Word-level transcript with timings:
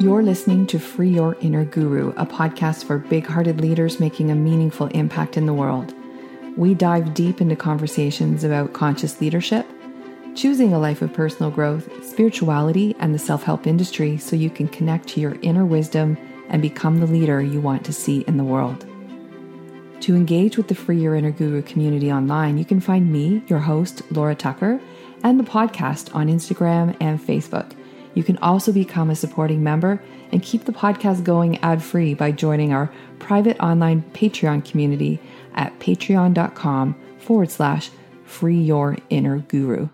You're 0.00 0.22
listening 0.22 0.68
to 0.68 0.78
Free 0.78 1.08
Your 1.08 1.36
Inner 1.40 1.64
Guru, 1.64 2.10
a 2.10 2.24
podcast 2.24 2.84
for 2.84 2.98
big 2.98 3.26
hearted 3.26 3.60
leaders 3.60 3.98
making 3.98 4.30
a 4.30 4.36
meaningful 4.36 4.86
impact 4.88 5.36
in 5.36 5.46
the 5.46 5.52
world. 5.52 5.92
We 6.56 6.74
dive 6.74 7.14
deep 7.14 7.40
into 7.40 7.56
conversations 7.56 8.44
about 8.44 8.74
conscious 8.74 9.20
leadership, 9.20 9.66
choosing 10.36 10.72
a 10.72 10.78
life 10.78 11.02
of 11.02 11.12
personal 11.12 11.50
growth, 11.50 11.88
spirituality, 12.06 12.94
and 13.00 13.12
the 13.12 13.18
self 13.18 13.42
help 13.42 13.66
industry 13.66 14.18
so 14.18 14.36
you 14.36 14.50
can 14.50 14.68
connect 14.68 15.08
to 15.08 15.20
your 15.20 15.36
inner 15.42 15.66
wisdom 15.66 16.16
and 16.48 16.62
become 16.62 17.00
the 17.00 17.06
leader 17.06 17.42
you 17.42 17.60
want 17.60 17.84
to 17.86 17.92
see 17.92 18.20
in 18.28 18.36
the 18.36 18.44
world. 18.44 18.86
To 20.02 20.14
engage 20.14 20.56
with 20.56 20.68
the 20.68 20.76
Free 20.76 21.00
Your 21.00 21.16
Inner 21.16 21.32
Guru 21.32 21.60
community 21.62 22.12
online, 22.12 22.56
you 22.56 22.64
can 22.64 22.78
find 22.78 23.12
me, 23.12 23.42
your 23.48 23.58
host, 23.58 24.02
Laura 24.12 24.36
Tucker, 24.36 24.80
and 25.22 25.38
the 25.38 25.44
podcast 25.44 26.14
on 26.14 26.28
Instagram 26.28 26.96
and 27.00 27.20
Facebook. 27.20 27.72
You 28.14 28.24
can 28.24 28.38
also 28.38 28.72
become 28.72 29.10
a 29.10 29.16
supporting 29.16 29.62
member 29.62 30.02
and 30.32 30.42
keep 30.42 30.64
the 30.64 30.72
podcast 30.72 31.24
going 31.24 31.58
ad 31.58 31.82
free 31.82 32.14
by 32.14 32.32
joining 32.32 32.72
our 32.72 32.92
private 33.18 33.58
online 33.60 34.02
Patreon 34.12 34.64
community 34.68 35.20
at 35.54 35.78
patreon.com 35.78 37.00
forward 37.18 37.50
slash 37.50 37.90
free 38.24 38.60
your 38.60 38.96
inner 39.10 39.38
guru. 39.38 39.88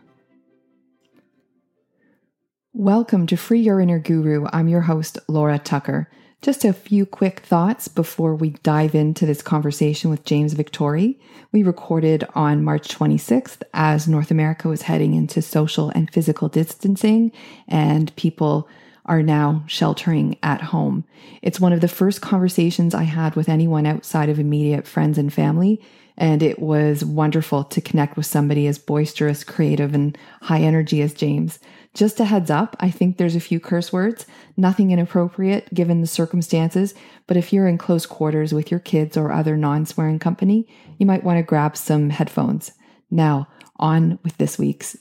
Welcome 2.73 3.27
to 3.29 3.39
Free 3.39 3.61
Your 3.61 3.81
Inner 3.81 3.99
Guru. 3.99 4.47
I'm 4.53 4.69
your 4.69 4.83
host, 4.83 5.19
Laura 5.29 5.59
Tucker. 5.59 6.11
Just 6.43 6.65
a 6.65 6.73
few 6.73 7.07
quick 7.07 7.41
thoughts 7.41 7.89
before 7.89 8.35
we 8.35 8.51
dive 8.63 8.95
into 8.95 9.27
this 9.27 9.43
conversation 9.43 10.11
with 10.11 10.25
James 10.25 10.55
Victore. 10.55 11.17
We 11.51 11.63
recorded 11.63 12.25
on 12.35 12.63
March 12.63 12.89
26th 12.89 13.63
as 13.75 14.07
North 14.07 14.31
America 14.31 14.69
was 14.69 14.83
heading 14.83 15.15
into 15.15 15.43
social 15.43 15.91
and 15.91 16.13
physical 16.13 16.49
distancing, 16.49 17.33
and 17.67 18.15
people 18.17 18.69
are 19.07 19.23
now 19.23 19.65
sheltering 19.67 20.37
at 20.43 20.61
home. 20.61 21.05
It's 21.43 21.59
one 21.59 21.73
of 21.73 21.81
the 21.81 21.89
first 21.89 22.21
conversations 22.21 22.95
I 22.95 23.05
had 23.05 23.35
with 23.35 23.49
anyone 23.49 23.87
outside 23.87 24.29
of 24.29 24.39
immediate 24.39 24.87
friends 24.87 25.17
and 25.19 25.33
family. 25.33 25.81
And 26.19 26.43
it 26.43 26.59
was 26.59 27.05
wonderful 27.05 27.65
to 27.65 27.81
connect 27.81 28.17
with 28.17 28.27
somebody 28.27 28.67
as 28.67 28.79
boisterous, 28.79 29.45
creative, 29.45 29.95
and 29.95 30.17
high 30.43 30.61
energy 30.61 31.03
as 31.03 31.13
James. 31.13 31.59
Just 31.97 32.21
a 32.21 32.27
heads 32.27 32.51
up, 32.51 32.77
I 32.79 32.91
think 32.91 33.17
there's 33.17 33.37
a 33.37 33.41
few 33.41 33.59
curse 33.59 33.91
words, 33.91 34.27
nothing 34.55 34.91
inappropriate 34.91 35.73
given 35.73 36.03
the 36.03 36.07
circumstances, 36.07 36.93
but 37.27 37.39
if 37.39 37.55
you're 37.55 37.67
in 37.67 37.79
close 37.79 38.05
quarters 38.05 38.53
with 38.53 38.71
your 38.71 38.81
kids 38.81 39.17
or 39.17 39.33
other 39.33 39.57
non 39.57 39.87
swearing 39.87 40.19
company, 40.19 40.69
you 40.99 41.07
might 41.07 41.25
want 41.25 41.39
to 41.39 41.43
grab 41.43 41.75
some 41.75 42.11
headphones. 42.11 42.73
Now, 43.11 43.49
on 43.77 44.19
with 44.25 44.37
this 44.37 44.59
week's 44.59 44.95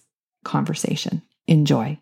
conversation. 0.46 1.22
Enjoy. 1.50 2.00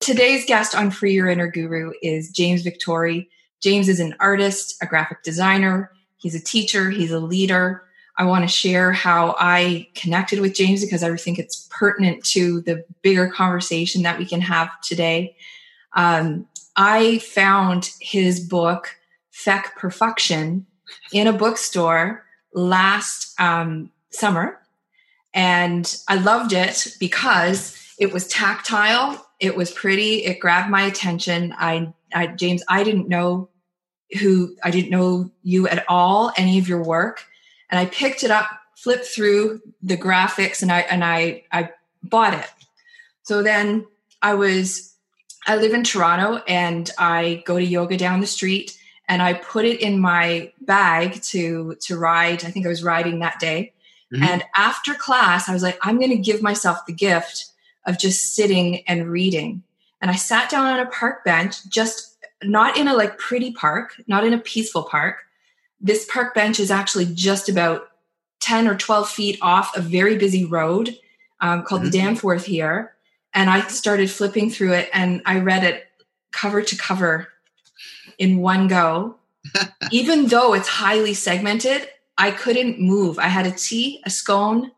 Today's 0.00 0.44
guest 0.44 0.74
on 0.74 0.90
Free 0.90 1.14
Your 1.14 1.30
Inner 1.30 1.50
Guru 1.50 1.92
is 2.02 2.30
James 2.30 2.64
Victore. 2.64 3.26
James 3.62 3.88
is 3.88 3.98
an 3.98 4.14
artist, 4.20 4.76
a 4.82 4.86
graphic 4.86 5.22
designer, 5.22 5.90
he's 6.18 6.34
a 6.34 6.44
teacher, 6.44 6.90
he's 6.90 7.12
a 7.12 7.18
leader, 7.18 7.85
I 8.18 8.24
want 8.24 8.44
to 8.44 8.48
share 8.48 8.92
how 8.92 9.36
I 9.38 9.88
connected 9.94 10.40
with 10.40 10.54
James 10.54 10.82
because 10.82 11.02
I 11.02 11.14
think 11.16 11.38
it's 11.38 11.68
pertinent 11.70 12.24
to 12.26 12.62
the 12.62 12.84
bigger 13.02 13.28
conversation 13.28 14.02
that 14.02 14.18
we 14.18 14.24
can 14.24 14.40
have 14.40 14.80
today. 14.80 15.36
Um, 15.92 16.46
I 16.76 17.18
found 17.18 17.90
his 18.00 18.40
book, 18.40 18.96
Feck 19.30 19.76
Perfection, 19.76 20.66
in 21.12 21.26
a 21.26 21.32
bookstore 21.32 22.24
last 22.54 23.38
um, 23.38 23.90
summer. 24.10 24.60
And 25.34 25.94
I 26.08 26.16
loved 26.16 26.54
it 26.54 26.96
because 26.98 27.78
it 27.98 28.12
was 28.12 28.26
tactile, 28.28 29.26
it 29.40 29.56
was 29.56 29.70
pretty, 29.70 30.24
it 30.24 30.40
grabbed 30.40 30.70
my 30.70 30.82
attention. 30.82 31.54
I, 31.58 31.92
I 32.14 32.28
James, 32.28 32.62
I 32.68 32.82
didn't 32.82 33.08
know 33.08 33.50
who, 34.18 34.56
I 34.62 34.70
didn't 34.70 34.90
know 34.90 35.30
you 35.42 35.68
at 35.68 35.84
all, 35.88 36.32
any 36.38 36.58
of 36.58 36.68
your 36.68 36.82
work 36.82 37.26
and 37.70 37.78
I 37.78 37.86
picked 37.86 38.22
it 38.22 38.30
up, 38.30 38.48
flipped 38.74 39.06
through 39.06 39.60
the 39.82 39.96
graphics, 39.96 40.62
and 40.62 40.70
I 40.72 40.80
and 40.80 41.04
I 41.04 41.44
I 41.52 41.70
bought 42.02 42.34
it. 42.34 42.48
So 43.22 43.42
then 43.42 43.86
I 44.22 44.34
was 44.34 44.94
I 45.46 45.56
live 45.56 45.72
in 45.72 45.84
Toronto 45.84 46.42
and 46.48 46.90
I 46.98 47.42
go 47.46 47.58
to 47.58 47.64
yoga 47.64 47.96
down 47.96 48.20
the 48.20 48.26
street 48.26 48.76
and 49.08 49.22
I 49.22 49.34
put 49.34 49.64
it 49.64 49.80
in 49.80 50.00
my 50.00 50.52
bag 50.60 51.22
to 51.22 51.76
to 51.82 51.98
ride. 51.98 52.44
I 52.44 52.50
think 52.50 52.66
I 52.66 52.68
was 52.68 52.82
riding 52.82 53.20
that 53.20 53.38
day. 53.38 53.72
Mm-hmm. 54.12 54.22
And 54.22 54.44
after 54.54 54.94
class, 54.94 55.48
I 55.48 55.52
was 55.52 55.62
like, 55.62 55.78
I'm 55.82 55.98
going 55.98 56.10
to 56.10 56.16
give 56.16 56.42
myself 56.42 56.86
the 56.86 56.92
gift 56.92 57.46
of 57.86 57.98
just 57.98 58.34
sitting 58.34 58.84
and 58.86 59.10
reading. 59.10 59.62
And 60.00 60.10
I 60.10 60.14
sat 60.14 60.50
down 60.50 60.66
on 60.66 60.80
a 60.80 60.90
park 60.90 61.24
bench, 61.24 61.66
just 61.68 62.16
not 62.42 62.76
in 62.76 62.86
a 62.86 62.94
like 62.94 63.18
pretty 63.18 63.52
park, 63.52 64.00
not 64.06 64.24
in 64.24 64.32
a 64.32 64.38
peaceful 64.38 64.84
park, 64.84 65.25
this 65.80 66.06
park 66.10 66.34
bench 66.34 66.58
is 66.58 66.70
actually 66.70 67.06
just 67.06 67.48
about 67.48 67.88
10 68.40 68.68
or 68.68 68.76
12 68.76 69.08
feet 69.08 69.38
off 69.42 69.76
a 69.76 69.80
very 69.80 70.16
busy 70.16 70.44
road 70.44 70.96
um, 71.40 71.62
called 71.62 71.82
mm-hmm. 71.82 71.90
the 71.90 71.98
Danforth 71.98 72.44
here. 72.44 72.94
And 73.34 73.50
I 73.50 73.66
started 73.68 74.10
flipping 74.10 74.50
through 74.50 74.72
it 74.72 74.88
and 74.92 75.22
I 75.26 75.40
read 75.40 75.64
it 75.64 75.86
cover 76.32 76.62
to 76.62 76.76
cover 76.76 77.28
in 78.18 78.38
one 78.38 78.68
go. 78.68 79.16
Even 79.90 80.26
though 80.26 80.54
it's 80.54 80.68
highly 80.68 81.14
segmented, 81.14 81.88
I 82.18 82.30
couldn't 82.30 82.80
move. 82.80 83.18
I 83.18 83.28
had 83.28 83.46
a 83.46 83.50
tea, 83.50 84.02
a 84.04 84.10
scone, 84.10 84.72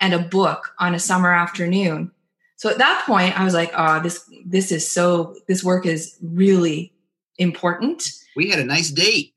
and 0.00 0.14
a 0.14 0.18
book 0.18 0.74
on 0.78 0.94
a 0.94 0.98
summer 0.98 1.32
afternoon. 1.32 2.10
So 2.56 2.68
at 2.68 2.78
that 2.78 3.04
point, 3.06 3.38
I 3.38 3.44
was 3.44 3.54
like, 3.54 3.72
"Oh, 3.76 4.00
this 4.00 4.28
this 4.44 4.72
is 4.72 4.90
so. 4.90 5.36
This 5.46 5.62
work 5.62 5.86
is 5.86 6.16
really 6.20 6.92
important." 7.36 8.10
We 8.34 8.50
had 8.50 8.58
a 8.58 8.64
nice 8.64 8.90
date. 8.90 9.32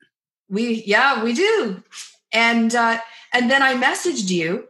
We 0.51 0.83
yeah, 0.85 1.23
we 1.23 1.33
do. 1.33 1.81
And 2.31 2.75
uh, 2.75 2.99
and 3.33 3.49
then 3.49 3.63
I 3.63 3.73
messaged 3.73 4.29
you, 4.29 4.67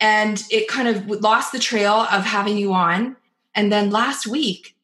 and 0.00 0.42
it 0.50 0.66
kind 0.66 0.88
of 0.88 1.08
lost 1.22 1.52
the 1.52 1.58
trail 1.58 2.06
of 2.10 2.24
having 2.24 2.58
you 2.58 2.72
on. 2.72 3.16
And 3.54 3.70
then 3.70 3.90
last 3.90 4.26
week, 4.26 4.74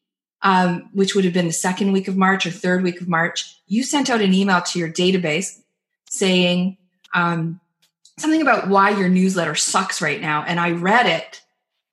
um, 0.43 0.89
which 0.93 1.13
would 1.15 1.25
have 1.25 1.33
been 1.33 1.47
the 1.47 1.53
second 1.53 1.91
week 1.91 2.07
of 2.07 2.15
March 2.15 2.45
or 2.45 2.51
third 2.51 2.83
week 2.83 3.01
of 3.01 3.09
March, 3.09 3.57
you 3.67 3.83
sent 3.83 4.09
out 4.09 4.21
an 4.21 4.33
email 4.33 4.61
to 4.61 4.79
your 4.79 4.89
database 4.89 5.59
saying 6.09 6.77
um, 7.13 7.59
something 8.17 8.41
about 8.41 8.69
why 8.69 8.91
your 8.91 9.09
newsletter 9.09 9.55
sucks 9.55 10.01
right 10.01 10.21
now. 10.21 10.43
And 10.47 10.59
I 10.59 10.71
read 10.71 11.05
it 11.05 11.41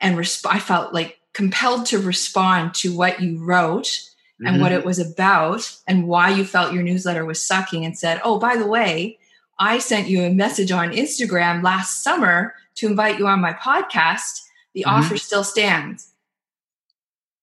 and 0.01 0.17
resp- 0.17 0.47
I 0.49 0.59
felt 0.59 0.95
like 0.95 1.19
compelled 1.33 1.87
to 1.87 1.99
respond 1.99 2.75
to 2.75 2.97
what 2.97 3.21
you 3.21 3.43
wrote 3.43 4.01
and 4.41 4.55
mm-hmm. 4.55 4.63
what 4.63 4.73
it 4.73 4.85
was 4.85 4.99
about 4.99 5.77
and 5.87 6.07
why 6.07 6.31
you 6.31 6.45
felt 6.45 6.73
your 6.73 6.83
newsletter 6.83 7.25
was 7.25 7.45
sucking 7.45 7.85
and 7.85 7.99
said, 7.99 8.21
Oh, 8.25 8.39
by 8.39 8.57
the 8.57 8.67
way, 8.67 9.19
I 9.59 9.79
sent 9.79 10.09
you 10.09 10.23
a 10.23 10.31
message 10.31 10.71
on 10.71 10.93
Instagram 10.93 11.63
last 11.63 12.03
summer 12.05 12.55
to 12.77 12.87
invite 12.87 13.19
you 13.19 13.27
on 13.27 13.41
my 13.41 13.53
podcast. 13.53 14.43
The 14.75 14.83
mm-hmm. 14.83 14.91
offer 14.91 15.17
still 15.17 15.45
stands. 15.45 16.13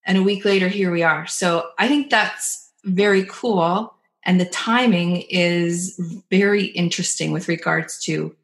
And 0.06 0.18
a 0.18 0.24
week 0.24 0.46
later, 0.46 0.68
here 0.68 0.92
we 0.92 1.04
are. 1.04 1.28
So 1.28 1.70
I 1.78 1.88
think 1.88 2.10
that's 2.10 2.72
very 2.86 3.26
cool. 3.26 3.94
And 4.24 4.40
the 4.40 4.46
timing 4.46 5.24
is 5.30 6.00
very 6.30 6.66
interesting 6.66 7.32
with 7.32 7.48
regards 7.48 8.00
to 8.06 8.36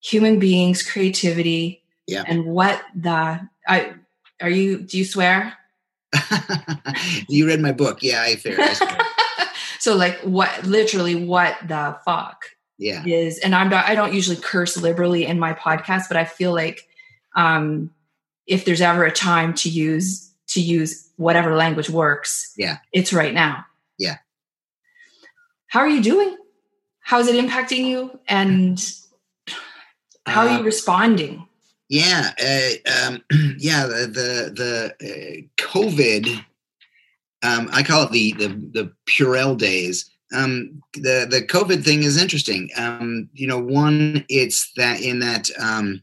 human 0.00 0.38
beings, 0.38 0.82
creativity, 0.82 1.82
yeah. 2.06 2.24
and 2.26 2.44
what 2.46 2.82
the 2.94 3.40
I 3.66 3.94
are 4.40 4.50
you 4.50 4.78
do 4.78 4.98
you 4.98 5.04
swear? 5.04 5.54
you 7.28 7.46
read 7.46 7.60
my 7.60 7.72
book. 7.72 8.02
Yeah, 8.02 8.22
I 8.22 8.36
fair. 8.36 8.58
so 9.78 9.94
like 9.94 10.18
what 10.20 10.64
literally 10.64 11.14
what 11.14 11.56
the 11.66 11.96
fuck 12.04 12.44
yeah 12.78 13.04
is 13.06 13.38
and 13.38 13.54
I'm 13.54 13.70
not 13.70 13.86
I 13.86 13.94
don't 13.94 14.12
usually 14.12 14.36
curse 14.36 14.76
liberally 14.76 15.26
in 15.26 15.38
my 15.38 15.52
podcast, 15.54 16.08
but 16.08 16.16
I 16.16 16.24
feel 16.24 16.52
like 16.52 16.86
um 17.34 17.90
if 18.46 18.64
there's 18.64 18.80
ever 18.80 19.04
a 19.04 19.12
time 19.12 19.54
to 19.54 19.68
use 19.68 20.30
to 20.48 20.60
use 20.60 21.10
whatever 21.16 21.56
language 21.56 21.90
works, 21.90 22.52
yeah, 22.56 22.78
it's 22.92 23.12
right 23.12 23.34
now. 23.34 23.64
Yeah. 23.98 24.18
How 25.68 25.80
are 25.80 25.88
you 25.88 26.02
doing? 26.02 26.36
How's 27.00 27.28
it 27.28 27.42
impacting 27.42 27.86
you? 27.86 28.18
And 28.28 28.82
how 30.26 30.46
are 30.46 30.52
you 30.54 30.60
uh, 30.60 30.62
responding? 30.62 31.45
Yeah, 31.88 32.30
uh, 32.42 33.06
um, 33.06 33.22
yeah. 33.58 33.86
The 33.86 34.06
the, 34.06 34.94
the 35.00 35.06
uh, 35.08 35.62
COVID, 35.62 36.44
um, 37.42 37.68
I 37.72 37.82
call 37.82 38.04
it 38.04 38.10
the 38.10 38.32
the 38.32 38.48
the 38.48 38.92
Purell 39.08 39.56
days. 39.56 40.10
Um, 40.34 40.82
the 40.94 41.26
the 41.30 41.46
COVID 41.46 41.84
thing 41.84 42.02
is 42.02 42.20
interesting. 42.20 42.70
Um, 42.76 43.28
you 43.32 43.46
know, 43.46 43.58
one, 43.58 44.24
it's 44.28 44.72
that 44.76 45.00
in 45.00 45.20
that 45.20 45.48
um, 45.60 46.02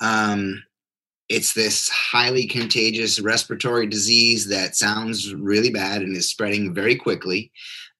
um, 0.00 0.62
it's 1.28 1.54
this 1.54 1.88
highly 1.88 2.46
contagious 2.46 3.20
respiratory 3.20 3.86
disease 3.86 4.48
that 4.48 4.76
sounds 4.76 5.34
really 5.34 5.70
bad 5.70 6.02
and 6.02 6.16
is 6.16 6.28
spreading 6.28 6.74
very 6.74 6.96
quickly. 6.96 7.50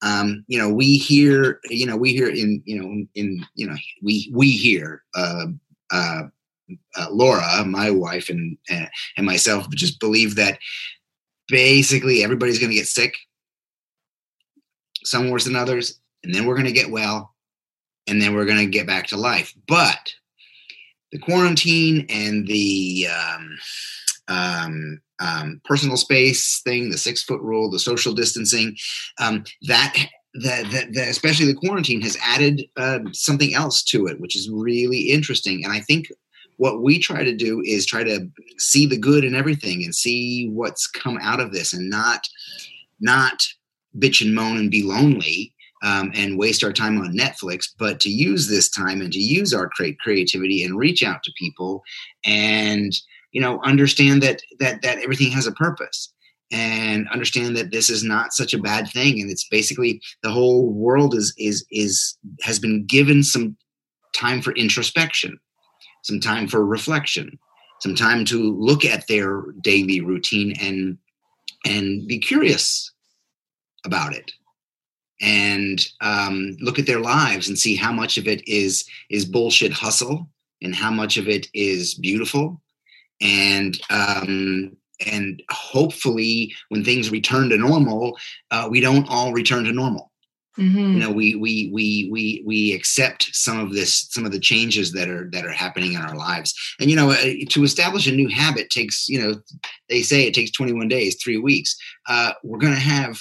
Um, 0.03 0.45
you 0.49 0.59
know, 0.59 0.69
we 0.69 0.99
hear, 0.99 1.61
you 1.71 1.87
know, 1.87 1.97
we 1.97 2.13
hear 2.13 2.29
in, 2.29 2.63
you 2.67 2.81
know, 2.81 3.07
in, 3.15 3.47
you 3.55 3.67
know, 3.67 3.77
we 4.03 4.31
we 4.35 4.51
hear 4.51 5.03
uh, 5.15 5.47
uh, 5.91 6.25
uh, 6.97 7.09
Laura, 7.11 7.65
my 7.65 7.91
wife, 7.91 8.29
and 8.29 8.57
and 8.69 9.27
myself 9.27 9.69
just 9.71 10.01
believe 10.01 10.37
that 10.37 10.59
basically 11.49 12.23
everybody's 12.23 12.59
going 12.59 12.71
to 12.71 12.77
get 12.77 12.87
sick, 12.87 13.15
some 15.05 15.31
worse 15.31 15.45
than 15.45 15.57
others, 15.57 16.01
and 16.23 16.35
then 16.35 16.47
we're 16.47 16.55
going 16.55 16.67
to 16.67 16.73
get 16.73 16.91
well, 16.91 17.35
and 18.07 18.21
then 18.21 18.35
we're 18.35 18.47
going 18.47 18.65
to 18.65 18.67
get 18.67 18.87
back 18.87 19.07
to 19.09 19.17
life. 19.17 19.55
But 19.69 20.13
the 21.13 21.19
quarantine 21.19 22.07
and 22.09 22.47
the 22.47 23.07
um, 23.09 23.59
um, 24.29 25.01
um, 25.21 25.61
personal 25.65 25.97
space 25.97 26.61
thing, 26.65 26.91
the 26.91 26.99
six 26.99 27.23
foot 27.23 27.41
rule, 27.41 27.71
the 27.71 27.79
social 27.79 28.15
distancing, 28.15 28.77
um, 29.21 29.45
that 29.63 30.09
the, 30.35 31.07
especially 31.09 31.47
the 31.47 31.55
quarantine 31.55 32.01
has 32.01 32.17
added 32.21 32.65
uh, 32.77 32.99
something 33.13 33.55
else 33.55 33.83
to 33.85 34.07
it, 34.07 34.21
which 34.21 34.35
is 34.35 34.51
really 34.51 35.11
interesting. 35.11 35.65
And 35.65 35.73
I 35.73 35.81
think 35.81 36.09
what 36.57 36.83
we 36.83 36.99
try 36.99 37.25
to 37.25 37.35
do 37.35 37.63
is 37.65 37.87
try 37.87 38.05
to 38.05 38.29
see 38.59 38.87
the 38.87 38.99
good 38.99 39.25
in 39.25 39.35
everything 39.35 39.83
and 39.85 39.95
see 39.95 40.49
what's 40.49 40.87
come 40.87 41.19
out 41.23 41.41
of 41.41 41.53
this, 41.53 41.73
and 41.73 41.91
not 41.91 42.29
not 43.01 43.43
bitch 43.99 44.25
and 44.25 44.35
moan 44.35 44.57
and 44.57 44.71
be 44.71 44.83
lonely. 44.83 45.51
Um, 45.83 46.13
and 46.15 46.39
waste 46.39 46.65
our 46.65 46.73
time 46.73 46.99
on 46.99 47.15
Netflix, 47.15 47.67
but 47.79 48.01
to 48.01 48.09
use 48.09 48.49
this 48.49 48.71
time 48.71 49.03
and 49.03 49.13
to 49.13 49.19
use 49.19 49.53
our 49.53 49.69
creativity 49.69 50.65
and 50.65 50.79
reach 50.79 51.03
out 51.03 51.23
to 51.25 51.33
people 51.39 51.83
and 52.25 52.91
you 53.35 53.41
know 53.41 53.61
understand 53.65 54.23
that 54.23 54.41
that 54.61 54.81
that 54.81 54.99
everything 54.99 55.31
has 55.31 55.47
a 55.47 55.53
purpose 55.53 56.11
and 56.51 57.09
understand 57.09 57.57
that 57.57 57.73
this 57.73 57.91
is 57.91 58.03
not 58.03 58.33
such 58.33 58.55
a 58.55 58.59
bad 58.59 58.89
thing 58.89 59.21
and 59.21 59.31
it's 59.31 59.47
basically 59.49 60.01
the 60.23 60.31
whole 60.31 60.73
world 60.73 61.15
is 61.15 61.35
is 61.37 61.67
is 61.71 62.17
has 62.43 62.59
been 62.59 62.87
given 62.87 63.23
some 63.23 63.57
time 64.15 64.41
for 64.41 64.53
introspection 64.53 65.39
some 66.05 66.21
time 66.21 66.47
for 66.47 66.65
reflection 66.65 67.39
some 67.85 67.95
time 67.95 68.25
to 68.25 68.57
look 68.59 68.85
at 68.85 69.07
their 69.09 69.43
daily 69.61 70.01
routine 70.01 70.55
and 70.59 70.97
and 71.67 72.07
be 72.07 72.19
curious 72.19 72.91
about 73.85 74.15
it. 74.15 74.33
And 75.21 75.87
um, 76.01 76.57
look 76.61 76.79
at 76.79 76.87
their 76.87 77.01
lives 77.01 77.49
and 77.49 77.59
see 77.59 77.77
how 77.77 77.93
much 77.93 78.17
of 78.17 78.27
it 78.27 78.47
is 78.49 78.89
is 79.11 79.27
bullshit 79.27 79.73
hustle 79.73 80.29
and 80.63 80.75
how 80.75 80.91
much 80.91 81.19
of 81.19 81.29
it 81.29 81.47
is 81.53 81.95
beautiful. 81.95 82.63
And 83.21 83.79
um, 83.91 84.75
and 85.07 85.43
hopefully 85.51 86.55
when 86.71 86.85
things 86.85 87.11
return 87.11 87.51
to 87.51 87.59
normal 87.59 88.17
uh, 88.51 88.67
we 88.71 88.81
don't 88.81 89.09
all 89.11 89.33
return 89.33 89.65
to 89.65 89.73
normal 89.73 90.11
mm-hmm. 90.59 90.79
you 90.79 90.99
know 90.99 91.11
we 91.11 91.35
we 91.35 91.71
we 91.73 92.09
we 92.11 92.43
we 92.47 92.73
accept 92.73 93.35
some 93.35 93.59
of 93.59 93.73
this 93.73 94.09
some 94.11 94.25
of 94.25 94.33
the 94.33 94.41
changes 94.41 94.93
that 94.93 95.09
are 95.09 95.29
that 95.33 95.45
are 95.45 95.53
happening 95.53 95.93
in 95.93 96.01
our 96.01 96.17
lives 96.17 96.55
and 96.81 96.91
you 96.91 96.97
know 96.97 97.11
uh, 97.11 97.23
to 97.49 97.65
establish 97.65 98.07
a 98.07 98.13
new 98.13 98.29
habit 98.29 98.71
takes 98.71 99.09
you 99.09 99.21
know 99.21 99.41
they 99.89 100.03
say 100.03 100.27
it 100.27 100.35
takes 100.35 100.51
21 100.51 100.89
days 100.89 101.17
three 101.23 101.39
weeks 101.39 101.77
uh, 102.09 102.33
we're 102.43 102.59
going 102.59 102.75
to 102.75 102.79
have 102.79 103.19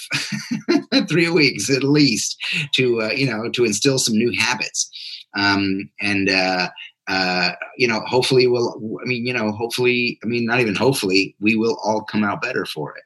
three 1.10 1.30
weeks 1.30 1.70
at 1.70 1.84
least 1.84 2.38
to 2.74 3.02
uh, 3.02 3.12
you 3.12 3.30
know 3.30 3.50
to 3.50 3.66
instill 3.66 4.00
some 4.00 4.16
new 4.16 4.32
habits 4.38 4.90
um, 5.36 5.90
and 6.00 6.30
uh, 6.30 6.70
uh, 7.08 7.52
you 7.78 7.88
know, 7.88 8.00
hopefully 8.02 8.48
we'll, 8.48 8.80
I 9.02 9.06
mean, 9.06 9.26
you 9.26 9.34
know, 9.34 9.52
hopefully, 9.52 10.20
I 10.24 10.28
mean, 10.28 10.46
not 10.46 10.60
even 10.60 10.76
hopefully, 10.76 11.36
we 11.40 11.56
will 11.56 11.78
all 11.84 12.04
come 12.04 12.24
out 12.24 12.42
better 12.42 12.66
for 12.66 12.96
it. 12.96 13.04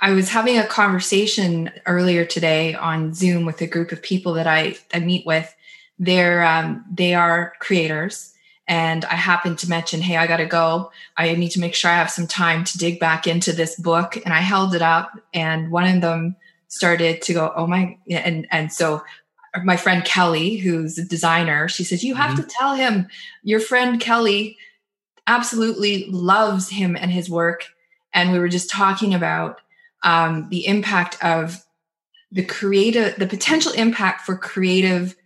I 0.00 0.12
was 0.12 0.28
having 0.28 0.58
a 0.58 0.66
conversation 0.66 1.70
earlier 1.86 2.24
today 2.24 2.74
on 2.74 3.14
Zoom 3.14 3.44
with 3.44 3.60
a 3.60 3.66
group 3.66 3.92
of 3.92 4.02
people 4.02 4.34
that 4.34 4.46
I, 4.46 4.76
I 4.92 5.00
meet 5.00 5.24
with. 5.24 5.54
They're, 5.98 6.44
um, 6.44 6.84
they 6.92 7.14
are 7.14 7.54
creators. 7.60 8.32
And 8.66 9.04
I 9.04 9.14
happened 9.14 9.58
to 9.58 9.68
mention, 9.68 10.00
hey, 10.00 10.16
I 10.16 10.26
got 10.26 10.38
to 10.38 10.46
go. 10.46 10.90
I 11.16 11.34
need 11.34 11.50
to 11.50 11.60
make 11.60 11.74
sure 11.74 11.90
I 11.90 11.96
have 11.96 12.10
some 12.10 12.26
time 12.26 12.64
to 12.64 12.78
dig 12.78 12.98
back 12.98 13.26
into 13.26 13.52
this 13.52 13.76
book. 13.76 14.16
And 14.24 14.32
I 14.32 14.40
held 14.40 14.74
it 14.74 14.82
up, 14.82 15.12
and 15.34 15.70
one 15.70 15.86
of 15.86 16.00
them 16.00 16.36
started 16.68 17.22
to 17.22 17.34
go, 17.34 17.52
oh 17.54 17.66
my, 17.66 17.98
and, 18.08 18.46
and 18.50 18.72
so 18.72 19.02
my 19.62 19.76
friend 19.76 20.04
Kelly, 20.04 20.56
who's 20.56 20.98
a 20.98 21.04
designer, 21.04 21.68
she 21.68 21.84
says, 21.84 22.02
You 22.02 22.14
have 22.14 22.32
mm-hmm. 22.32 22.42
to 22.42 22.48
tell 22.58 22.74
him 22.74 23.06
your 23.42 23.60
friend 23.60 24.00
Kelly 24.00 24.56
absolutely 25.26 26.06
loves 26.10 26.70
him 26.70 26.96
and 26.96 27.10
his 27.10 27.30
work. 27.30 27.66
And 28.12 28.32
we 28.32 28.38
were 28.38 28.48
just 28.48 28.70
talking 28.70 29.14
about 29.14 29.60
um, 30.04 30.48
the 30.50 30.66
impact 30.66 31.22
of 31.24 31.64
the 32.30 32.44
creative, 32.44 33.16
the 33.16 33.26
potential 33.26 33.72
impact 33.72 34.22
for 34.22 34.36
creative 34.36 35.16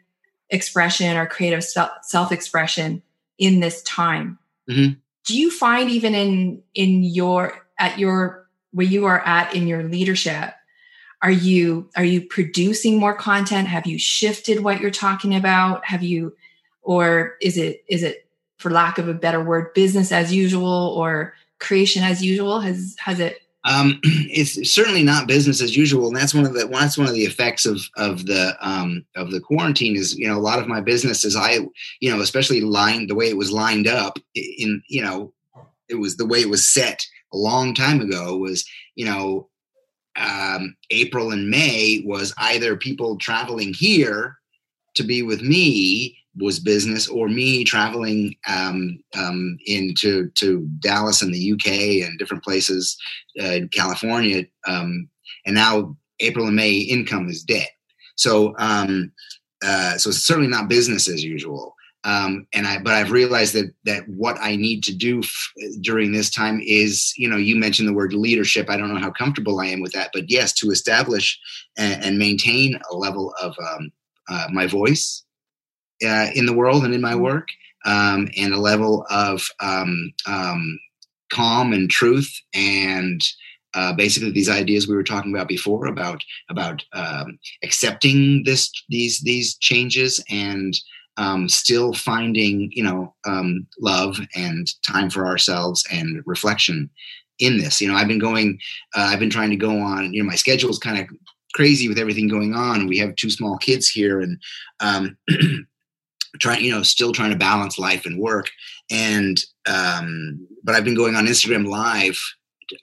expression 0.50 1.16
or 1.16 1.26
creative 1.26 1.64
self 1.64 2.32
expression 2.32 3.02
in 3.38 3.60
this 3.60 3.82
time. 3.82 4.38
Mm-hmm. 4.68 4.94
Do 5.26 5.38
you 5.38 5.50
find 5.50 5.90
even 5.90 6.14
in 6.14 6.62
in 6.74 7.04
your 7.04 7.66
at 7.78 7.98
your 7.98 8.48
where 8.72 8.86
you 8.86 9.04
are 9.06 9.20
at 9.20 9.54
in 9.54 9.66
your 9.66 9.82
leadership 9.82 10.54
are 11.22 11.30
you 11.30 11.88
are 11.96 12.04
you 12.04 12.20
producing 12.20 12.98
more 12.98 13.14
content 13.14 13.68
have 13.68 13.86
you 13.86 13.98
shifted 13.98 14.62
what 14.62 14.80
you're 14.80 14.90
talking 14.90 15.34
about 15.34 15.84
have 15.84 16.02
you 16.02 16.34
or 16.82 17.36
is 17.40 17.56
it 17.58 17.84
is 17.88 18.02
it 18.02 18.28
for 18.58 18.70
lack 18.70 18.98
of 18.98 19.08
a 19.08 19.14
better 19.14 19.42
word 19.42 19.72
business 19.74 20.12
as 20.12 20.32
usual 20.32 20.94
or 20.96 21.34
creation 21.58 22.02
as 22.02 22.22
usual 22.22 22.60
has 22.60 22.94
has 22.98 23.20
it 23.20 23.40
um, 23.64 24.00
it's 24.02 24.72
certainly 24.72 25.02
not 25.02 25.28
business 25.28 25.60
as 25.60 25.76
usual, 25.76 26.08
and 26.08 26.16
that's 26.16 26.34
one 26.34 26.44
of 26.44 26.54
the 26.54 26.66
that's 26.66 26.98
one 26.98 27.08
of 27.08 27.14
the 27.14 27.24
effects 27.24 27.66
of 27.66 27.80
of 27.96 28.26
the 28.26 28.56
um, 28.60 29.04
of 29.16 29.30
the 29.30 29.40
quarantine. 29.40 29.96
Is 29.96 30.16
you 30.16 30.28
know 30.28 30.36
a 30.36 30.40
lot 30.40 30.58
of 30.58 30.68
my 30.68 30.80
businesses, 30.80 31.36
I 31.36 31.58
you 32.00 32.10
know 32.10 32.20
especially 32.20 32.60
lined 32.60 33.10
the 33.10 33.14
way 33.14 33.28
it 33.28 33.36
was 33.36 33.52
lined 33.52 33.86
up 33.86 34.18
in 34.34 34.82
you 34.88 35.02
know 35.02 35.32
it 35.88 35.96
was 35.96 36.16
the 36.16 36.26
way 36.26 36.40
it 36.40 36.50
was 36.50 36.72
set 36.72 37.04
a 37.32 37.36
long 37.36 37.74
time 37.74 38.00
ago 38.00 38.36
was 38.36 38.64
you 38.94 39.06
know 39.06 39.48
um, 40.16 40.76
April 40.90 41.30
and 41.30 41.48
May 41.48 42.02
was 42.04 42.34
either 42.38 42.76
people 42.76 43.16
traveling 43.18 43.72
here 43.72 44.36
to 44.94 45.04
be 45.04 45.22
with 45.22 45.42
me 45.42 46.17
was 46.40 46.60
business, 46.60 47.08
or 47.08 47.28
me 47.28 47.64
traveling 47.64 48.34
um, 48.48 48.98
um, 49.16 49.58
into 49.66 50.30
to 50.36 50.68
Dallas 50.80 51.22
and 51.22 51.32
the 51.32 51.52
UK 51.52 52.06
and 52.06 52.18
different 52.18 52.44
places 52.44 52.96
uh, 53.40 53.60
California. 53.72 54.44
Um, 54.66 55.08
and 55.46 55.54
now 55.54 55.96
April 56.20 56.46
and 56.46 56.56
May 56.56 56.72
income 56.72 57.28
is 57.28 57.42
dead. 57.42 57.68
So 58.16 58.54
um, 58.58 59.12
uh, 59.64 59.98
so 59.98 60.10
it's 60.10 60.18
certainly 60.18 60.48
not 60.48 60.68
business 60.68 61.08
as 61.08 61.24
usual. 61.24 61.74
Um, 62.04 62.46
and 62.54 62.66
I, 62.66 62.78
but 62.78 62.94
I've 62.94 63.10
realized 63.10 63.54
that 63.54 63.74
that 63.84 64.08
what 64.08 64.38
I 64.40 64.54
need 64.54 64.84
to 64.84 64.94
do 64.94 65.18
f- 65.18 65.52
during 65.80 66.12
this 66.12 66.30
time 66.30 66.60
is, 66.64 67.12
you 67.16 67.28
know, 67.28 67.36
you 67.36 67.56
mentioned 67.56 67.88
the 67.88 67.92
word 67.92 68.14
leadership. 68.14 68.70
I 68.70 68.76
don't 68.76 68.92
know 68.92 69.00
how 69.00 69.10
comfortable 69.10 69.58
I 69.60 69.66
am 69.66 69.80
with 69.80 69.92
that, 69.92 70.10
but 70.14 70.30
yes, 70.30 70.52
to 70.54 70.70
establish 70.70 71.38
and, 71.76 72.04
and 72.04 72.18
maintain 72.18 72.78
a 72.90 72.96
level 72.96 73.34
of 73.42 73.56
um, 73.58 73.90
uh, 74.28 74.46
my 74.52 74.66
voice 74.66 75.24
uh, 76.04 76.28
in 76.34 76.46
the 76.46 76.54
world 76.54 76.84
and 76.84 76.94
in 76.94 77.00
my 77.00 77.14
work, 77.14 77.48
um, 77.84 78.28
and 78.36 78.52
a 78.52 78.60
level 78.60 79.06
of 79.10 79.42
um, 79.60 80.12
um, 80.26 80.78
calm 81.30 81.72
and 81.72 81.90
truth 81.90 82.32
and 82.54 83.20
uh, 83.74 83.92
basically 83.92 84.30
these 84.30 84.48
ideas 84.48 84.88
we 84.88 84.96
were 84.96 85.04
talking 85.04 85.32
about 85.32 85.46
before 85.46 85.86
about 85.86 86.22
about 86.48 86.82
um, 86.94 87.38
accepting 87.62 88.42
this 88.44 88.70
these 88.88 89.20
these 89.20 89.56
changes 89.58 90.22
and 90.30 90.74
um, 91.18 91.48
still 91.48 91.92
finding 91.92 92.70
you 92.72 92.82
know 92.82 93.14
um, 93.26 93.66
love 93.78 94.18
and 94.34 94.68
time 94.86 95.10
for 95.10 95.26
ourselves 95.26 95.84
and 95.92 96.22
reflection 96.24 96.88
in 97.38 97.58
this. 97.58 97.80
You 97.80 97.88
know 97.88 97.94
i've 97.94 98.08
been 98.08 98.18
going 98.18 98.58
uh, 98.96 99.10
i've 99.12 99.20
been 99.20 99.30
trying 99.30 99.50
to 99.50 99.56
go 99.56 99.78
on 99.78 100.12
you 100.14 100.22
know 100.22 100.28
my 100.28 100.34
schedule 100.34 100.70
is 100.70 100.78
kind 100.78 100.98
of 100.98 101.06
crazy 101.54 101.88
with 101.88 101.98
everything 101.98 102.28
going 102.28 102.54
on. 102.54 102.86
We 102.86 102.98
have 102.98 103.16
two 103.16 103.30
small 103.30 103.56
kids 103.58 103.88
here 103.88 104.20
and 104.20 104.40
um, 104.80 105.16
trying 106.40 106.64
you 106.64 106.70
know 106.70 106.82
still 106.82 107.12
trying 107.12 107.30
to 107.30 107.36
balance 107.36 107.78
life 107.78 108.06
and 108.06 108.18
work. 108.18 108.50
And 108.90 109.38
um, 109.66 110.46
but 110.64 110.74
i've 110.74 110.84
been 110.84 110.96
going 110.96 111.14
on 111.14 111.26
instagram 111.26 111.66
live 111.66 112.18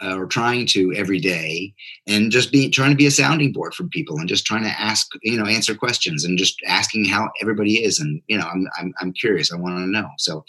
uh, 0.03 0.15
or 0.15 0.25
trying 0.25 0.65
to 0.65 0.93
every 0.95 1.19
day 1.19 1.73
and 2.07 2.31
just 2.31 2.51
be 2.51 2.69
trying 2.69 2.89
to 2.89 2.95
be 2.95 3.05
a 3.05 3.11
sounding 3.11 3.51
board 3.51 3.73
for 3.73 3.85
people 3.85 4.17
and 4.17 4.27
just 4.27 4.45
trying 4.45 4.63
to 4.63 4.69
ask 4.69 5.07
you 5.21 5.37
know 5.37 5.45
answer 5.45 5.75
questions 5.75 6.25
and 6.25 6.37
just 6.37 6.59
asking 6.67 7.05
how 7.05 7.29
everybody 7.41 7.83
is. 7.83 7.99
And 7.99 8.21
you 8.27 8.37
know 8.37 8.47
i'm 8.47 8.67
i'm, 8.79 8.93
I'm 8.99 9.13
curious. 9.13 9.51
I 9.51 9.57
want 9.57 9.77
to 9.77 9.87
know. 9.87 10.07
So 10.17 10.43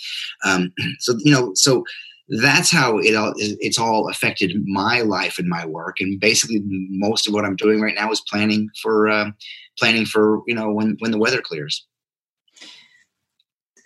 um 0.44 0.72
so 1.00 1.14
you 1.18 1.32
know 1.32 1.52
so 1.54 1.84
that's 2.28 2.72
how 2.72 2.98
it 2.98 3.14
all 3.14 3.34
it's 3.36 3.78
all 3.78 4.08
affected 4.08 4.56
my 4.64 5.02
life 5.02 5.38
and 5.38 5.48
my 5.48 5.64
work. 5.64 6.00
And 6.00 6.18
basically 6.18 6.62
most 6.64 7.26
of 7.26 7.34
what 7.34 7.44
i'm 7.44 7.56
doing 7.56 7.80
right 7.80 7.94
now 7.94 8.10
is 8.10 8.22
planning 8.28 8.68
for 8.82 9.08
uh, 9.08 9.30
planning 9.78 10.06
for 10.06 10.42
you 10.46 10.54
know 10.54 10.70
when 10.70 10.96
when 11.00 11.10
the 11.10 11.18
weather 11.18 11.42
clears 11.42 11.86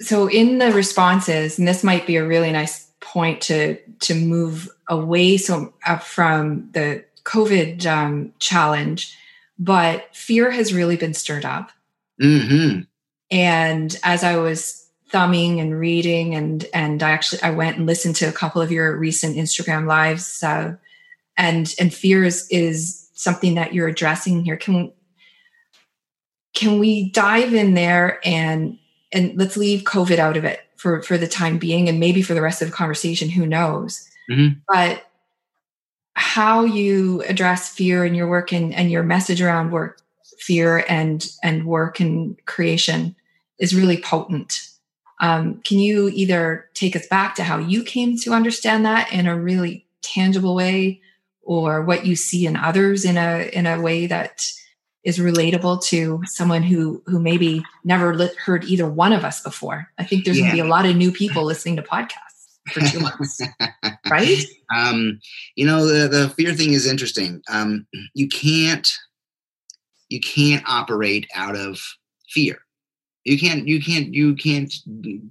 so 0.00 0.28
in 0.28 0.58
the 0.58 0.72
responses 0.72 1.58
and 1.58 1.68
this 1.68 1.84
might 1.84 2.06
be 2.06 2.16
a 2.16 2.26
really 2.26 2.52
nice 2.52 2.90
point 3.00 3.40
to 3.42 3.76
to 4.00 4.14
move 4.14 4.68
away 4.88 5.36
so 5.36 5.72
uh, 5.86 5.98
from 5.98 6.70
the 6.72 7.04
COVID 7.24 7.86
um, 7.86 8.32
challenge, 8.38 9.16
but 9.58 10.14
fear 10.14 10.50
has 10.50 10.74
really 10.74 10.96
been 10.96 11.14
stirred 11.14 11.44
up. 11.44 11.70
Mm-hmm. 12.20 12.82
And 13.30 13.98
as 14.02 14.24
I 14.24 14.36
was 14.36 14.86
thumbing 15.08 15.60
and 15.60 15.78
reading 15.78 16.34
and 16.34 16.66
and 16.72 17.02
I 17.02 17.10
actually 17.10 17.42
I 17.42 17.50
went 17.50 17.76
and 17.76 17.86
listened 17.86 18.16
to 18.16 18.28
a 18.28 18.32
couple 18.32 18.62
of 18.62 18.70
your 18.70 18.96
recent 18.96 19.36
Instagram 19.36 19.86
lives 19.86 20.42
uh, 20.42 20.76
and 21.36 21.74
and 21.78 21.92
fear 21.92 22.24
is 22.24 22.46
is 22.50 23.08
something 23.14 23.54
that 23.54 23.74
you're 23.74 23.88
addressing 23.88 24.44
here 24.44 24.56
can 24.56 24.92
can 26.54 26.78
we 26.78 27.10
dive 27.10 27.54
in 27.54 27.74
there 27.74 28.20
and 28.24 28.78
and 29.12 29.36
let's 29.36 29.56
leave 29.56 29.82
covid 29.82 30.18
out 30.18 30.36
of 30.36 30.44
it 30.44 30.60
for 30.76 31.02
for 31.02 31.18
the 31.18 31.28
time 31.28 31.58
being 31.58 31.88
and 31.88 32.00
maybe 32.00 32.22
for 32.22 32.34
the 32.34 32.42
rest 32.42 32.62
of 32.62 32.68
the 32.68 32.74
conversation 32.74 33.28
who 33.28 33.46
knows 33.46 34.08
mm-hmm. 34.30 34.58
but 34.68 35.06
how 36.14 36.64
you 36.64 37.22
address 37.22 37.68
fear 37.68 38.04
in 38.04 38.14
your 38.14 38.28
work 38.28 38.52
and, 38.52 38.74
and 38.74 38.90
your 38.90 39.02
message 39.02 39.40
around 39.40 39.70
work 39.70 40.00
fear 40.38 40.84
and 40.88 41.30
and 41.42 41.66
work 41.66 42.00
and 42.00 42.36
creation 42.46 43.14
is 43.58 43.74
really 43.74 44.00
potent 44.00 44.66
um, 45.22 45.60
can 45.66 45.78
you 45.78 46.08
either 46.08 46.66
take 46.72 46.96
us 46.96 47.06
back 47.06 47.34
to 47.34 47.44
how 47.44 47.58
you 47.58 47.82
came 47.82 48.16
to 48.18 48.32
understand 48.32 48.86
that 48.86 49.12
in 49.12 49.26
a 49.26 49.38
really 49.38 49.86
tangible 50.00 50.54
way 50.54 51.02
or 51.42 51.82
what 51.82 52.06
you 52.06 52.16
see 52.16 52.46
in 52.46 52.56
others 52.56 53.04
in 53.04 53.16
a 53.18 53.50
in 53.52 53.66
a 53.66 53.80
way 53.80 54.06
that 54.06 54.50
is 55.04 55.18
relatable 55.18 55.82
to 55.84 56.22
someone 56.26 56.62
who 56.62 57.02
who 57.06 57.18
maybe 57.18 57.62
never 57.84 58.28
heard 58.44 58.64
either 58.64 58.88
one 58.88 59.12
of 59.12 59.24
us 59.24 59.42
before. 59.42 59.88
I 59.98 60.04
think 60.04 60.24
there's 60.24 60.38
yeah. 60.38 60.44
going 60.44 60.56
to 60.56 60.62
be 60.62 60.66
a 60.66 60.70
lot 60.70 60.86
of 60.86 60.96
new 60.96 61.10
people 61.10 61.44
listening 61.44 61.76
to 61.76 61.82
podcasts 61.82 62.30
for 62.72 62.80
two 62.80 63.00
months, 63.00 63.40
right? 64.10 64.44
Um, 64.74 65.20
you 65.56 65.66
know, 65.66 65.86
the 65.86 66.08
the 66.08 66.28
fear 66.30 66.54
thing 66.54 66.72
is 66.72 66.86
interesting. 66.86 67.42
Um, 67.48 67.86
you 68.14 68.28
can't 68.28 68.90
you 70.08 70.20
can't 70.20 70.62
operate 70.66 71.26
out 71.34 71.56
of 71.56 71.80
fear. 72.28 72.58
You 73.24 73.38
can't 73.38 73.66
you 73.66 73.82
can't 73.82 74.12
you 74.12 74.34
can't 74.34 74.72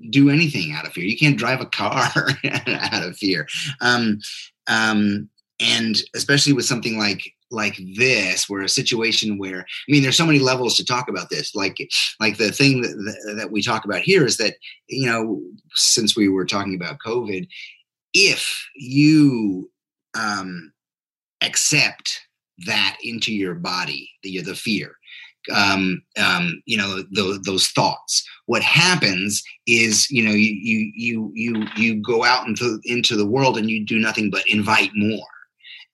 do 0.09 0.29
anything 0.29 0.71
out 0.71 0.85
of 0.85 0.93
fear. 0.93 1.03
You 1.03 1.17
can't 1.17 1.38
drive 1.38 1.61
a 1.61 1.65
car 1.65 2.09
out 2.67 3.07
of 3.07 3.17
fear. 3.17 3.47
Um, 3.81 4.19
um, 4.67 5.29
and 5.59 6.01
especially 6.15 6.53
with 6.53 6.65
something 6.65 6.97
like 6.97 7.33
like 7.51 7.79
this 7.96 8.48
where 8.48 8.62
a 8.62 8.70
situation 8.70 9.38
where 9.38 9.62
i 9.62 9.91
mean 9.91 10.03
there's 10.03 10.18
so 10.18 10.25
many 10.25 10.39
levels 10.39 10.75
to 10.75 10.86
talk 10.86 11.08
about 11.10 11.29
this 11.29 11.56
like 11.56 11.77
like 12.20 12.38
the 12.38 12.51
thing 12.51 12.82
that, 12.82 13.36
that 13.38 13.51
we 13.51 13.62
talk 13.62 13.86
about 13.86 14.01
here 14.01 14.25
is 14.25 14.38
that 14.38 14.56
you 14.88 15.10
know 15.10 15.41
since 15.74 16.15
we 16.15 16.27
were 16.29 16.46
talking 16.46 16.75
about 16.75 17.00
covid 17.06 17.48
if 18.13 18.68
you 18.75 19.70
um 20.15 20.72
accept 21.41 22.22
that 22.65 22.98
into 23.03 23.34
your 23.34 23.56
body 23.56 24.10
the 24.24 24.41
the 24.41 24.56
fear 24.56 24.96
um, 25.53 26.03
um, 26.18 26.62
you 26.65 26.77
know 26.77 27.01
the, 27.12 27.41
those 27.46 27.68
thoughts. 27.68 28.27
What 28.46 28.62
happens 28.62 29.44
is 29.68 30.10
you 30.10 30.24
know 30.24 30.32
you 30.32 30.51
you 30.51 30.91
you 30.96 31.32
you 31.34 31.68
you 31.75 31.96
go 32.01 32.24
out 32.24 32.48
into 32.48 32.79
into 32.84 33.15
the 33.15 33.25
world 33.25 33.58
and 33.58 33.70
you 33.70 33.86
do 33.86 34.00
nothing 34.00 34.29
but 34.29 34.48
invite 34.48 34.91
more. 34.96 35.27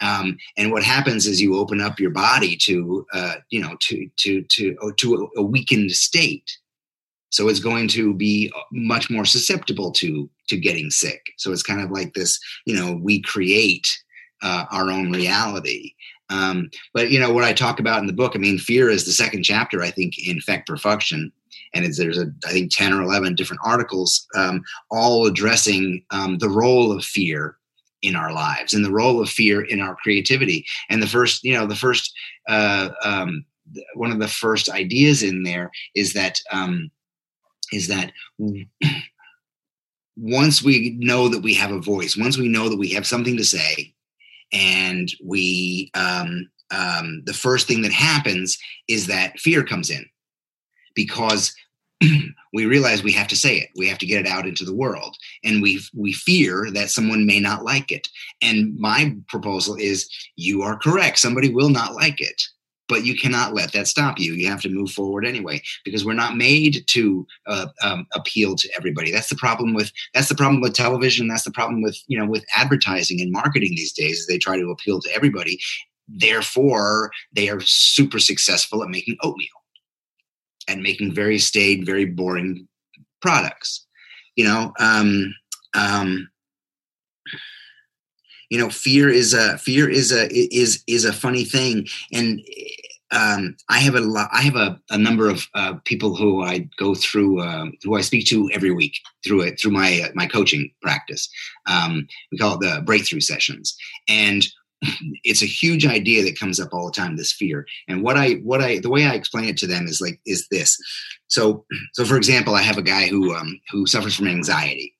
Um, 0.02 0.38
and 0.58 0.72
what 0.72 0.84
happens 0.84 1.25
is 1.25 1.42
you 1.42 1.58
open 1.58 1.82
up 1.82 2.00
your 2.00 2.10
body 2.10 2.58
to, 2.64 3.06
uh, 3.14 3.36
you 3.50 3.62
know, 3.62 3.78
to 3.82 4.10
to 4.18 4.44
to 4.44 4.75
oh, 4.82 4.92
to 4.92 5.30
a, 5.38 5.42
weakened 5.42 5.92
state. 5.92 6.58
So 7.30 7.48
it's 7.48 7.60
going 7.60 7.88
to 7.90 8.14
be 8.14 8.52
uh, 8.56 8.62
much 8.72 9.10
more 9.10 9.25
susceptible 9.25 9.92
to 9.94 10.30
to 10.50 10.58
getting 10.58 10.90
sick. 10.90 11.22
So 11.38 11.52
it's 11.52 11.64
kind 11.64 11.82
of 11.82 11.92
like 11.92 12.14
this, 12.14 12.40
you 12.66 12.75
know, 12.75 13.00
we 13.02 13.22
create 13.22 13.88
uh, 14.44 14.66
our 14.72 14.92
own 14.92 15.12
reality. 15.12 15.94
Um, 16.30 16.70
but 16.94 17.12
you 17.12 17.20
know 17.20 17.32
what 17.32 17.44
I 17.44 17.54
talk 17.54 17.80
about 17.80 18.00
in 18.00 18.08
the 18.08 18.14
book. 18.14 18.34
I 18.36 18.40
mean, 18.40 18.58
fear 18.58 18.90
is 18.90 19.06
the 19.06 19.12
second 19.12 19.44
chapter. 19.44 19.82
I 19.82 19.92
think 19.92 20.16
in 20.18 20.42
Feck 20.42 20.66
Perfection, 20.66 21.32
and 21.74 21.86
there's 21.86 22.18
a 22.18 22.28
I 22.46 22.52
think 22.52 22.72
ten 22.72 22.92
or 22.92 23.02
eleven 23.02 23.36
different 23.36 23.62
articles, 23.64 24.28
um, 24.36 24.62
all 24.90 25.25
addressing 25.25 26.04
um, 26.12 26.40
the 26.40 26.50
role 26.50 26.92
of 26.92 27.06
fear 27.06 27.58
in 28.06 28.16
our 28.16 28.32
lives 28.32 28.74
and 28.74 28.84
the 28.84 28.92
role 28.92 29.22
of 29.22 29.30
fear 29.30 29.62
in 29.62 29.82
our 29.82 29.96
creativity. 29.96 30.66
And 30.90 31.02
the 31.02 31.08
first, 31.08 31.44
you 31.44 31.54
know, 31.54 31.66
the 31.66 31.76
first, 31.76 32.14
uh, 32.48 32.90
um, 33.04 33.46
one 33.96 34.12
of 34.12 34.20
the 34.20 34.28
first 34.28 34.70
ideas 34.70 35.24
in 35.24 35.44
there 35.44 35.72
is 35.96 36.14
that 36.14 36.40
um, 36.52 36.92
is 37.72 37.88
that 37.88 38.12
once 40.18 40.64
we 40.64 40.96
know 41.00 41.28
that 41.28 41.42
we 41.42 41.54
have 41.56 41.72
a 41.72 41.82
voice, 41.82 42.16
once 42.16 42.38
we 42.38 42.48
know 42.48 42.70
that 42.70 42.78
we 42.78 42.90
have 42.90 43.08
something 43.08 43.38
to 43.38 43.44
say, 43.44 43.94
and 44.54 45.12
we 45.24 45.92
um, 45.96 46.50
um, 46.72 47.24
the 47.26 47.34
first 47.34 47.68
thing 47.68 47.82
that 47.82 47.92
happens 47.92 48.58
is 48.88 49.08
that 49.08 49.40
fear 49.40 49.64
comes 49.64 49.90
in 49.90 50.06
because 50.94 51.54
we 52.54 52.66
realize 52.66 53.04
we 53.04 53.12
have 53.14 53.28
to 53.30 53.36
say 53.36 53.58
it. 53.58 53.70
We 53.75 53.88
have 53.88 53.98
to 54.00 54.06
get 54.06 54.25
it 54.25 54.30
out 54.30 54.48
into 54.48 54.66
the 54.66 54.75
world. 54.75 55.16
And 55.44 55.62
we 55.62 55.82
we 55.94 56.14
fear 56.14 56.68
that 56.74 56.90
someone 56.90 57.25
may 57.25 57.40
not 57.40 57.64
like 57.64 57.92
it. 57.92 58.08
And 58.42 58.78
my 58.78 59.16
proposal 59.28 59.75
is 59.75 60.10
you 60.36 60.62
are 60.62 60.78
correct. 60.78 61.20
Somebody 61.20 61.54
will 61.54 61.70
not 61.70 61.94
like 61.94 62.22
it 62.22 62.42
but 62.88 63.06
you 63.06 63.16
cannot 63.16 63.54
let 63.54 63.72
that 63.74 63.88
stop 63.88 64.20
you. 64.20 64.34
You 64.34 64.48
have 64.48 64.62
to 64.62 64.70
move 64.70 64.92
forward 64.92 65.25
anyway 65.25 65.62
because 65.84 66.06
we're 66.06 66.14
not 66.14 66.38
made 66.38 66.84
to 66.88 67.25
uh, 67.48 67.68
um, 67.82 68.06
appeal 68.14 68.56
to 68.56 68.70
everybody. 68.78 69.12
That's 69.12 69.30
the 69.30 69.36
problem 69.36 69.74
with 69.74 69.92
that's 70.14 70.30
the 70.30 70.36
problem 70.36 70.62
with 70.62 70.74
television. 70.74 71.28
That's 71.28 71.44
the 71.44 71.52
problem 71.52 71.82
with 71.82 71.98
you 72.08 72.18
know 72.18 72.28
with 72.30 72.46
advertising 72.56 73.22
and 73.22 73.32
marketing 73.32 73.72
these 73.72 73.94
days 73.94 74.20
is 74.20 74.28
they 74.28 74.38
try 74.38 74.58
to 74.58 74.70
appeal 74.70 75.00
to 75.02 75.14
everybody. 75.14 75.60
Therefore 76.08 77.12
they 77.34 77.50
are 77.50 77.62
super 77.62 78.20
successful 78.20 78.84
at 78.84 78.90
making 78.90 79.18
oatmeal 79.24 79.48
and 80.68 80.82
making 80.82 81.14
very 81.14 81.40
staid, 81.40 81.86
very 81.86 82.06
boring 82.06 82.68
products. 83.22 83.86
You 84.36 84.46
know, 84.46 84.74
um, 84.80 85.34
um, 85.76 86.30
you 88.50 88.58
know, 88.60 88.70
fear 88.70 89.10
is 89.10 89.34
a 89.34 89.58
fear 89.58 89.90
is 89.90 90.12
a 90.12 90.28
is 90.34 90.84
is 90.88 91.06
a 91.06 91.14
funny 91.14 91.44
thing, 91.44 91.88
and 92.14 92.42
um, 93.12 93.56
I 93.70 93.80
have 93.80 93.96
a 93.96 94.02
lot. 94.02 94.30
I 94.32 94.42
have 94.42 94.56
a, 94.56 94.80
a 94.90 94.98
number 94.98 95.30
of 95.30 95.48
uh, 95.56 95.76
people 95.86 96.16
who 96.16 96.44
I 96.44 96.68
go 96.78 96.96
through, 96.96 97.42
uh, 97.42 97.66
who 97.84 97.96
I 97.96 98.02
speak 98.02 98.28
to 98.28 98.50
every 98.54 98.72
week 98.72 98.94
through 99.24 99.42
it 99.42 99.60
through 99.60 99.72
my 99.72 100.02
uh, 100.02 100.10
my 100.16 100.28
coaching 100.28 100.72
practice. 100.82 101.30
Um, 101.66 102.08
we 102.32 102.38
call 102.38 102.56
it 102.56 102.60
the 102.60 102.82
breakthrough 102.82 103.22
sessions, 103.22 103.76
and 104.08 104.46
it's 105.24 105.41
a 105.41 105.48
huge 105.48 105.86
idea 105.86 106.24
that 106.24 106.39
comes 106.39 106.60
up 106.60 106.74
all 106.74 106.86
the 106.86 106.91
time 106.91 107.15
this 107.15 107.32
fear. 107.32 107.65
And 107.88 108.03
what 108.03 108.17
i 108.17 108.34
what 108.36 108.62
i 108.62 108.79
the 108.79 108.89
way 108.89 109.05
i 109.05 109.13
explain 109.13 109.46
it 109.46 109.58
to 109.58 109.67
them 109.67 109.86
is 109.88 110.01
like 110.01 110.20
is 110.25 110.48
this. 110.50 110.77
So 111.27 111.65
so 111.94 112.05
for 112.05 112.17
example 112.17 112.55
i 112.55 112.62
have 112.62 112.77
a 112.77 112.84
guy 112.84 113.08
who 113.08 113.34
um 113.34 113.60
who 113.72 113.86
suffers 113.86 114.15
from 114.15 114.27
anxiety. 114.27 114.94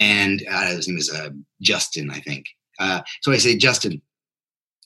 And 0.00 0.42
uh, 0.50 0.66
his 0.66 0.88
name 0.88 0.98
is 0.98 1.12
uh, 1.12 1.30
justin 1.60 2.10
i 2.10 2.20
think. 2.20 2.46
Uh, 2.78 3.02
so 3.22 3.32
i 3.32 3.38
say 3.38 3.56
justin 3.56 4.00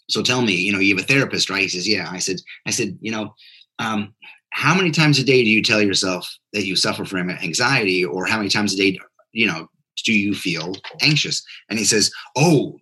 so 0.09 0.23
tell 0.23 0.43
me 0.43 0.53
you 0.53 0.73
know 0.73 0.79
you 0.79 0.95
have 0.95 1.05
a 1.05 1.07
therapist 1.07 1.51
right? 1.51 1.63
He 1.63 1.69
says 1.69 1.89
yeah. 1.89 2.09
I 2.11 2.19
said 2.19 2.37
i 2.67 2.71
said 2.71 2.99
you 3.01 3.13
know 3.13 3.35
um, 3.79 4.15
how 4.51 4.75
many 4.75 4.91
times 4.91 5.19
a 5.19 5.25
day 5.25 5.45
do 5.45 5.51
you 5.51 5.63
tell 5.63 5.83
yourself 5.83 6.35
that 6.55 6.65
you 6.65 6.77
suffer 6.77 7.05
from 7.05 7.29
anxiety? 7.29 8.03
Or 8.03 8.25
how 8.25 8.39
many 8.39 8.49
times 8.49 8.73
a 8.73 8.77
day 8.77 8.99
you 9.33 9.47
know 9.47 9.69
do 10.05 10.13
you 10.13 10.35
feel 10.35 10.75
anxious? 11.01 11.43
And 11.69 11.79
he 11.79 11.85
says 11.85 12.11
oh 12.37 12.79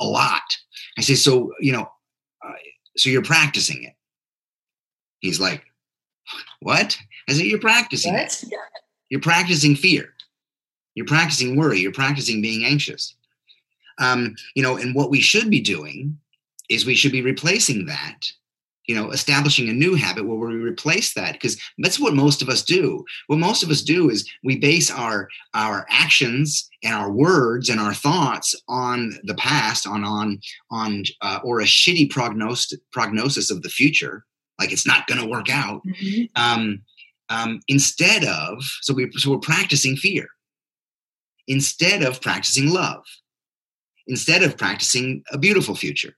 a 0.00 0.06
lot. 0.06 0.42
I 0.98 1.02
say, 1.02 1.14
so, 1.14 1.52
you 1.60 1.72
know, 1.72 1.90
uh, 2.44 2.52
so 2.96 3.08
you're 3.08 3.22
practicing 3.22 3.84
it. 3.84 3.94
He's 5.20 5.40
like, 5.40 5.64
what? 6.60 6.96
I 7.28 7.32
say, 7.32 7.44
you're 7.44 7.60
practicing 7.60 8.14
what? 8.14 8.42
it. 8.42 8.44
You're 9.10 9.20
practicing 9.20 9.76
fear. 9.76 10.14
You're 10.94 11.06
practicing 11.06 11.56
worry. 11.56 11.80
You're 11.80 11.92
practicing 11.92 12.40
being 12.40 12.64
anxious. 12.64 13.14
Um, 13.98 14.34
you 14.54 14.62
know, 14.62 14.76
and 14.76 14.94
what 14.94 15.10
we 15.10 15.20
should 15.20 15.50
be 15.50 15.60
doing 15.60 16.18
is 16.68 16.86
we 16.86 16.94
should 16.94 17.12
be 17.12 17.22
replacing 17.22 17.86
that 17.86 18.30
you 18.86 18.94
know 18.94 19.10
establishing 19.10 19.68
a 19.68 19.72
new 19.72 19.94
habit 19.94 20.26
where 20.26 20.36
we 20.36 20.56
replace 20.56 21.14
that 21.14 21.32
because 21.32 21.60
that's 21.78 22.00
what 22.00 22.14
most 22.14 22.42
of 22.42 22.48
us 22.48 22.62
do. 22.62 23.04
What 23.26 23.38
most 23.38 23.62
of 23.62 23.70
us 23.70 23.82
do 23.82 24.10
is 24.10 24.28
we 24.42 24.58
base 24.58 24.90
our 24.90 25.28
our 25.54 25.86
actions 25.90 26.68
and 26.82 26.94
our 26.94 27.10
words 27.10 27.68
and 27.68 27.80
our 27.80 27.94
thoughts 27.94 28.54
on 28.68 29.12
the 29.24 29.34
past 29.34 29.86
on 29.86 30.04
on 30.04 30.40
on 30.70 31.04
uh, 31.22 31.40
or 31.44 31.60
a 31.60 31.64
shitty 31.64 32.10
prognosis 32.10 32.78
prognosis 32.92 33.50
of 33.50 33.62
the 33.62 33.68
future 33.68 34.24
like 34.58 34.72
it's 34.72 34.86
not 34.86 35.06
going 35.06 35.20
to 35.20 35.28
work 35.28 35.50
out. 35.50 35.82
Mm-hmm. 35.86 36.24
um, 36.36 36.82
um, 37.30 37.60
instead 37.68 38.24
of 38.24 38.62
so 38.82 38.92
we 38.94 39.10
so 39.12 39.30
we're 39.30 39.38
practicing 39.38 39.96
fear. 39.96 40.28
Instead 41.46 42.02
of 42.02 42.20
practicing 42.20 42.70
love. 42.70 43.04
Instead 44.06 44.42
of 44.42 44.58
practicing 44.58 45.22
a 45.32 45.38
beautiful 45.38 45.74
future 45.74 46.14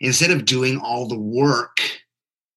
instead 0.00 0.30
of 0.30 0.44
doing 0.44 0.78
all 0.78 1.06
the 1.08 1.18
work 1.18 1.80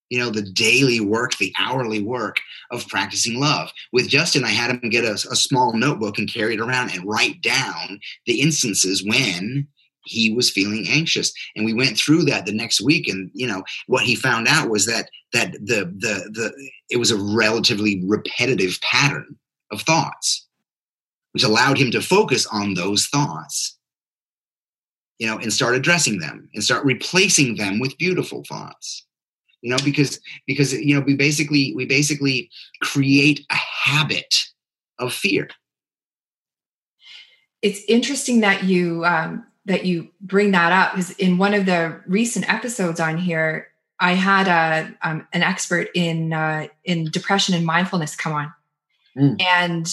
you 0.09 0.19
know 0.19 0.29
the 0.29 0.41
daily 0.41 0.99
work 0.99 1.37
the 1.37 1.53
hourly 1.57 2.01
work 2.01 2.37
of 2.71 2.87
practicing 2.87 3.39
love. 3.39 3.71
With 3.93 4.09
justin 4.09 4.43
i 4.43 4.49
had 4.49 4.71
him 4.71 4.89
get 4.89 5.05
a, 5.05 5.13
a, 5.13 5.35
small 5.35 5.73
notebook 5.73 6.17
and 6.17 6.31
carry 6.31 6.55
it 6.55 6.59
around 6.59 6.91
and 6.91 7.05
write 7.05 7.41
down 7.41 7.99
the 8.25 8.41
instances 8.41 9.03
when 9.05 9.67
he 10.05 10.33
was 10.33 10.49
feeling 10.49 10.87
anxious. 10.87 11.31
And 11.55 11.65
we 11.65 11.73
went 11.73 11.97
through 11.97 12.23
that 12.23 12.45
the 12.45 12.53
next 12.53 12.81
week 12.81 13.07
and 13.07 13.29
you 13.33 13.47
know 13.47 13.63
what 13.87 14.03
he 14.03 14.15
found 14.15 14.47
out 14.47 14.69
was 14.69 14.85
that 14.85 15.09
that 15.33 15.53
the 15.53 15.85
the 15.97 16.29
the 16.33 16.71
it 16.89 16.97
was 16.97 17.11
a 17.11 17.17
relatively 17.17 18.03
repetitive 18.05 18.79
pattern 18.81 19.37
of 19.71 19.81
thoughts, 19.81 20.47
which 21.31 21.43
allowed 21.43 21.77
him 21.77 21.91
to 21.91 22.01
focus 22.01 22.45
on 22.47 22.73
those 22.73 23.05
thoughts, 23.07 23.77
you 25.21 25.27
know, 25.27 25.37
and 25.37 25.53
start 25.53 25.75
addressing 25.75 26.17
them 26.17 26.49
and 26.55 26.63
start 26.63 26.83
replacing 26.83 27.55
them 27.55 27.79
with 27.79 27.95
beautiful 27.99 28.43
thoughts. 28.43 29.05
You 29.61 29.69
know, 29.69 29.77
because 29.85 30.19
because 30.47 30.73
you 30.73 30.95
know 30.95 31.01
we 31.01 31.15
basically 31.15 31.73
we 31.75 31.85
basically 31.85 32.49
create 32.81 33.45
a 33.51 33.55
habit 33.55 34.47
of 34.97 35.13
fear. 35.13 35.47
It's 37.61 37.83
interesting 37.87 38.39
that 38.39 38.63
you 38.63 39.05
um, 39.05 39.45
that 39.65 39.85
you 39.85 40.09
bring 40.21 40.49
that 40.51 40.71
up 40.71 40.93
because 40.95 41.11
in 41.11 41.37
one 41.37 41.53
of 41.53 41.67
the 41.67 42.01
recent 42.07 42.51
episodes 42.51 42.99
on 42.99 43.19
here, 43.19 43.67
I 43.99 44.13
had 44.13 44.47
a 44.47 45.07
um, 45.07 45.27
an 45.33 45.43
expert 45.43 45.89
in 45.93 46.33
uh, 46.33 46.65
in 46.83 47.05
depression 47.11 47.53
and 47.53 47.63
mindfulness 47.63 48.15
come 48.15 48.33
on, 48.33 48.53
mm. 49.15 49.39
and 49.39 49.85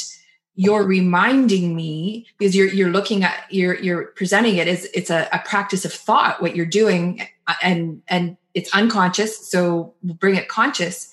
you're 0.61 0.83
reminding 0.83 1.77
me 1.77 2.27
because 2.37 2.57
you're 2.57 2.67
you're 2.67 2.91
looking 2.91 3.23
at 3.23 3.45
you're 3.49 3.77
you're 3.77 4.07
presenting 4.17 4.57
it 4.57 4.67
as 4.67 4.87
it's 4.87 5.09
a, 5.09 5.29
a 5.33 5.39
practice 5.45 5.85
of 5.85 5.93
thought 5.93 6.43
what 6.43 6.57
you're 6.57 6.67
doing 6.67 7.23
uh, 7.47 7.55
and 7.63 8.03
and 8.09 8.37
it's 8.55 8.75
unconscious 8.75 9.49
so 9.49 9.95
bring 10.03 10.35
it 10.35 10.49
conscious 10.49 11.13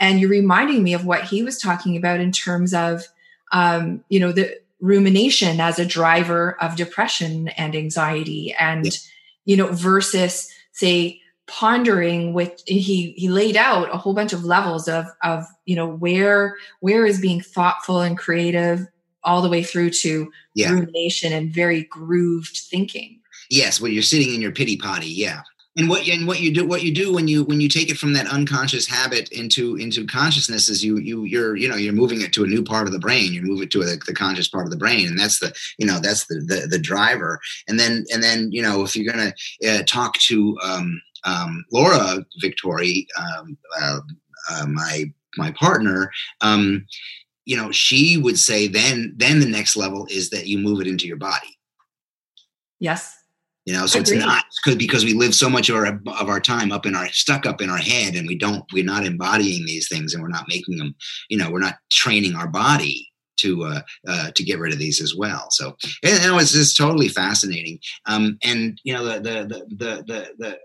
and 0.00 0.18
you're 0.18 0.28
reminding 0.28 0.82
me 0.82 0.92
of 0.92 1.06
what 1.06 1.22
he 1.22 1.44
was 1.44 1.56
talking 1.56 1.96
about 1.96 2.18
in 2.18 2.32
terms 2.32 2.74
of 2.74 3.04
um, 3.52 4.02
you 4.08 4.18
know 4.18 4.32
the 4.32 4.60
rumination 4.80 5.60
as 5.60 5.78
a 5.78 5.86
driver 5.86 6.60
of 6.60 6.74
depression 6.74 7.46
and 7.50 7.76
anxiety 7.76 8.52
and 8.58 8.86
yeah. 8.86 8.92
you 9.44 9.56
know 9.56 9.68
versus 9.68 10.50
say 10.72 11.19
pondering 11.50 12.32
with 12.32 12.62
he 12.66 13.10
he 13.16 13.28
laid 13.28 13.56
out 13.56 13.92
a 13.92 13.98
whole 13.98 14.14
bunch 14.14 14.32
of 14.32 14.44
levels 14.44 14.86
of 14.86 15.04
of 15.24 15.44
you 15.64 15.74
know 15.74 15.88
where 15.88 16.56
where 16.78 17.04
is 17.04 17.20
being 17.20 17.40
thoughtful 17.40 18.00
and 18.00 18.16
creative 18.16 18.86
all 19.24 19.42
the 19.42 19.48
way 19.48 19.62
through 19.62 19.90
to 19.90 20.30
yeah. 20.54 20.70
rumination 20.70 21.32
and 21.32 21.52
very 21.52 21.82
grooved 21.84 22.56
thinking. 22.70 23.20
Yes 23.50 23.80
when 23.80 23.92
you're 23.92 24.02
sitting 24.02 24.32
in 24.32 24.40
your 24.40 24.52
pity 24.52 24.76
potty 24.76 25.08
yeah. 25.08 25.42
And 25.76 25.88
what 25.88 26.06
and 26.08 26.26
what 26.26 26.40
you 26.40 26.52
do 26.52 26.66
what 26.66 26.82
you 26.82 26.92
do 26.92 27.12
when 27.12 27.28
you 27.28 27.44
when 27.44 27.60
you 27.60 27.68
take 27.68 27.90
it 27.90 27.96
from 27.96 28.12
that 28.12 28.26
unconscious 28.26 28.86
habit 28.86 29.30
into 29.30 29.76
into 29.76 30.04
consciousness 30.04 30.68
is 30.68 30.84
you 30.84 30.98
you 30.98 31.24
you're 31.24 31.56
you 31.56 31.68
know 31.68 31.76
you're 31.76 31.92
moving 31.92 32.20
it 32.20 32.32
to 32.34 32.44
a 32.44 32.48
new 32.48 32.62
part 32.62 32.86
of 32.86 32.92
the 32.92 32.98
brain. 32.98 33.32
You 33.32 33.42
move 33.42 33.62
it 33.62 33.70
to 33.72 33.82
a, 33.82 33.96
the 34.04 34.14
conscious 34.14 34.48
part 34.48 34.66
of 34.66 34.70
the 34.70 34.76
brain 34.76 35.06
and 35.06 35.18
that's 35.18 35.38
the 35.38 35.54
you 35.78 35.86
know 35.86 36.00
that's 36.00 36.26
the 36.26 36.36
the, 36.40 36.66
the 36.68 36.78
driver. 36.78 37.40
And 37.68 37.78
then 37.78 38.04
and 38.12 38.22
then 38.22 38.50
you 38.50 38.62
know 38.62 38.82
if 38.82 38.96
you're 38.96 39.10
gonna 39.12 39.32
uh, 39.68 39.82
talk 39.86 40.14
to 40.14 40.58
um 40.62 41.00
um, 41.24 41.64
Laura 41.72 42.24
Victore, 42.42 43.06
um, 43.18 43.56
uh, 43.80 44.00
uh, 44.50 44.66
my 44.66 45.04
my 45.36 45.52
partner, 45.52 46.10
um, 46.40 46.86
you 47.44 47.56
know, 47.56 47.70
she 47.70 48.16
would 48.16 48.38
say 48.38 48.68
then 48.68 49.14
then 49.16 49.40
the 49.40 49.46
next 49.46 49.76
level 49.76 50.06
is 50.10 50.30
that 50.30 50.46
you 50.46 50.58
move 50.58 50.80
it 50.80 50.86
into 50.86 51.06
your 51.06 51.16
body. 51.16 51.58
Yes. 52.78 53.16
You 53.66 53.74
know, 53.74 53.86
so 53.86 54.00
Agreed. 54.00 54.16
it's 54.16 54.26
not 54.26 54.44
because 54.64 54.76
because 54.76 55.04
we 55.04 55.14
live 55.14 55.34
so 55.34 55.50
much 55.50 55.68
of 55.68 55.76
our 55.76 55.86
of 55.86 56.28
our 56.28 56.40
time 56.40 56.72
up 56.72 56.86
in 56.86 56.94
our 56.94 57.08
stuck 57.08 57.46
up 57.46 57.60
in 57.60 57.68
our 57.68 57.78
head, 57.78 58.14
and 58.14 58.26
we 58.26 58.36
don't 58.36 58.64
we're 58.72 58.84
not 58.84 59.04
embodying 59.04 59.66
these 59.66 59.88
things, 59.88 60.14
and 60.14 60.22
we're 60.22 60.28
not 60.28 60.48
making 60.48 60.78
them. 60.78 60.94
You 61.28 61.38
know, 61.38 61.50
we're 61.50 61.60
not 61.60 61.76
training 61.92 62.36
our 62.36 62.48
body 62.48 63.10
to 63.36 63.64
uh, 63.64 63.80
uh, 64.08 64.30
to 64.34 64.44
get 64.44 64.58
rid 64.58 64.72
of 64.72 64.78
these 64.78 65.00
as 65.00 65.14
well. 65.14 65.48
So 65.50 65.76
you 66.02 66.18
know, 66.20 66.38
it's 66.38 66.52
just 66.52 66.76
totally 66.76 67.08
fascinating. 67.08 67.78
Um, 68.06 68.38
and 68.42 68.80
you 68.82 68.94
know, 68.94 69.04
the 69.04 69.20
the 69.20 69.46
the 69.46 69.64
the 69.76 70.02
the, 70.06 70.28
the 70.38 70.58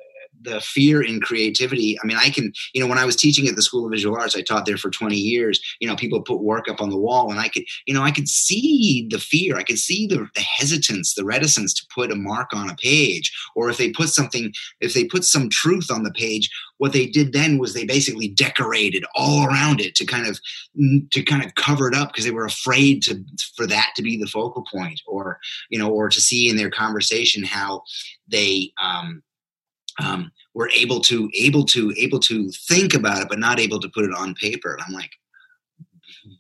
the 0.46 0.62
fear 0.62 1.02
in 1.02 1.20
creativity. 1.20 1.98
I 2.02 2.06
mean, 2.06 2.18
I 2.18 2.30
can, 2.30 2.54
you 2.74 2.82
know, 2.82 2.88
when 2.88 2.98
I 2.98 3.06
was 3.06 3.16
teaching 3.16 3.48
at 3.48 3.56
the 3.56 3.62
School 3.62 3.86
of 3.86 3.92
Visual 3.92 4.16
Arts, 4.18 4.36
I 4.36 4.42
taught 4.42 4.66
there 4.66 4.78
for 4.78 4.90
20 4.90 5.16
years. 5.16 5.60
You 5.80 5.88
know, 5.88 5.96
people 5.96 6.22
put 6.22 6.42
work 6.42 6.70
up 6.70 6.82
on 6.82 6.90
the 6.90 6.98
wall, 6.98 7.32
and 7.32 7.40
I 7.40 7.50
could, 7.50 7.64
you 7.86 7.94
know, 7.94 8.04
I 8.04 8.12
could 8.12 8.28
see 8.28 9.08
the 9.10 9.20
fear. 9.20 9.58
I 9.58 9.64
could 9.64 9.80
see 9.80 10.08
the, 10.08 10.28
the 10.36 10.42
hesitance, 10.42 11.14
the 11.14 11.26
reticence 11.26 11.74
to 11.74 11.86
put 11.94 12.12
a 12.12 12.16
mark 12.16 12.54
on 12.54 12.70
a 12.70 12.76
page. 12.76 13.36
Or 13.56 13.70
if 13.70 13.78
they 13.78 13.90
put 13.90 14.10
something, 14.10 14.54
if 14.80 14.94
they 14.94 15.06
put 15.06 15.24
some 15.24 15.50
truth 15.50 15.92
on 15.92 16.04
the 16.04 16.12
page, 16.12 16.50
what 16.78 16.94
they 16.94 17.06
did 17.06 17.34
then 17.34 17.58
was 17.58 17.74
they 17.74 17.86
basically 17.86 18.28
decorated 18.28 19.06
all 19.16 19.46
around 19.46 19.80
it 19.80 19.96
to 19.96 20.06
kind 20.06 20.28
of 20.28 20.40
to 21.12 21.24
kind 21.24 21.44
of 21.44 21.56
cover 21.56 21.88
it 21.88 21.96
up 21.96 22.10
because 22.10 22.26
they 22.26 22.32
were 22.32 22.46
afraid 22.46 23.02
to 23.04 23.24
for 23.56 23.66
that 23.68 23.92
to 23.96 24.02
be 24.02 24.18
the 24.18 24.28
focal 24.28 24.66
point 24.72 25.02
or 25.08 25.40
you 25.70 25.80
know 25.80 25.90
or 25.90 26.10
to 26.10 26.20
see 26.20 26.50
in 26.50 26.58
their 26.58 26.70
conversation 26.70 27.44
how 27.44 27.82
they 28.28 28.72
um 28.82 29.24
um, 30.04 30.32
we're 30.54 30.70
able 30.70 31.00
to 31.02 31.30
able 31.36 31.64
to 31.66 31.94
able 31.98 32.20
to 32.20 32.50
think 32.52 32.94
about 32.94 33.22
it 33.22 33.30
but 33.30 33.40
not 33.40 33.60
able 33.60 33.80
to 33.80 33.90
put 33.90 34.06
it 34.06 34.14
on 34.14 34.34
paper. 34.36 34.74
And 34.74 34.82
i'm 34.86 34.94
like 34.94 35.12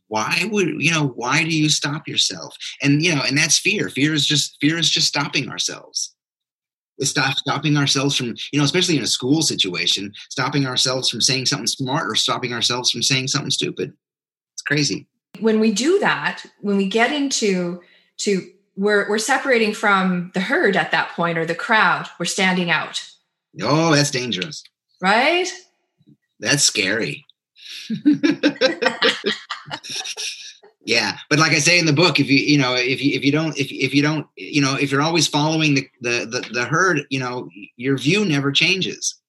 why 0.07 0.47
would 0.51 0.81
you 0.81 0.91
know 0.91 1.07
why 1.07 1.43
do 1.43 1.49
you 1.49 1.69
stop 1.69 2.07
yourself? 2.07 2.55
And 2.81 3.01
you 3.03 3.13
know 3.13 3.21
and 3.27 3.37
that's 3.37 3.57
fear. 3.57 3.89
Fear 3.89 4.13
is 4.13 4.25
just 4.25 4.57
fear 4.61 4.77
is 4.77 4.89
just 4.89 5.07
stopping 5.07 5.49
ourselves. 5.49 6.13
It's 6.97 7.09
stop, 7.09 7.35
stopping 7.35 7.77
ourselves 7.77 8.15
from 8.15 8.35
you 8.51 8.59
know 8.59 8.65
especially 8.65 8.97
in 8.97 9.03
a 9.03 9.07
school 9.07 9.41
situation 9.41 10.13
stopping 10.29 10.65
ourselves 10.65 11.09
from 11.09 11.21
saying 11.21 11.47
something 11.47 11.67
smart 11.67 12.09
or 12.09 12.15
stopping 12.15 12.53
ourselves 12.53 12.91
from 12.91 13.03
saying 13.03 13.27
something 13.27 13.51
stupid. 13.51 13.93
It's 14.53 14.61
crazy. 14.61 15.07
When 15.39 15.59
we 15.59 15.71
do 15.71 15.99
that 15.99 16.45
when 16.61 16.77
we 16.77 16.87
get 16.87 17.11
into 17.11 17.81
to 18.19 18.49
we're 18.77 19.09
we're 19.09 19.17
separating 19.17 19.73
from 19.73 20.31
the 20.33 20.41
herd 20.41 20.75
at 20.77 20.91
that 20.91 21.09
point 21.09 21.37
or 21.37 21.45
the 21.45 21.55
crowd 21.55 22.07
we're 22.19 22.25
standing 22.25 22.69
out 22.69 23.09
Oh, 23.61 23.93
that's 23.93 24.11
dangerous. 24.11 24.63
Right? 25.01 25.47
That's 26.39 26.63
scary. 26.63 27.25
yeah 30.85 31.17
but 31.29 31.39
like 31.39 31.51
i 31.51 31.59
say 31.59 31.77
in 31.77 31.85
the 31.85 31.93
book 31.93 32.19
if 32.19 32.29
you 32.29 32.37
you 32.37 32.57
know 32.57 32.75
if 32.75 33.03
you 33.03 33.13
if 33.15 33.25
you 33.25 33.31
don't 33.31 33.57
if, 33.57 33.71
if 33.71 33.93
you 33.93 34.01
don't 34.01 34.27
you 34.37 34.61
know 34.61 34.75
if 34.75 34.91
you're 34.91 35.01
always 35.01 35.27
following 35.27 35.73
the, 35.73 35.87
the 36.01 36.25
the 36.25 36.47
the 36.53 36.65
herd 36.65 37.01
you 37.09 37.19
know 37.19 37.49
your 37.75 37.97
view 37.97 38.23
never 38.23 38.51
changes 38.51 39.19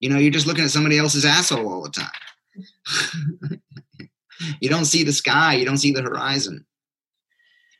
you 0.00 0.08
know 0.08 0.16
you're 0.16 0.32
just 0.32 0.46
looking 0.46 0.64
at 0.64 0.70
somebody 0.70 0.98
else's 0.98 1.24
asshole 1.24 1.68
all 1.70 1.82
the 1.82 1.90
time 1.90 3.60
you 4.60 4.68
don't 4.68 4.86
see 4.86 5.02
the 5.02 5.12
sky 5.12 5.54
you 5.54 5.64
don't 5.64 5.78
see 5.78 5.92
the 5.92 6.02
horizon 6.02 6.64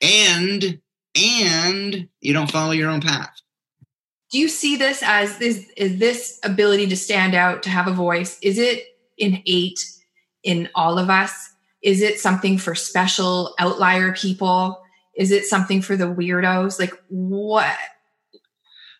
and 0.00 0.80
and 1.14 2.08
you 2.20 2.32
don't 2.32 2.50
follow 2.50 2.72
your 2.72 2.90
own 2.90 3.00
path 3.00 3.40
do 4.32 4.38
you 4.38 4.48
see 4.48 4.76
this 4.76 5.02
as 5.04 5.36
this 5.36 5.70
is 5.76 5.98
this 5.98 6.40
ability 6.42 6.86
to 6.88 6.96
stand 6.96 7.34
out 7.34 7.62
to 7.62 7.70
have 7.70 7.86
a 7.86 7.92
voice? 7.92 8.38
Is 8.42 8.58
it 8.58 8.82
innate 9.18 9.84
in 10.42 10.70
all 10.74 10.98
of 10.98 11.10
us? 11.10 11.50
Is 11.82 12.00
it 12.00 12.18
something 12.18 12.56
for 12.56 12.74
special 12.74 13.54
outlier 13.58 14.14
people? 14.14 14.82
Is 15.14 15.30
it 15.30 15.44
something 15.44 15.82
for 15.82 15.96
the 15.96 16.06
weirdos? 16.06 16.80
Like 16.80 16.94
what? 17.08 17.76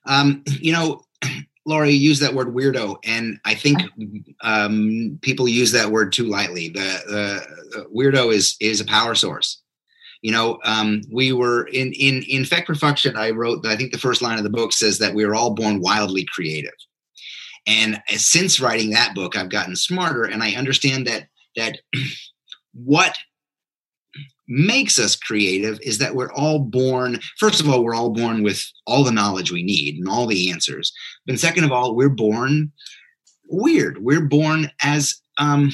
Um 0.04 0.44
you 0.46 0.72
know 0.72 1.02
Laura, 1.64 1.88
you 1.88 1.96
use 1.96 2.18
that 2.18 2.34
word 2.34 2.48
weirdo, 2.48 2.96
and 3.04 3.38
I 3.44 3.54
think 3.54 3.82
um, 4.40 5.16
people 5.22 5.46
use 5.46 5.70
that 5.70 5.92
word 5.92 6.12
too 6.12 6.24
lightly. 6.24 6.70
The, 6.70 7.46
the 7.70 7.86
weirdo 7.94 8.34
is 8.34 8.56
is 8.60 8.80
a 8.80 8.84
power 8.84 9.14
source 9.14 9.61
you 10.22 10.32
know 10.32 10.58
um, 10.64 11.02
we 11.12 11.32
were 11.32 11.64
in 11.64 11.92
in 11.92 12.22
in 12.22 12.44
Feck 12.44 12.66
Perfection 12.66 13.16
i 13.16 13.30
wrote 13.30 13.66
i 13.66 13.76
think 13.76 13.92
the 13.92 13.98
first 13.98 14.22
line 14.22 14.38
of 14.38 14.44
the 14.44 14.50
book 14.50 14.72
says 14.72 14.98
that 14.98 15.14
we 15.14 15.26
were 15.26 15.34
all 15.34 15.54
born 15.54 15.80
wildly 15.80 16.26
creative. 16.32 16.72
And 17.64 18.02
since 18.08 18.58
writing 18.60 18.90
that 18.90 19.14
book 19.14 19.36
i've 19.36 19.50
gotten 19.50 19.76
smarter 19.76 20.24
and 20.24 20.42
i 20.42 20.52
understand 20.52 21.06
that 21.06 21.28
that 21.56 21.78
what 22.72 23.18
makes 24.48 24.98
us 24.98 25.16
creative 25.16 25.78
is 25.82 25.98
that 25.98 26.14
we're 26.14 26.32
all 26.32 26.58
born 26.58 27.18
first 27.38 27.60
of 27.60 27.68
all 27.68 27.84
we're 27.84 27.94
all 27.94 28.10
born 28.10 28.42
with 28.42 28.62
all 28.86 29.04
the 29.04 29.12
knowledge 29.12 29.52
we 29.52 29.62
need 29.62 29.96
and 29.96 30.08
all 30.08 30.26
the 30.26 30.50
answers. 30.50 30.92
But 31.26 31.38
second 31.38 31.64
of 31.64 31.72
all 31.72 31.94
we're 31.94 32.08
born 32.08 32.72
weird. 33.48 34.02
We're 34.02 34.26
born 34.26 34.70
as 34.82 35.14
um 35.38 35.70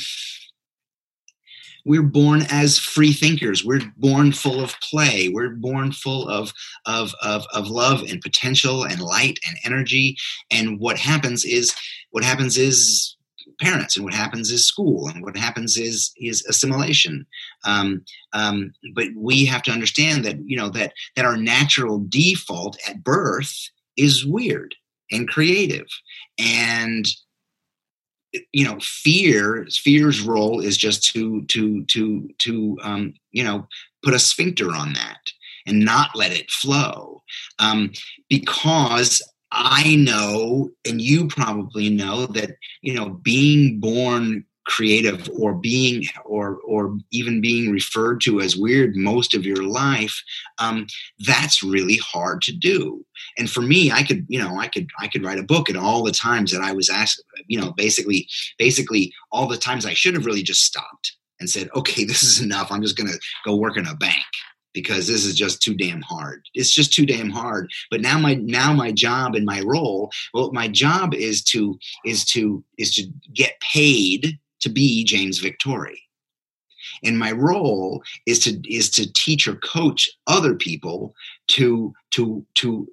we're 1.89 2.03
born 2.03 2.43
as 2.51 2.79
free 2.79 3.15
thinkers. 3.15 3.65
We're 3.65 3.81
born 3.97 4.33
full 4.33 4.63
of 4.63 4.79
play. 4.81 5.31
We're 5.31 5.55
born 5.55 5.91
full 5.93 6.29
of, 6.29 6.53
of 6.85 7.15
of 7.23 7.47
of 7.55 7.69
love 7.69 8.03
and 8.03 8.21
potential 8.21 8.85
and 8.85 9.01
light 9.01 9.39
and 9.49 9.57
energy. 9.65 10.17
And 10.51 10.79
what 10.79 10.99
happens 10.99 11.47
is 11.47 11.75
what 12.11 12.25
happens 12.25 12.59
is 12.59 13.17
parents 13.59 13.97
and 13.97 14.05
what 14.05 14.13
happens 14.13 14.51
is 14.51 14.67
school 14.67 15.09
and 15.09 15.25
what 15.25 15.37
happens 15.37 15.79
is 15.79 16.13
is 16.19 16.45
assimilation. 16.45 17.27
Um, 17.65 18.05
um, 18.35 18.73
but 18.95 19.07
we 19.17 19.47
have 19.47 19.63
to 19.63 19.73
understand 19.73 20.27
that 20.27 20.37
you 20.45 20.59
know 20.59 20.69
that 20.69 20.93
that 21.17 21.25
our 21.25 21.39
natural 21.39 22.05
default 22.07 22.77
at 22.87 23.03
birth 23.03 23.71
is 23.97 24.27
weird 24.27 24.75
and 25.11 25.27
creative. 25.27 25.87
And 26.39 27.07
you 28.53 28.65
know 28.65 28.79
fear 28.81 29.67
fear's 29.71 30.21
role 30.21 30.61
is 30.61 30.77
just 30.77 31.05
to 31.13 31.43
to 31.47 31.85
to 31.87 32.29
to 32.39 32.79
um, 32.83 33.15
you 33.33 33.45
know 33.45 33.67
put 34.03 34.15
a 34.15 34.19
sphincter 34.19 34.75
on 34.75 34.93
that 34.95 35.19
and 35.67 35.85
not 35.85 36.11
let 36.15 36.33
it 36.33 36.51
flow. 36.51 37.23
Um, 37.59 37.93
because 38.29 39.23
i 39.51 39.97
know 39.97 40.69
and 40.87 41.01
you 41.01 41.27
probably 41.27 41.89
know 41.89 42.27
that 42.27 42.51
you 42.83 42.93
know 42.93 43.09
being 43.09 43.81
born 43.81 44.45
creative 44.69 45.31
or 45.39 45.55
being 45.55 46.05
or 46.27 46.59
or 46.67 46.97
even 47.11 47.41
being 47.41 47.71
referred 47.71 48.21
to 48.21 48.41
as 48.41 48.55
weird 48.55 48.95
most 48.95 49.35
of 49.35 49.47
your 49.47 49.63
life 49.63 50.23
um, 50.59 50.87
that's 51.27 51.63
really 51.63 51.97
hard 51.97 52.43
to 52.43 52.53
do 52.53 53.05
and 53.39 53.51
for 53.51 53.63
me 53.63 53.91
i 53.91 54.03
could 54.03 54.27
you 54.29 54.39
know 54.39 54.59
i 54.59 54.69
could 54.69 54.87
i 55.01 55.09
could 55.09 55.25
write 55.25 55.39
a 55.39 55.43
book 55.43 55.71
and 55.71 55.79
all 55.79 56.05
the 56.05 56.13
times 56.13 56.53
that 56.53 56.61
i 56.61 56.71
was 56.71 56.91
asked 56.91 57.23
you 57.47 57.59
know 57.59 57.73
basically 57.73 58.29
basically 58.59 59.13
all 59.33 59.49
the 59.49 59.57
times 59.57 59.87
i 59.87 59.95
should 59.95 60.15
have 60.15 60.27
really 60.27 60.43
just 60.43 60.63
stopped 60.63 61.17
and 61.41 61.49
said 61.49 61.71
okay 61.75 62.05
this 62.11 62.23
is 62.23 62.43
enough 62.43 62.71
i'm 62.71 62.83
just 62.83 62.97
going 62.97 63.09
to 63.11 63.19
go 63.47 63.57
work 63.57 63.79
in 63.79 63.87
a 63.87 63.97
bank 63.97 64.25
because 64.75 65.07
this 65.07 65.25
is 65.25 65.35
just 65.35 65.61
too 65.61 65.75
damn 65.75 66.03
hard. 66.03 66.45
It's 66.55 66.73
just 66.73 66.93
too 66.93 67.05
damn 67.05 67.31
hard. 67.31 67.69
But 67.91 68.01
now 68.01 68.19
my 68.19 68.35
now 68.35 68.73
my 68.73 68.93
job 68.93 69.35
and 69.35 69.45
my 69.45 69.61
role, 69.63 70.13
well, 70.33 70.53
my 70.53 70.69
job 70.69 71.15
is 71.15 71.43
to 71.45 71.77
is 72.05 72.25
to 72.27 72.63
is 72.77 72.95
to 72.95 73.07
get 73.35 73.59
paid 73.61 74.39
to 74.61 74.69
be 74.69 75.05
James 75.05 75.41
Victore. 75.41 75.97
And 77.05 77.19
my 77.19 77.33
role 77.33 78.03
is 78.27 78.39
to 78.41 78.61
is 78.73 78.91
to 78.91 79.13
teach 79.13 79.47
or 79.47 79.57
coach 79.57 80.09
other 80.27 80.55
people 80.55 81.15
to 81.49 81.95
to 82.13 82.45
to 82.55 82.89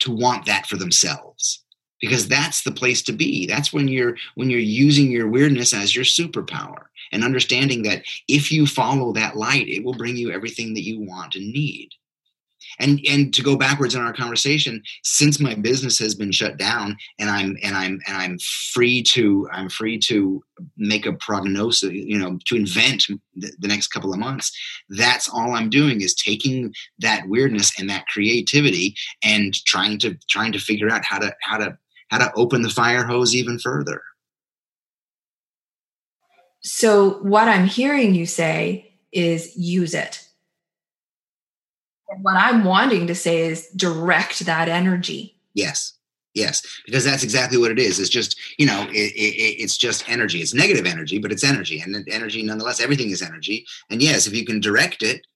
to 0.00 0.10
want 0.10 0.46
that 0.46 0.66
for 0.66 0.76
themselves. 0.76 1.64
Because 2.00 2.26
that's 2.26 2.62
the 2.62 2.72
place 2.72 3.02
to 3.02 3.12
be. 3.12 3.46
That's 3.46 3.74
when 3.74 3.86
you're 3.86 4.16
when 4.34 4.48
you're 4.48 4.60
using 4.60 5.10
your 5.10 5.28
weirdness 5.28 5.74
as 5.74 5.94
your 5.94 6.04
superpower 6.04 6.84
and 7.12 7.24
understanding 7.24 7.82
that 7.82 8.02
if 8.28 8.50
you 8.50 8.66
follow 8.66 9.12
that 9.12 9.36
light 9.36 9.68
it 9.68 9.84
will 9.84 9.94
bring 9.94 10.16
you 10.16 10.30
everything 10.30 10.74
that 10.74 10.84
you 10.84 11.00
want 11.00 11.34
and 11.34 11.52
need 11.52 11.90
and 12.78 13.00
and 13.08 13.34
to 13.34 13.42
go 13.42 13.56
backwards 13.56 13.94
in 13.94 14.00
our 14.00 14.12
conversation 14.12 14.82
since 15.02 15.40
my 15.40 15.54
business 15.54 15.98
has 15.98 16.14
been 16.14 16.32
shut 16.32 16.56
down 16.56 16.96
and 17.18 17.30
i'm 17.30 17.56
and 17.62 17.76
i'm 17.76 18.00
and 18.06 18.16
i'm 18.16 18.38
free 18.72 19.02
to 19.02 19.48
i'm 19.52 19.68
free 19.68 19.98
to 19.98 20.42
make 20.76 21.06
a 21.06 21.12
prognosis 21.14 21.92
you 21.92 22.18
know 22.18 22.38
to 22.46 22.56
invent 22.56 23.06
the, 23.36 23.50
the 23.58 23.68
next 23.68 23.88
couple 23.88 24.12
of 24.12 24.18
months 24.18 24.52
that's 24.90 25.28
all 25.28 25.54
i'm 25.54 25.70
doing 25.70 26.00
is 26.00 26.14
taking 26.14 26.72
that 26.98 27.26
weirdness 27.28 27.78
and 27.78 27.88
that 27.88 28.06
creativity 28.06 28.94
and 29.22 29.54
trying 29.64 29.98
to 29.98 30.16
trying 30.28 30.52
to 30.52 30.58
figure 30.58 30.90
out 30.90 31.04
how 31.04 31.18
to 31.18 31.34
how 31.42 31.58
to 31.58 31.76
how 32.08 32.18
to 32.18 32.32
open 32.34 32.62
the 32.62 32.68
fire 32.68 33.04
hose 33.04 33.34
even 33.34 33.58
further. 33.58 34.02
So 36.62 37.20
what 37.22 37.48
i'm 37.48 37.66
hearing 37.66 38.14
you 38.14 38.26
say 38.26 38.94
is 39.12 39.56
use 39.56 39.94
it 39.94 40.26
what 42.22 42.36
I'm 42.36 42.64
wanting 42.64 43.06
to 43.06 43.14
say 43.14 43.42
is 43.42 43.68
direct 43.76 44.40
that 44.40 44.68
energy. 44.68 45.36
Yes. 45.54 45.94
Yes, 46.32 46.62
because 46.86 47.04
that's 47.04 47.24
exactly 47.24 47.58
what 47.58 47.72
it 47.72 47.78
is. 47.80 47.98
It's 47.98 48.08
just, 48.08 48.38
you 48.56 48.64
know, 48.64 48.86
it, 48.90 49.12
it, 49.16 49.62
it's 49.62 49.76
just 49.76 50.08
energy. 50.08 50.40
It's 50.40 50.54
negative 50.54 50.86
energy, 50.86 51.18
but 51.18 51.32
it's 51.32 51.42
energy. 51.42 51.80
And 51.80 52.08
energy, 52.08 52.40
nonetheless, 52.44 52.80
everything 52.80 53.10
is 53.10 53.20
energy. 53.20 53.66
And 53.90 54.00
yes, 54.00 54.28
if 54.28 54.34
you 54.34 54.44
can 54.44 54.60
direct 54.60 55.02
it, 55.02 55.26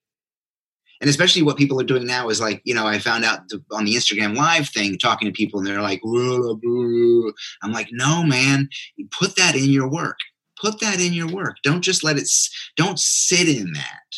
and 1.01 1.11
especially 1.11 1.43
what 1.43 1.57
people 1.57 1.81
are 1.81 1.85
doing 1.85 2.07
now 2.07 2.29
is 2.29 2.41
like, 2.41 2.63
you 2.65 2.75
know, 2.75 2.87
I 2.87 3.01
found 3.01 3.25
out 3.25 3.41
on 3.73 3.85
the 3.85 3.95
Instagram 3.95 4.37
live 4.37 4.69
thing, 4.69 4.97
talking 4.97 5.27
to 5.27 5.33
people, 5.33 5.59
and 5.59 5.67
they're 5.67 5.83
like, 5.83 6.01
I'm 6.05 7.73
like, 7.73 7.89
no, 7.91 8.23
man, 8.23 8.69
put 9.11 9.35
that 9.35 9.57
in 9.57 9.71
your 9.71 9.91
work. 9.91 10.19
Put 10.61 10.79
that 10.81 11.01
in 11.01 11.13
your 11.13 11.29
work. 11.29 11.57
Don't 11.65 11.83
just 11.83 12.05
let 12.05 12.17
it, 12.17 12.29
don't 12.77 13.01
sit 13.01 13.49
in 13.49 13.73
that 13.73 14.15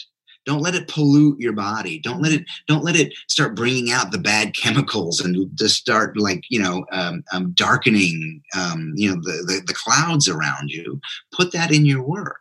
don't 0.46 0.62
let 0.62 0.76
it 0.76 0.88
pollute 0.88 1.40
your 1.40 1.52
body. 1.52 1.98
Don't 1.98 2.22
let 2.22 2.32
it 2.32 2.44
don't 2.68 2.84
let 2.84 2.96
it 2.96 3.12
start 3.28 3.56
bringing 3.56 3.90
out 3.90 4.12
the 4.12 4.18
bad 4.18 4.54
chemicals 4.54 5.20
and 5.20 5.50
just 5.54 5.76
start 5.76 6.16
like 6.16 6.44
you 6.48 6.62
know 6.62 6.86
um, 6.92 7.24
um, 7.32 7.50
darkening 7.52 8.40
um, 8.56 8.92
you 8.94 9.10
know 9.10 9.20
the, 9.20 9.42
the, 9.46 9.62
the 9.66 9.74
clouds 9.74 10.28
around 10.28 10.70
you. 10.70 11.00
Put 11.32 11.52
that 11.52 11.72
in 11.72 11.84
your 11.84 12.02
work. 12.02 12.40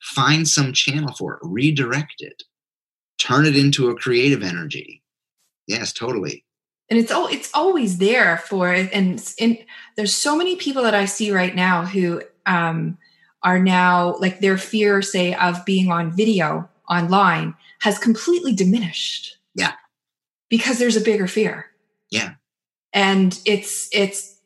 Find 0.00 0.48
some 0.48 0.72
channel 0.72 1.14
for 1.14 1.34
it. 1.34 1.40
Redirect 1.42 2.16
it. 2.20 2.42
Turn 3.20 3.46
it 3.46 3.56
into 3.56 3.90
a 3.90 3.94
creative 3.94 4.42
energy. 4.42 5.02
Yes 5.66 5.92
totally. 5.92 6.44
And 6.88 6.98
it's 6.98 7.12
all 7.12 7.26
it's 7.28 7.50
always 7.52 7.98
there 7.98 8.38
for 8.38 8.72
and 8.72 9.22
and 9.38 9.58
there's 9.96 10.14
so 10.14 10.36
many 10.36 10.56
people 10.56 10.82
that 10.82 10.94
i 10.94 11.04
see 11.04 11.30
right 11.30 11.54
now 11.54 11.84
who 11.84 12.22
um 12.44 12.98
are 13.42 13.58
now 13.58 14.16
like 14.18 14.40
their 14.40 14.58
fear 14.58 15.00
say 15.00 15.34
of 15.34 15.64
being 15.64 15.90
on 15.90 16.14
video 16.14 16.68
online 16.88 17.54
has 17.80 17.98
completely 17.98 18.52
diminished. 18.52 19.38
Yeah. 19.54 19.72
Because 20.48 20.78
there's 20.78 20.96
a 20.96 21.00
bigger 21.00 21.26
fear. 21.26 21.66
Yeah. 22.10 22.34
And 22.92 23.38
it's 23.44 23.88
it's 23.92 24.38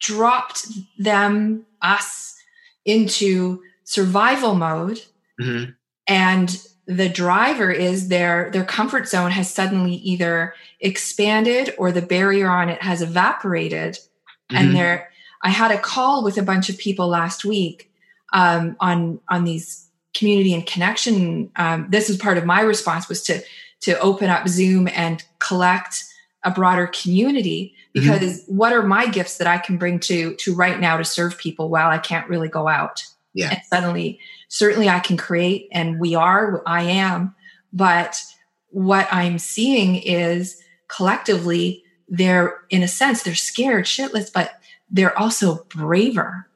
dropped 0.00 0.68
them 0.98 1.66
us 1.82 2.36
into 2.84 3.62
survival 3.84 4.54
mode. 4.54 5.02
Mm-hmm. 5.40 5.72
And 6.06 6.66
the 6.86 7.08
driver 7.08 7.70
is 7.70 8.08
their 8.08 8.50
their 8.52 8.64
comfort 8.64 9.08
zone 9.08 9.30
has 9.30 9.52
suddenly 9.52 9.94
either 9.94 10.54
expanded 10.80 11.74
or 11.78 11.92
the 11.92 12.02
barrier 12.02 12.48
on 12.48 12.68
it 12.68 12.82
has 12.82 13.02
evaporated. 13.02 13.94
Mm-hmm. 13.94 14.56
And 14.56 14.74
there 14.74 15.10
I 15.42 15.50
had 15.50 15.70
a 15.70 15.78
call 15.78 16.22
with 16.24 16.38
a 16.38 16.42
bunch 16.42 16.68
of 16.68 16.78
people 16.78 17.08
last 17.08 17.44
week 17.44 17.92
um, 18.32 18.76
on 18.80 19.20
on 19.28 19.44
these 19.44 19.89
community 20.14 20.52
and 20.52 20.66
connection 20.66 21.50
um, 21.56 21.86
this 21.90 22.10
is 22.10 22.16
part 22.16 22.38
of 22.38 22.44
my 22.44 22.60
response 22.60 23.08
was 23.08 23.22
to 23.22 23.40
to 23.80 23.98
open 24.00 24.28
up 24.28 24.48
zoom 24.48 24.88
and 24.88 25.24
collect 25.38 26.04
a 26.44 26.50
broader 26.50 26.88
community 26.88 27.74
mm-hmm. 27.94 28.10
because 28.10 28.42
mm-hmm. 28.42 28.56
what 28.56 28.72
are 28.72 28.82
my 28.82 29.06
gifts 29.06 29.38
that 29.38 29.46
i 29.46 29.58
can 29.58 29.76
bring 29.76 29.98
to 30.00 30.34
to 30.36 30.54
right 30.54 30.80
now 30.80 30.96
to 30.96 31.04
serve 31.04 31.38
people 31.38 31.68
while 31.68 31.90
i 31.90 31.98
can't 31.98 32.28
really 32.28 32.48
go 32.48 32.66
out 32.66 33.04
yeah 33.34 33.50
and 33.50 33.60
suddenly 33.64 34.18
certainly 34.48 34.88
i 34.88 34.98
can 34.98 35.16
create 35.16 35.68
and 35.72 36.00
we 36.00 36.14
are 36.14 36.62
i 36.66 36.82
am 36.82 37.34
but 37.72 38.20
what 38.70 39.08
i'm 39.12 39.38
seeing 39.38 39.96
is 39.96 40.60
collectively 40.88 41.84
they're 42.08 42.58
in 42.70 42.82
a 42.82 42.88
sense 42.88 43.22
they're 43.22 43.34
scared 43.34 43.84
shitless 43.84 44.32
but 44.32 44.60
they're 44.90 45.16
also 45.16 45.64
braver 45.68 46.48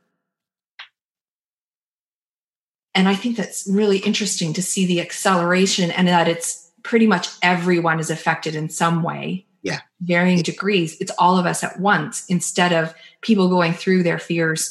and 2.94 3.09
I 3.09 3.14
think 3.14 3.37
that's 3.37 3.66
really 3.66 3.98
interesting 3.98 4.52
to 4.52 4.62
see 4.62 4.87
the 4.87 5.00
acceleration 5.00 5.90
and 5.90 6.07
that 6.09 6.28
it's 6.28 6.70
pretty 6.83 7.07
much 7.07 7.28
everyone 7.42 7.98
is 7.98 8.11
affected 8.11 8.54
in 8.54 8.68
some 8.68 9.02
way. 9.02 9.46
Yeah. 9.62 9.80
Varying 10.00 10.42
degrees. 10.42 10.96
It's 11.00 11.11
all 11.18 11.38
of 11.38 11.46
us 11.46 11.64
at 11.64 11.80
once 11.80 12.24
instead 12.28 12.72
of 12.72 12.94
people 13.22 13.48
going 13.48 13.72
through 13.72 14.02
their 14.02 14.18
fears, 14.18 14.70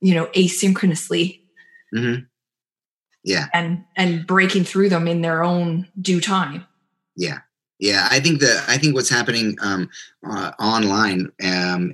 you 0.00 0.14
know, 0.14 0.26
asynchronously. 0.26 1.40
Mm-hmm. 1.94 2.24
Yeah. 3.24 3.46
And 3.54 3.84
and 3.96 4.26
breaking 4.26 4.64
through 4.64 4.90
them 4.90 5.08
in 5.08 5.22
their 5.22 5.42
own 5.42 5.88
due 6.00 6.20
time. 6.20 6.66
Yeah. 7.16 7.38
Yeah, 7.80 8.06
I 8.10 8.20
think 8.20 8.40
that 8.40 8.64
I 8.68 8.78
think 8.78 8.94
what's 8.94 9.10
happening 9.10 9.56
um, 9.60 9.90
uh, 10.24 10.52
online 10.60 11.30
um, 11.44 11.92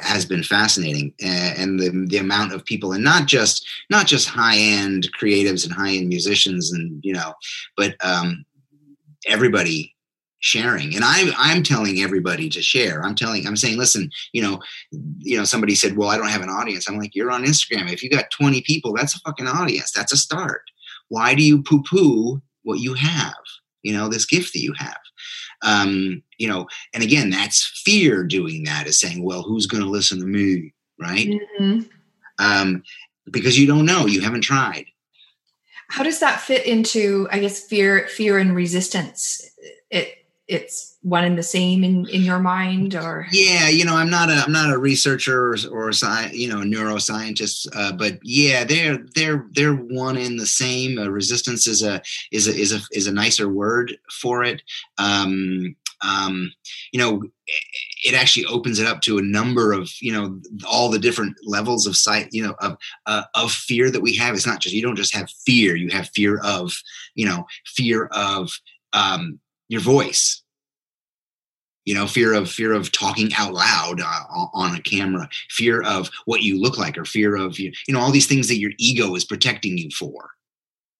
has 0.00 0.26
been 0.26 0.42
fascinating, 0.42 1.14
and 1.22 1.80
the 1.80 2.06
the 2.08 2.18
amount 2.18 2.52
of 2.52 2.64
people, 2.66 2.92
and 2.92 3.02
not 3.02 3.26
just 3.26 3.66
not 3.88 4.06
just 4.06 4.28
high 4.28 4.58
end 4.58 5.08
creatives 5.18 5.64
and 5.64 5.72
high 5.72 5.92
end 5.94 6.08
musicians, 6.08 6.70
and 6.72 7.00
you 7.02 7.14
know, 7.14 7.32
but 7.78 7.94
um, 8.04 8.44
everybody 9.26 9.94
sharing. 10.40 10.94
And 10.94 11.04
I'm 11.04 11.32
I'm 11.38 11.62
telling 11.62 12.00
everybody 12.00 12.50
to 12.50 12.60
share. 12.60 13.02
I'm 13.02 13.14
telling 13.14 13.46
I'm 13.46 13.56
saying, 13.56 13.78
listen, 13.78 14.10
you 14.32 14.42
know, 14.42 14.60
you 15.18 15.38
know, 15.38 15.44
somebody 15.44 15.74
said, 15.74 15.96
well, 15.96 16.10
I 16.10 16.18
don't 16.18 16.28
have 16.28 16.42
an 16.42 16.50
audience. 16.50 16.88
I'm 16.88 16.98
like, 16.98 17.14
you're 17.14 17.30
on 17.30 17.44
Instagram. 17.44 17.90
If 17.90 18.02
you 18.02 18.10
got 18.10 18.30
20 18.30 18.62
people, 18.62 18.92
that's 18.92 19.14
a 19.16 19.20
fucking 19.20 19.48
audience. 19.48 19.92
That's 19.92 20.12
a 20.12 20.16
start. 20.16 20.62
Why 21.08 21.34
do 21.34 21.42
you 21.42 21.62
poo 21.62 21.82
poo 21.88 22.42
what 22.64 22.80
you 22.80 22.94
have? 22.94 23.34
You 23.82 23.94
know, 23.94 24.08
this 24.08 24.26
gift 24.26 24.52
that 24.52 24.60
you 24.60 24.74
have 24.76 24.98
um, 25.62 26.22
you 26.38 26.48
know, 26.48 26.66
and 26.92 27.02
again, 27.02 27.30
that's 27.30 27.82
fear 27.84 28.24
doing 28.24 28.64
that 28.64 28.86
is 28.86 28.98
saying, 28.98 29.22
well, 29.22 29.42
who's 29.42 29.66
going 29.66 29.82
to 29.82 29.88
listen 29.88 30.18
to 30.18 30.26
me, 30.26 30.72
right? 30.98 31.28
Mm-hmm. 31.60 31.80
Um, 32.38 32.82
because 33.30 33.58
you 33.58 33.66
don't 33.66 33.86
know, 33.86 34.06
you 34.06 34.20
haven't 34.20 34.40
tried. 34.42 34.86
How 35.88 36.02
does 36.02 36.20
that 36.20 36.40
fit 36.40 36.66
into, 36.66 37.28
I 37.30 37.38
guess, 37.38 37.64
fear, 37.66 38.08
fear 38.08 38.38
and 38.38 38.56
resistance? 38.56 39.48
It 39.90 40.21
it's 40.52 40.98
one 41.00 41.24
and 41.24 41.38
the 41.38 41.42
same 41.42 41.82
in 41.82 42.06
in 42.08 42.22
your 42.22 42.38
mind, 42.38 42.94
or 42.94 43.26
yeah, 43.32 43.68
you 43.68 43.84
know, 43.84 43.96
I'm 43.96 44.10
not 44.10 44.28
a 44.28 44.34
I'm 44.34 44.52
not 44.52 44.72
a 44.72 44.78
researcher 44.78 45.50
or, 45.50 45.56
or 45.70 45.88
a 45.88 45.94
sci, 45.94 46.30
you 46.32 46.48
know 46.48 46.58
neuroscientist, 46.58 47.66
uh, 47.74 47.92
but 47.92 48.18
yeah, 48.22 48.64
they're 48.64 48.98
they're 49.14 49.46
they're 49.52 49.74
one 49.74 50.16
and 50.16 50.38
the 50.38 50.46
same. 50.46 50.98
Uh, 50.98 51.08
resistance 51.08 51.66
is 51.66 51.82
a 51.82 52.02
is 52.30 52.46
a 52.46 52.54
is 52.54 52.72
a 52.72 52.80
is 52.92 53.06
a 53.06 53.12
nicer 53.12 53.48
word 53.48 53.96
for 54.10 54.44
it. 54.44 54.62
Um, 54.98 55.74
um, 56.02 56.52
you 56.92 56.98
know, 56.98 57.22
it 58.04 58.14
actually 58.14 58.44
opens 58.46 58.78
it 58.78 58.86
up 58.86 59.00
to 59.02 59.18
a 59.18 59.22
number 59.22 59.72
of, 59.72 59.88
you 60.00 60.12
know, 60.12 60.40
all 60.68 60.88
the 60.88 60.98
different 60.98 61.36
levels 61.44 61.86
of 61.86 61.96
sight, 61.96 62.28
you 62.32 62.42
know, 62.42 62.54
of 62.60 62.76
uh, 63.06 63.22
of 63.34 63.52
fear 63.52 63.90
that 63.90 64.02
we 64.02 64.14
have. 64.16 64.34
It's 64.34 64.46
not 64.46 64.60
just 64.60 64.74
you 64.74 64.82
don't 64.82 64.96
just 64.96 65.14
have 65.14 65.30
fear; 65.46 65.76
you 65.76 65.88
have 65.90 66.10
fear 66.10 66.38
of, 66.40 66.72
you 67.14 67.24
know, 67.24 67.46
fear 67.64 68.06
of 68.12 68.50
um, 68.92 69.38
your 69.68 69.80
voice 69.80 70.41
you 71.84 71.94
know 71.94 72.06
fear 72.06 72.32
of 72.34 72.50
fear 72.50 72.72
of 72.72 72.92
talking 72.92 73.30
out 73.36 73.54
loud 73.54 74.00
uh, 74.00 74.46
on 74.54 74.74
a 74.76 74.82
camera 74.82 75.28
fear 75.50 75.82
of 75.82 76.10
what 76.26 76.42
you 76.42 76.60
look 76.60 76.78
like 76.78 76.96
or 76.96 77.04
fear 77.04 77.36
of 77.36 77.58
you, 77.58 77.72
know 77.88 78.00
all 78.00 78.12
these 78.12 78.26
things 78.26 78.48
that 78.48 78.58
your 78.58 78.72
ego 78.78 79.14
is 79.14 79.24
protecting 79.24 79.78
you 79.78 79.90
for. 79.90 80.30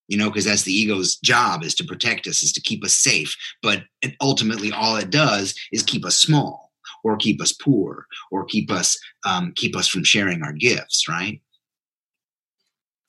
You 0.09 0.19
know 0.19 0.29
because 0.29 0.45
that's 0.45 0.63
the 0.63 0.73
ego's 0.73 1.17
job 1.17 1.63
is 1.63 1.75
to 1.77 1.85
protect 1.85 2.27
us 2.27 2.43
is 2.43 2.53
to 2.53 2.61
keep 2.61 2.85
us 2.85 2.95
safe. 2.95 3.37
But 3.63 3.85
ultimately 4.21 4.73
all 4.73 4.97
it 4.97 5.11
does 5.11 5.55
is 5.73 5.83
keep 5.83 6.05
us 6.05 6.17
small 6.17 6.73
or 7.05 7.17
keep 7.17 7.41
us 7.41 7.53
poor 7.53 8.07
or 8.31 8.45
keep 8.45 8.71
us 8.71 8.99
um, 9.27 9.53
keep 9.57 9.77
us 9.77 9.89
from 9.89 10.05
sharing 10.05 10.43
our 10.43 10.53
gifts 10.53 11.09
right? 11.09 11.41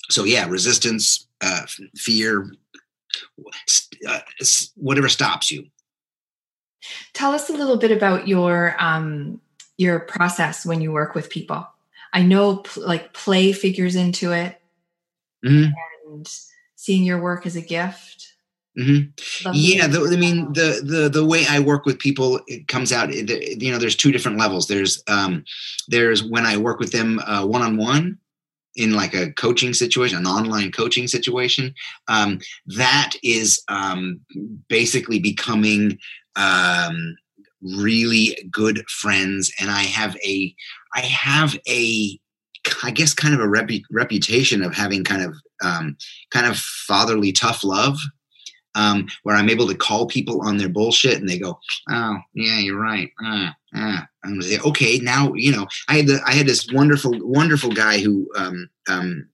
So 0.10 0.24
yeah 0.24 0.48
resistance 0.48 1.28
uh, 1.42 1.66
fear 1.96 2.54
uh, 4.08 4.20
whatever 4.76 5.10
stops 5.10 5.52
you 5.52 5.66
Tell 7.14 7.32
us 7.32 7.50
a 7.50 7.54
little 7.54 7.78
bit 7.78 7.92
about 7.92 8.28
your 8.28 8.76
um, 8.80 9.40
your 9.78 10.00
process 10.00 10.66
when 10.66 10.82
you 10.82 10.92
work 10.92 11.16
with 11.16 11.30
people. 11.30 11.68
I 12.14 12.22
know 12.22 12.58
pl- 12.58 12.88
like 12.88 13.14
play 13.14 13.54
figures 13.54 13.96
into 13.96 14.32
it, 14.32 14.60
mm-hmm. 15.46 15.72
and 16.08 16.28
seeing 16.76 17.04
your 17.04 17.22
work 17.22 17.46
as 17.46 17.56
a 17.56 17.62
gift. 17.62 18.34
Mm-hmm. 18.78 19.52
Yeah, 19.54 19.88
the, 19.88 20.10
I 20.12 20.18
mean 20.18 20.52
the 20.54 20.82
the 20.84 21.10
the 21.10 21.26
way 21.26 21.46
I 21.48 21.60
work 21.60 21.86
with 21.86 22.00
people 22.00 22.42
it 22.48 22.68
comes 22.68 22.92
out. 22.92 23.14
You 23.14 23.72
know, 23.72 23.78
there's 23.78 23.96
two 23.96 24.12
different 24.12 24.38
levels. 24.38 24.68
There's 24.68 25.04
um, 25.08 25.46
there's 25.88 26.24
when 26.24 26.46
I 26.46 26.58
work 26.58 26.80
with 26.80 26.92
them 26.92 27.22
one 27.28 27.62
on 27.62 27.78
one, 27.78 28.18
in 28.76 28.94
like 28.94 29.14
a 29.14 29.32
coaching 29.34 29.74
situation, 29.74 30.18
an 30.18 30.26
online 30.26 30.72
coaching 30.72 31.08
situation, 31.08 31.74
um, 32.08 32.40
that 32.66 33.14
is 33.24 33.64
um, 33.68 34.20
basically 34.68 35.20
becoming 35.20 36.00
um, 36.36 37.16
really 37.62 38.38
good 38.52 38.84
friends, 38.90 39.52
and 39.60 39.70
I 39.70 39.84
have 39.84 40.16
a 40.26 40.54
I 40.94 41.02
have 41.02 41.58
a 41.68 42.20
I 42.84 42.92
guess 42.92 43.14
kind 43.14 43.34
of 43.34 43.40
a 43.40 43.48
repu- 43.48 43.84
reputation 43.92 44.64
of 44.64 44.74
having 44.74 45.04
kind 45.04 45.24
of 45.24 45.36
um, 45.64 45.98
kind 46.32 46.46
of 46.46 46.58
fatherly 46.58 47.32
tough 47.32 47.64
love. 47.64 47.98
Um, 48.76 49.06
where 49.22 49.36
I'm 49.36 49.52
able 49.52 49.68
to 49.68 49.76
call 49.76 50.08
people 50.08 50.42
on 50.42 50.58
their 50.58 50.68
bullshit 50.68 51.20
and 51.20 51.30
they 51.30 51.38
go, 51.38 51.60
"Oh, 51.92 52.18
yeah, 52.34 52.58
you're 52.58 52.82
right." 52.82 53.08
Uh, 53.24 53.50
uh. 53.76 54.00
I'm 54.26 54.42
say, 54.42 54.58
"Okay, 54.58 54.98
now 54.98 55.32
you 55.36 55.52
know." 55.52 55.68
I 55.90 55.98
had 55.98 56.08
the, 56.08 56.20
I 56.26 56.32
had 56.32 56.48
this 56.48 56.68
wonderful 56.72 57.12
wonderful 57.22 57.70
guy 57.70 58.00
who 58.00 58.28
um, 58.36 58.68
um, 58.90 59.30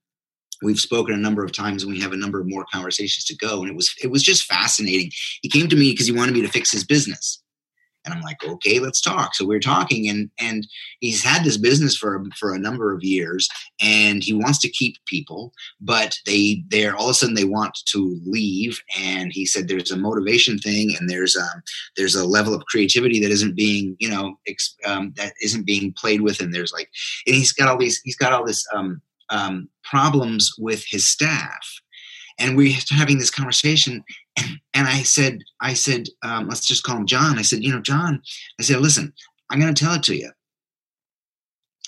we've 0.62 0.80
spoken 0.80 1.14
a 1.14 1.18
number 1.18 1.44
of 1.44 1.52
times 1.52 1.84
and 1.84 1.92
we 1.92 2.02
have 2.02 2.14
a 2.14 2.18
number 2.18 2.40
of 2.40 2.50
more 2.50 2.66
conversations 2.72 3.26
to 3.26 3.36
go. 3.36 3.62
And 3.62 3.70
it 3.70 3.76
was 3.76 3.94
it 4.02 4.12
was 4.12 4.24
just 4.24 4.44
fascinating. 4.44 5.12
He 5.42 5.50
came 5.50 5.68
to 5.70 5.76
me 5.76 5.92
because 5.92 6.08
he 6.08 6.14
wanted 6.14 6.34
me 6.34 6.42
to 6.42 6.50
fix 6.50 6.72
his 6.72 6.84
business. 6.84 7.42
And 8.06 8.14
i'm 8.14 8.22
like 8.22 8.42
okay 8.46 8.80
let's 8.80 9.02
talk. 9.02 9.36
So 9.36 9.46
we 9.46 9.56
are 9.58 9.60
talking 9.60 10.08
and 10.08 10.32
and 10.40 10.66
he's 11.02 11.22
had 11.22 11.44
this 11.44 11.58
business 11.58 11.98
for 11.98 12.24
for 12.40 12.54
a 12.54 12.60
number 12.60 12.94
of 12.94 13.04
years 13.04 13.50
and 13.82 14.24
he 14.24 14.34
wants 14.34 14.58
to 14.60 14.70
keep 14.70 14.96
people 15.06 15.52
but 15.82 16.18
they 16.26 16.64
they're 16.70 16.96
all 16.96 17.08
of 17.08 17.12
a 17.12 17.14
sudden 17.14 17.36
they 17.36 17.44
want 17.44 17.78
to 17.88 18.20
leave. 18.26 18.82
And 18.98 19.34
he 19.34 19.46
said 19.46 19.68
there's 19.68 19.92
a 19.92 19.98
motivation 19.98 20.60
thing 20.60 20.96
and 20.98 21.10
there's 21.10 21.36
um 21.36 21.62
there's 21.98 22.16
a 22.16 22.26
level 22.26 22.54
of 22.56 22.66
creativity 22.66 23.20
that 23.20 23.32
isn't 23.32 23.56
being 23.56 23.98
you 24.00 24.10
know 24.10 24.40
ex, 24.48 24.76
um, 24.86 25.14
that 25.18 25.34
isn't 25.42 25.66
being 25.66 25.94
played 25.94 26.22
with 26.22 26.40
and 26.40 26.54
there's 26.54 26.72
like 26.72 26.90
and 27.28 27.36
he's 27.36 27.52
got 27.52 27.68
all 27.68 27.78
these 27.78 28.00
he's 28.06 28.18
got 28.18 28.32
all 28.32 28.46
this 28.46 28.66
um 28.74 29.02
um, 29.30 29.70
problems 29.84 30.54
with 30.58 30.84
his 30.88 31.08
staff. 31.08 31.68
And 32.40 32.56
we 32.56 32.74
are 32.74 32.96
having 32.96 33.18
this 33.18 33.32
conversation 33.32 34.04
and, 34.38 34.60
and 34.74 34.88
i 34.88 35.02
said 35.04 35.40
i 35.62 35.74
said 35.74 36.08
um, 36.24 36.48
let's 36.48 36.66
just 36.66 36.84
call 36.84 36.98
him 36.98 37.06
john. 37.06 37.38
I 37.38 37.42
said 37.42 37.64
you 37.64 37.72
know 37.72 37.82
john 37.82 38.22
i 38.60 38.64
said 38.64 38.80
listen 38.80 39.14
i'm 39.50 39.60
going 39.60 39.74
to 39.74 39.84
tell 39.84 39.96
it 39.96 40.04
to 40.04 40.16
you. 40.16 40.32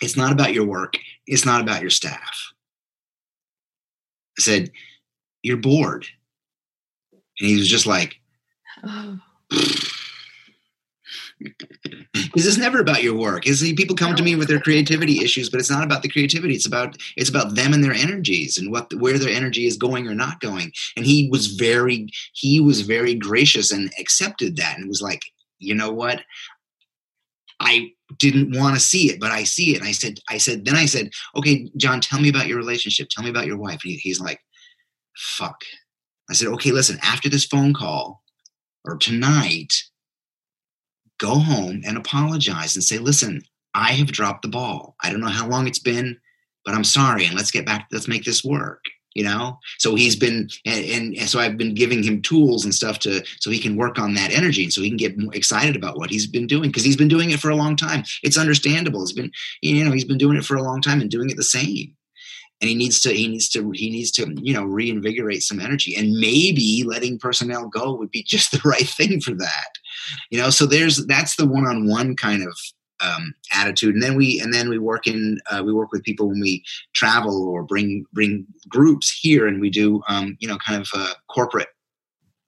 It's 0.01 0.17
not 0.17 0.31
about 0.31 0.53
your 0.53 0.65
work. 0.65 0.95
It's 1.27 1.45
not 1.45 1.61
about 1.61 1.81
your 1.81 1.91
staff. 1.91 2.53
I 4.37 4.41
said 4.41 4.71
you're 5.43 5.57
bored. 5.57 6.07
And 7.13 7.49
he 7.49 7.55
was 7.57 7.69
just 7.69 7.85
like 7.85 8.15
oh 8.83 9.19
because 11.41 12.47
it's 12.47 12.57
never 12.57 12.79
about 12.79 13.03
your 13.03 13.15
work. 13.15 13.47
Is 13.47 13.61
people 13.75 13.95
come 13.95 14.15
to 14.15 14.23
me 14.23 14.35
with 14.35 14.47
their 14.47 14.59
creativity 14.59 15.23
issues 15.23 15.49
but 15.49 15.59
it's 15.59 15.69
not 15.69 15.83
about 15.83 16.01
the 16.01 16.09
creativity. 16.09 16.53
It's 16.53 16.65
about 16.65 16.97
it's 17.17 17.29
about 17.29 17.55
them 17.55 17.73
and 17.73 17.83
their 17.83 17.93
energies 17.93 18.57
and 18.57 18.71
what 18.71 18.93
where 18.95 19.17
their 19.17 19.33
energy 19.33 19.65
is 19.65 19.77
going 19.77 20.07
or 20.07 20.15
not 20.15 20.39
going. 20.39 20.71
And 20.95 21.05
he 21.05 21.29
was 21.29 21.47
very 21.47 22.07
he 22.33 22.59
was 22.59 22.81
very 22.81 23.15
gracious 23.15 23.71
and 23.71 23.91
accepted 23.99 24.57
that 24.57 24.77
and 24.77 24.87
was 24.87 25.01
like 25.01 25.21
you 25.59 25.75
know 25.75 25.91
what? 25.91 26.21
I 27.59 27.91
didn't 28.17 28.57
want 28.57 28.75
to 28.75 28.81
see 28.81 29.09
it 29.09 29.19
but 29.19 29.31
i 29.31 29.43
see 29.43 29.73
it. 29.73 29.79
And 29.79 29.87
i 29.87 29.91
said 29.91 30.19
i 30.29 30.37
said 30.37 30.65
then 30.65 30.75
i 30.75 30.85
said 30.85 31.09
okay 31.35 31.69
john 31.77 32.01
tell 32.01 32.19
me 32.19 32.29
about 32.29 32.47
your 32.47 32.57
relationship. 32.57 33.07
Tell 33.09 33.23
me 33.23 33.29
about 33.29 33.47
your 33.47 33.57
wife. 33.57 33.81
And 33.83 33.91
he, 33.91 33.97
he's 33.97 34.19
like 34.19 34.39
fuck. 35.17 35.61
I 36.29 36.33
said 36.33 36.47
okay 36.49 36.71
listen 36.71 36.99
after 37.03 37.29
this 37.29 37.45
phone 37.45 37.73
call 37.73 38.21
or 38.85 38.97
tonight 38.97 39.83
go 41.21 41.35
home 41.35 41.81
and 41.85 41.97
apologize 41.97 42.75
and 42.75 42.83
say, 42.83 42.97
listen, 42.97 43.43
I 43.73 43.93
have 43.93 44.11
dropped 44.11 44.41
the 44.41 44.49
ball. 44.49 44.95
I 45.01 45.11
don't 45.11 45.21
know 45.21 45.27
how 45.27 45.47
long 45.47 45.67
it's 45.67 45.79
been, 45.79 46.17
but 46.65 46.73
I'm 46.73 46.83
sorry. 46.83 47.25
And 47.25 47.35
let's 47.35 47.51
get 47.51 47.65
back, 47.65 47.87
let's 47.91 48.07
make 48.07 48.25
this 48.25 48.43
work. 48.43 48.83
You 49.13 49.25
know, 49.25 49.59
so 49.77 49.95
he's 49.95 50.15
been, 50.15 50.47
and, 50.65 51.17
and 51.17 51.29
so 51.29 51.37
I've 51.37 51.57
been 51.57 51.75
giving 51.75 52.01
him 52.01 52.21
tools 52.21 52.63
and 52.63 52.73
stuff 52.73 52.97
to, 52.99 53.21
so 53.41 53.51
he 53.51 53.59
can 53.59 53.75
work 53.75 53.99
on 53.99 54.13
that 54.13 54.31
energy 54.31 54.63
and 54.63 54.71
so 54.71 54.81
he 54.81 54.87
can 54.87 54.95
get 54.95 55.17
excited 55.33 55.75
about 55.75 55.97
what 55.97 56.09
he's 56.09 56.27
been 56.27 56.47
doing 56.47 56.69
because 56.69 56.85
he's 56.85 56.95
been 56.95 57.09
doing 57.09 57.31
it 57.31 57.41
for 57.41 57.49
a 57.49 57.55
long 57.57 57.75
time. 57.75 58.05
It's 58.23 58.37
understandable. 58.37 59.01
He's 59.01 59.11
been, 59.11 59.29
you 59.61 59.83
know, 59.83 59.91
he's 59.91 60.05
been 60.05 60.17
doing 60.17 60.37
it 60.37 60.45
for 60.45 60.55
a 60.55 60.63
long 60.63 60.81
time 60.81 61.01
and 61.01 61.11
doing 61.11 61.29
it 61.29 61.35
the 61.35 61.43
same 61.43 61.93
and 62.61 62.69
he 62.69 62.75
needs 62.75 62.99
to 63.01 63.13
he 63.13 63.27
needs 63.27 63.49
to 63.49 63.71
he 63.71 63.89
needs 63.89 64.11
to 64.11 64.33
you 64.41 64.53
know 64.53 64.63
reinvigorate 64.63 65.43
some 65.43 65.59
energy. 65.59 65.95
And 65.95 66.13
maybe 66.13 66.83
letting 66.85 67.19
personnel 67.19 67.67
go 67.67 67.93
would 67.95 68.11
be 68.11 68.23
just 68.27 68.51
the 68.51 68.61
right 68.63 68.87
thing 68.87 69.19
for 69.19 69.33
that. 69.33 69.71
You 70.29 70.39
know 70.39 70.49
so 70.49 70.65
there's 70.65 71.05
that's 71.07 71.35
the 71.35 71.47
one-on-one 71.47 72.15
kind 72.15 72.43
of 72.43 72.53
um, 73.01 73.33
attitude. 73.51 73.95
And 73.95 74.03
then 74.03 74.15
we 74.15 74.39
and 74.39 74.53
then 74.53 74.69
we 74.69 74.77
work 74.77 75.07
in 75.07 75.39
uh, 75.49 75.63
we 75.65 75.73
work 75.73 75.91
with 75.91 76.03
people 76.03 76.29
when 76.29 76.39
we 76.39 76.63
travel 76.93 77.47
or 77.47 77.63
bring 77.63 78.05
bring 78.13 78.45
groups 78.69 79.11
here 79.11 79.47
and 79.47 79.59
we 79.59 79.69
do 79.69 80.01
um, 80.07 80.37
you 80.39 80.47
know 80.47 80.57
kind 80.57 80.81
of 80.81 80.87
uh, 80.93 81.13
corporate 81.29 81.69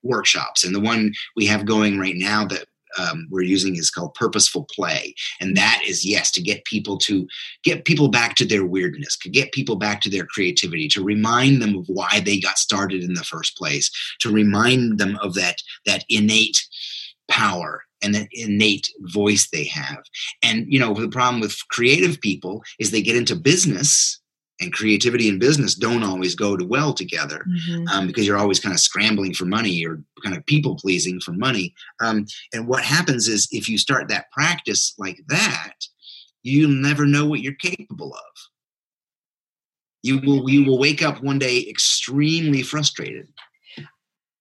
workshops. 0.03 0.63
And 0.63 0.75
the 0.75 0.79
one 0.79 1.13
we 1.35 1.45
have 1.47 1.65
going 1.65 1.97
right 1.97 2.15
now 2.15 2.45
that 2.45 2.67
um, 2.97 3.27
we're 3.29 3.41
using 3.41 3.75
is 3.75 3.89
called 3.89 4.13
purposeful 4.13 4.67
play. 4.71 5.13
And 5.39 5.55
that 5.57 5.81
is 5.85 6.05
yes 6.05 6.31
to 6.31 6.41
get 6.41 6.65
people 6.65 6.97
to 6.99 7.27
get 7.63 7.85
people 7.85 8.07
back 8.07 8.35
to 8.35 8.45
their 8.45 8.65
weirdness 8.65 9.17
to 9.17 9.29
get 9.29 9.51
people 9.51 9.75
back 9.75 10.01
to 10.01 10.09
their 10.09 10.25
creativity 10.25 10.87
to 10.89 11.03
remind 11.03 11.61
them 11.61 11.75
of 11.75 11.85
why 11.87 12.21
they 12.23 12.39
got 12.39 12.57
started 12.57 13.03
in 13.03 13.13
the 13.13 13.23
first 13.23 13.57
place 13.57 13.91
to 14.19 14.31
remind 14.31 14.99
them 14.99 15.17
of 15.21 15.33
that 15.35 15.57
that 15.85 16.05
innate 16.09 16.65
power 17.29 17.83
and 18.01 18.13
that 18.13 18.27
innate 18.31 18.89
voice 18.99 19.49
they 19.49 19.63
have. 19.65 20.03
And 20.43 20.65
you 20.71 20.79
know 20.79 20.93
the 20.93 21.07
problem 21.07 21.41
with 21.41 21.57
creative 21.69 22.19
people 22.21 22.63
is 22.79 22.91
they 22.91 23.01
get 23.01 23.15
into 23.15 23.35
business 23.35 24.19
and 24.59 24.73
creativity 24.73 25.27
and 25.29 25.39
business 25.39 25.75
don't 25.75 26.03
always 26.03 26.35
go 26.35 26.55
to 26.55 26.65
well 26.65 26.93
together 26.93 27.45
mm-hmm. 27.47 27.87
um, 27.87 28.07
because 28.07 28.25
you're 28.25 28.37
always 28.37 28.59
kind 28.59 28.73
of 28.73 28.79
scrambling 28.79 29.33
for 29.33 29.45
money 29.45 29.69
you're 29.69 30.01
kind 30.23 30.35
of 30.35 30.45
people 30.45 30.75
pleasing 30.75 31.19
for 31.19 31.31
money 31.31 31.73
um, 32.01 32.25
and 32.53 32.67
what 32.67 32.83
happens 32.83 33.27
is 33.27 33.47
if 33.51 33.67
you 33.67 33.77
start 33.77 34.07
that 34.07 34.31
practice 34.31 34.93
like 34.97 35.19
that 35.27 35.73
you'll 36.43 36.69
never 36.69 37.05
know 37.05 37.25
what 37.25 37.39
you're 37.39 37.53
capable 37.53 38.13
of 38.13 38.33
you 40.03 40.19
will 40.19 40.49
you 40.49 40.63
will 40.65 40.77
wake 40.77 41.01
up 41.01 41.23
one 41.23 41.39
day 41.39 41.65
extremely 41.67 42.61
frustrated 42.61 43.27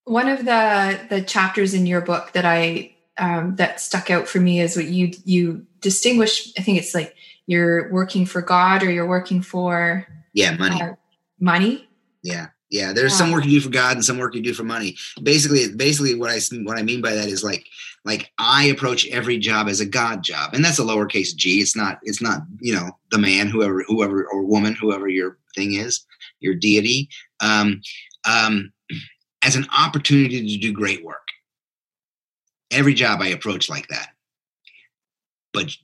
one 0.05 0.29
of 0.29 0.45
the 0.45 1.01
the 1.09 1.23
chapters 1.23 1.75
in 1.75 1.87
your 1.87 2.01
book 2.01 2.33
that 2.33 2.45
i 2.45 2.89
um, 3.19 3.57
that 3.57 3.79
stuck 3.79 4.11
out 4.11 4.27
for 4.27 4.41
me 4.41 4.61
is 4.61 4.77
what 4.77 4.87
you 4.87 5.13
you 5.25 5.67
distinguish 5.81 6.53
i 6.59 6.63
think 6.63 6.79
it's 6.79 6.95
like 6.95 7.15
you're 7.47 7.91
working 7.91 8.27
for 8.27 8.43
God 8.43 8.83
or 8.83 8.91
you're 8.91 9.09
working 9.09 9.43
for 9.43 10.07
yeah 10.33 10.57
money. 10.57 10.81
uh, 10.81 10.95
money? 11.41 11.89
Yeah 12.23 12.49
yeah 12.71 12.93
there's 12.93 13.15
some 13.15 13.31
work 13.31 13.45
you 13.45 13.51
do 13.51 13.61
for 13.61 13.71
God 13.71 13.97
and 13.97 14.05
some 14.05 14.19
work 14.19 14.35
you 14.35 14.41
do 14.41 14.55
for 14.55 14.65
money. 14.65 14.97
Basically 15.23 15.73
basically 15.75 16.15
what 16.15 16.31
I 16.31 16.41
what 16.63 16.79
I 16.79 16.83
mean 16.83 17.03
by 17.03 17.13
that 17.15 17.29
is 17.29 17.45
like 17.45 17.67
like 18.05 18.33
I 18.39 18.65
approach 18.65 19.07
every 19.09 19.39
job 19.39 19.69
as 19.69 19.81
a 19.81 19.87
God 19.87 20.23
job 20.23 20.55
and 20.55 20.65
that's 20.65 20.79
a 20.79 20.83
lowercase 20.83 21.37
g. 21.37 21.61
It's 21.61 21.77
not 21.77 21.99
it's 22.03 22.23
not 22.23 22.43
you 22.61 22.75
know 22.75 22.91
the 23.11 23.19
man 23.19 23.49
whoever 23.49 23.85
whoever 23.87 24.27
or 24.27 24.43
woman 24.45 24.75
whoever 24.75 25.09
your 25.09 25.39
thing 25.55 25.75
is 25.75 26.05
your 26.41 26.55
deity. 26.55 27.09
Um, 27.41 27.81
um, 28.25 28.73
as 29.43 29.57
an 29.57 29.67
opportunity 29.77 30.41
to 30.41 30.59
do 30.59 30.73
great 30.73 31.05
work. 31.05 31.27
Every 32.71 32.95
job 32.95 33.21
I 33.21 33.29
approach 33.29 33.69
like 33.69 33.89
that. 33.89 34.11
But 35.53 35.75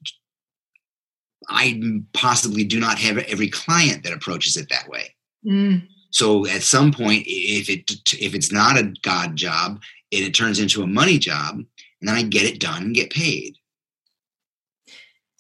I 1.49 1.81
possibly 2.13 2.65
do 2.65 2.79
not 2.79 2.99
have 2.99 3.19
every 3.19 3.49
client 3.49 4.05
that 4.05 4.13
approaches 4.13 4.57
it 4.57 4.69
that 4.69 4.89
way. 4.89 5.15
Mm. 5.47 5.87
So 6.11 6.47
at 6.47 6.63
some 6.63 6.93
point, 6.93 7.25
if 7.27 7.69
it 7.71 7.91
if 8.15 8.35
it's 8.35 8.53
not 8.53 8.79
a 8.79 8.93
God 9.03 9.37
job 9.37 9.81
and 10.13 10.25
it 10.25 10.35
turns 10.35 10.59
into 10.59 10.83
a 10.83 10.87
money 10.87 11.19
job, 11.19 11.57
and 11.57 12.09
then 12.09 12.15
I 12.15 12.23
get 12.23 12.45
it 12.45 12.61
done 12.61 12.83
and 12.83 12.95
get 12.95 13.11
paid. 13.11 13.57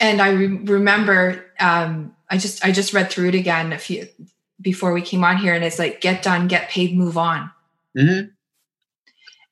and 0.00 0.20
I 0.20 0.30
re- 0.30 0.46
remember 0.46 1.44
um, 1.60 2.14
I 2.30 2.38
just 2.38 2.64
I 2.64 2.72
just 2.72 2.92
read 2.92 3.10
through 3.10 3.28
it 3.28 3.34
again 3.34 3.72
a 3.72 3.78
few 3.78 4.08
before 4.60 4.92
we 4.92 5.02
came 5.02 5.24
on 5.24 5.36
here, 5.36 5.54
and 5.54 5.64
it's 5.64 5.78
like 5.78 6.00
get 6.00 6.22
done, 6.22 6.48
get 6.48 6.68
paid, 6.68 6.96
move 6.96 7.16
on. 7.16 7.50
Mm-hmm. 7.96 8.28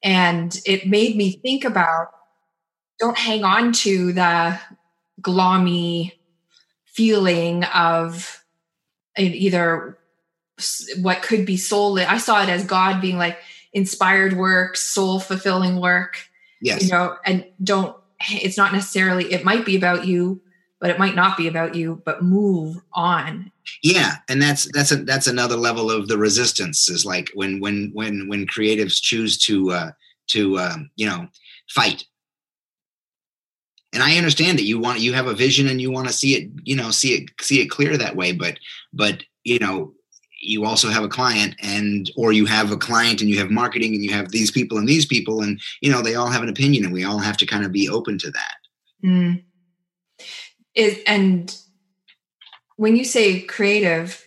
And 0.02 0.60
it 0.64 0.86
made 0.86 1.16
me 1.16 1.32
think 1.32 1.64
about 1.64 2.10
don't 2.98 3.18
hang 3.18 3.44
on 3.44 3.72
to 3.72 4.12
the 4.12 4.58
gloomy 5.20 6.18
feeling 6.96 7.64
of 7.64 8.42
either 9.18 9.98
what 11.00 11.22
could 11.22 11.44
be 11.44 11.56
soul. 11.56 11.98
I 12.00 12.18
saw 12.18 12.42
it 12.42 12.48
as 12.48 12.64
God 12.64 13.00
being 13.00 13.18
like 13.18 13.38
inspired 13.72 14.32
work, 14.32 14.76
soul 14.76 15.20
fulfilling 15.20 15.80
work. 15.80 16.28
Yes. 16.62 16.84
You 16.84 16.90
know, 16.90 17.16
and 17.24 17.44
don't 17.62 17.94
it's 18.20 18.56
not 18.56 18.72
necessarily 18.72 19.32
it 19.32 19.44
might 19.44 19.64
be 19.64 19.76
about 19.76 20.06
you 20.06 20.40
but 20.80 20.90
it 20.90 20.98
might 20.98 21.14
not 21.14 21.36
be 21.36 21.46
about 21.46 21.74
you 21.74 22.00
but 22.04 22.22
move 22.22 22.76
on 22.92 23.50
yeah 23.82 24.16
and 24.28 24.40
that's 24.40 24.70
that's 24.72 24.90
a 24.90 24.96
that's 24.96 25.26
another 25.26 25.56
level 25.56 25.90
of 25.90 26.08
the 26.08 26.18
resistance 26.18 26.88
is 26.88 27.04
like 27.04 27.30
when 27.34 27.60
when 27.60 27.90
when 27.92 28.28
when 28.28 28.46
creatives 28.46 29.00
choose 29.00 29.36
to 29.36 29.70
uh 29.70 29.90
to 30.28 30.58
um 30.58 30.90
you 30.96 31.06
know 31.06 31.28
fight 31.68 32.04
and 33.96 34.04
i 34.04 34.18
understand 34.18 34.58
that 34.58 34.64
you 34.64 34.78
want 34.78 35.00
you 35.00 35.14
have 35.14 35.26
a 35.26 35.34
vision 35.34 35.66
and 35.66 35.80
you 35.80 35.90
want 35.90 36.06
to 36.06 36.12
see 36.12 36.34
it 36.36 36.50
you 36.64 36.76
know 36.76 36.90
see 36.90 37.14
it 37.14 37.30
see 37.40 37.60
it 37.62 37.70
clear 37.70 37.96
that 37.96 38.14
way 38.14 38.30
but 38.30 38.58
but 38.92 39.22
you 39.42 39.58
know 39.58 39.92
you 40.38 40.66
also 40.66 40.90
have 40.90 41.02
a 41.02 41.08
client 41.08 41.56
and 41.62 42.10
or 42.14 42.30
you 42.30 42.44
have 42.44 42.70
a 42.70 42.76
client 42.76 43.20
and 43.20 43.30
you 43.30 43.38
have 43.38 43.50
marketing 43.50 43.94
and 43.94 44.04
you 44.04 44.12
have 44.12 44.30
these 44.30 44.50
people 44.50 44.76
and 44.76 44.86
these 44.86 45.06
people 45.06 45.40
and 45.40 45.58
you 45.80 45.90
know 45.90 46.02
they 46.02 46.14
all 46.14 46.28
have 46.28 46.42
an 46.42 46.48
opinion 46.50 46.84
and 46.84 46.92
we 46.92 47.04
all 47.04 47.18
have 47.18 47.38
to 47.38 47.46
kind 47.46 47.64
of 47.64 47.72
be 47.72 47.88
open 47.88 48.18
to 48.18 48.30
that 48.30 48.56
mm. 49.02 49.42
it, 50.74 51.02
and 51.06 51.56
when 52.76 52.96
you 52.96 53.04
say 53.04 53.40
creative 53.40 54.22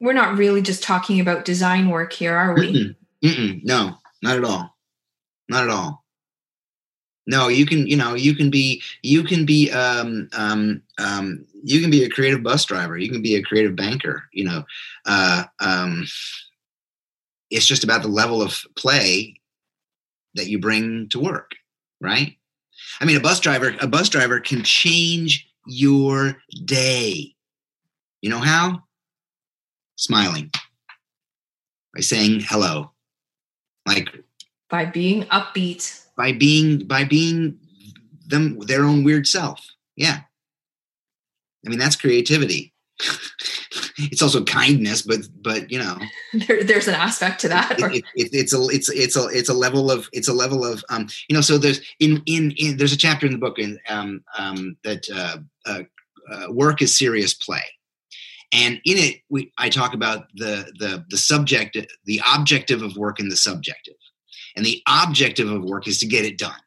we're 0.00 0.12
not 0.12 0.36
really 0.36 0.60
just 0.60 0.82
talking 0.82 1.18
about 1.18 1.46
design 1.46 1.88
work 1.88 2.12
here 2.12 2.36
are 2.36 2.54
we 2.54 2.72
Mm-mm. 2.72 2.96
Mm-mm. 3.24 3.64
no 3.64 3.96
not 4.22 4.36
at 4.36 4.44
all 4.44 4.76
not 5.48 5.64
at 5.64 5.70
all 5.70 6.04
no 7.26 7.48
you 7.48 7.66
can 7.66 7.86
you 7.86 7.96
know 7.96 8.14
you 8.14 8.34
can 8.34 8.50
be 8.50 8.82
you 9.02 9.22
can 9.22 9.44
be 9.44 9.70
um 9.70 10.28
um 10.32 10.82
um 10.98 11.44
you 11.62 11.80
can 11.80 11.90
be 11.90 12.04
a 12.04 12.10
creative 12.10 12.42
bus 12.42 12.64
driver 12.64 12.96
you 12.96 13.10
can 13.10 13.22
be 13.22 13.34
a 13.34 13.42
creative 13.42 13.76
banker 13.76 14.24
you 14.32 14.44
know 14.44 14.64
uh 15.06 15.44
um 15.60 16.04
it's 17.50 17.66
just 17.66 17.84
about 17.84 18.02
the 18.02 18.08
level 18.08 18.40
of 18.40 18.64
play 18.76 19.34
that 20.34 20.48
you 20.48 20.58
bring 20.58 21.08
to 21.08 21.18
work 21.20 21.54
right? 22.00 22.36
I 23.00 23.04
mean 23.04 23.16
a 23.16 23.20
bus 23.20 23.40
driver 23.40 23.74
a 23.80 23.86
bus 23.86 24.08
driver 24.08 24.40
can 24.40 24.62
change 24.64 25.48
your 25.66 26.36
day. 26.64 27.34
You 28.22 28.30
know 28.30 28.38
how? 28.38 28.82
Smiling. 29.96 30.50
By 31.94 32.00
saying 32.00 32.40
hello. 32.40 32.92
Like 33.86 34.08
by 34.68 34.84
being 34.86 35.24
upbeat 35.24 36.06
by 36.20 36.32
being 36.32 36.86
by 36.86 37.02
being 37.02 37.58
them 38.26 38.58
their 38.60 38.84
own 38.84 39.04
weird 39.04 39.26
self. 39.26 39.66
Yeah. 39.96 40.18
I 41.64 41.70
mean 41.70 41.78
that's 41.78 41.96
creativity. 41.96 42.74
It's 44.02 44.22
also 44.22 44.42
kindness 44.44 45.02
but 45.02 45.20
but 45.40 45.70
you 45.70 45.78
know. 45.78 45.96
There, 46.46 46.64
there's 46.64 46.88
an 46.88 46.94
aspect 46.94 47.40
to 47.42 47.48
that 47.48 47.78
it, 47.78 47.96
it, 47.96 48.04
it, 48.14 48.28
it's 48.32 48.54
a 48.54 48.60
it's 48.68 48.88
it's 48.88 49.16
a 49.16 49.26
it's 49.28 49.48
a 49.48 49.54
level 49.54 49.90
of 49.90 50.08
it's 50.12 50.28
a 50.28 50.32
level 50.32 50.64
of 50.64 50.82
um 50.90 51.08
you 51.28 51.34
know 51.34 51.42
so 51.42 51.58
there's 51.58 51.80
in 51.98 52.22
in, 52.26 52.52
in 52.52 52.76
there's 52.76 52.92
a 52.92 53.04
chapter 53.06 53.26
in 53.26 53.32
the 53.32 53.38
book 53.46 53.58
in 53.58 53.78
um 53.88 54.22
um 54.38 54.76
that 54.84 55.02
uh, 55.14 55.38
uh, 55.66 55.82
uh 56.32 56.52
work 56.52 56.82
is 56.82 56.96
serious 56.96 57.32
play. 57.34 57.64
And 58.52 58.74
in 58.84 58.96
it 59.06 59.16
we 59.28 59.52
i 59.58 59.68
talk 59.68 59.92
about 59.94 60.20
the 60.34 60.54
the 60.78 61.04
the 61.10 61.18
subject 61.18 61.76
the 62.04 62.20
objective 62.34 62.82
of 62.82 62.96
work 62.96 63.20
and 63.20 63.30
the 63.30 63.42
subjective 63.48 64.00
and 64.56 64.64
the 64.64 64.82
objective 64.88 65.50
of 65.50 65.64
work 65.64 65.86
is 65.86 65.98
to 65.98 66.06
get 66.06 66.24
it 66.24 66.38
done. 66.38 66.60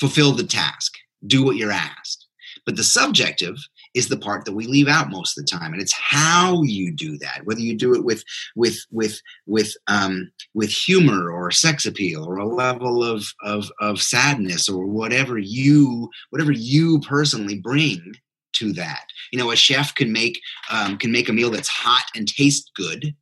Fulfill 0.00 0.32
the 0.32 0.44
task. 0.44 0.94
Do 1.26 1.44
what 1.44 1.56
you're 1.56 1.72
asked. 1.72 2.26
But 2.66 2.76
the 2.76 2.84
subjective 2.84 3.56
is 3.94 4.08
the 4.08 4.16
part 4.16 4.44
that 4.44 4.54
we 4.54 4.66
leave 4.66 4.88
out 4.88 5.10
most 5.10 5.38
of 5.38 5.44
the 5.44 5.50
time 5.50 5.72
and 5.72 5.80
it's 5.80 5.92
how 5.92 6.62
you 6.62 6.92
do 6.92 7.16
that. 7.18 7.42
Whether 7.44 7.60
you 7.60 7.76
do 7.76 7.94
it 7.94 8.04
with 8.04 8.24
with 8.56 8.78
with 8.90 9.20
with 9.46 9.72
um 9.86 10.30
with 10.54 10.70
humor 10.70 11.30
or 11.30 11.50
sex 11.50 11.86
appeal 11.86 12.24
or 12.24 12.36
a 12.36 12.46
level 12.46 13.04
of 13.04 13.24
of 13.42 13.70
of 13.80 14.00
sadness 14.00 14.68
or 14.68 14.86
whatever 14.86 15.38
you 15.38 16.10
whatever 16.30 16.52
you 16.52 17.00
personally 17.00 17.58
bring 17.58 18.14
to 18.54 18.72
that. 18.72 19.06
You 19.32 19.38
know 19.38 19.50
a 19.50 19.56
chef 19.56 19.94
can 19.94 20.12
make 20.12 20.40
um, 20.70 20.96
can 20.98 21.12
make 21.12 21.28
a 21.28 21.32
meal 21.32 21.50
that's 21.50 21.68
hot 21.68 22.04
and 22.14 22.26
tastes 22.26 22.70
good 22.76 23.14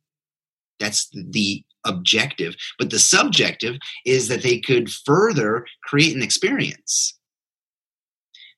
that's 0.79 1.09
the 1.13 1.63
objective. 1.85 2.55
But 2.79 2.89
the 2.89 2.99
subjective 2.99 3.77
is 4.05 4.27
that 4.27 4.43
they 4.43 4.59
could 4.59 4.89
further 4.89 5.65
create 5.83 6.15
an 6.15 6.23
experience. 6.23 7.17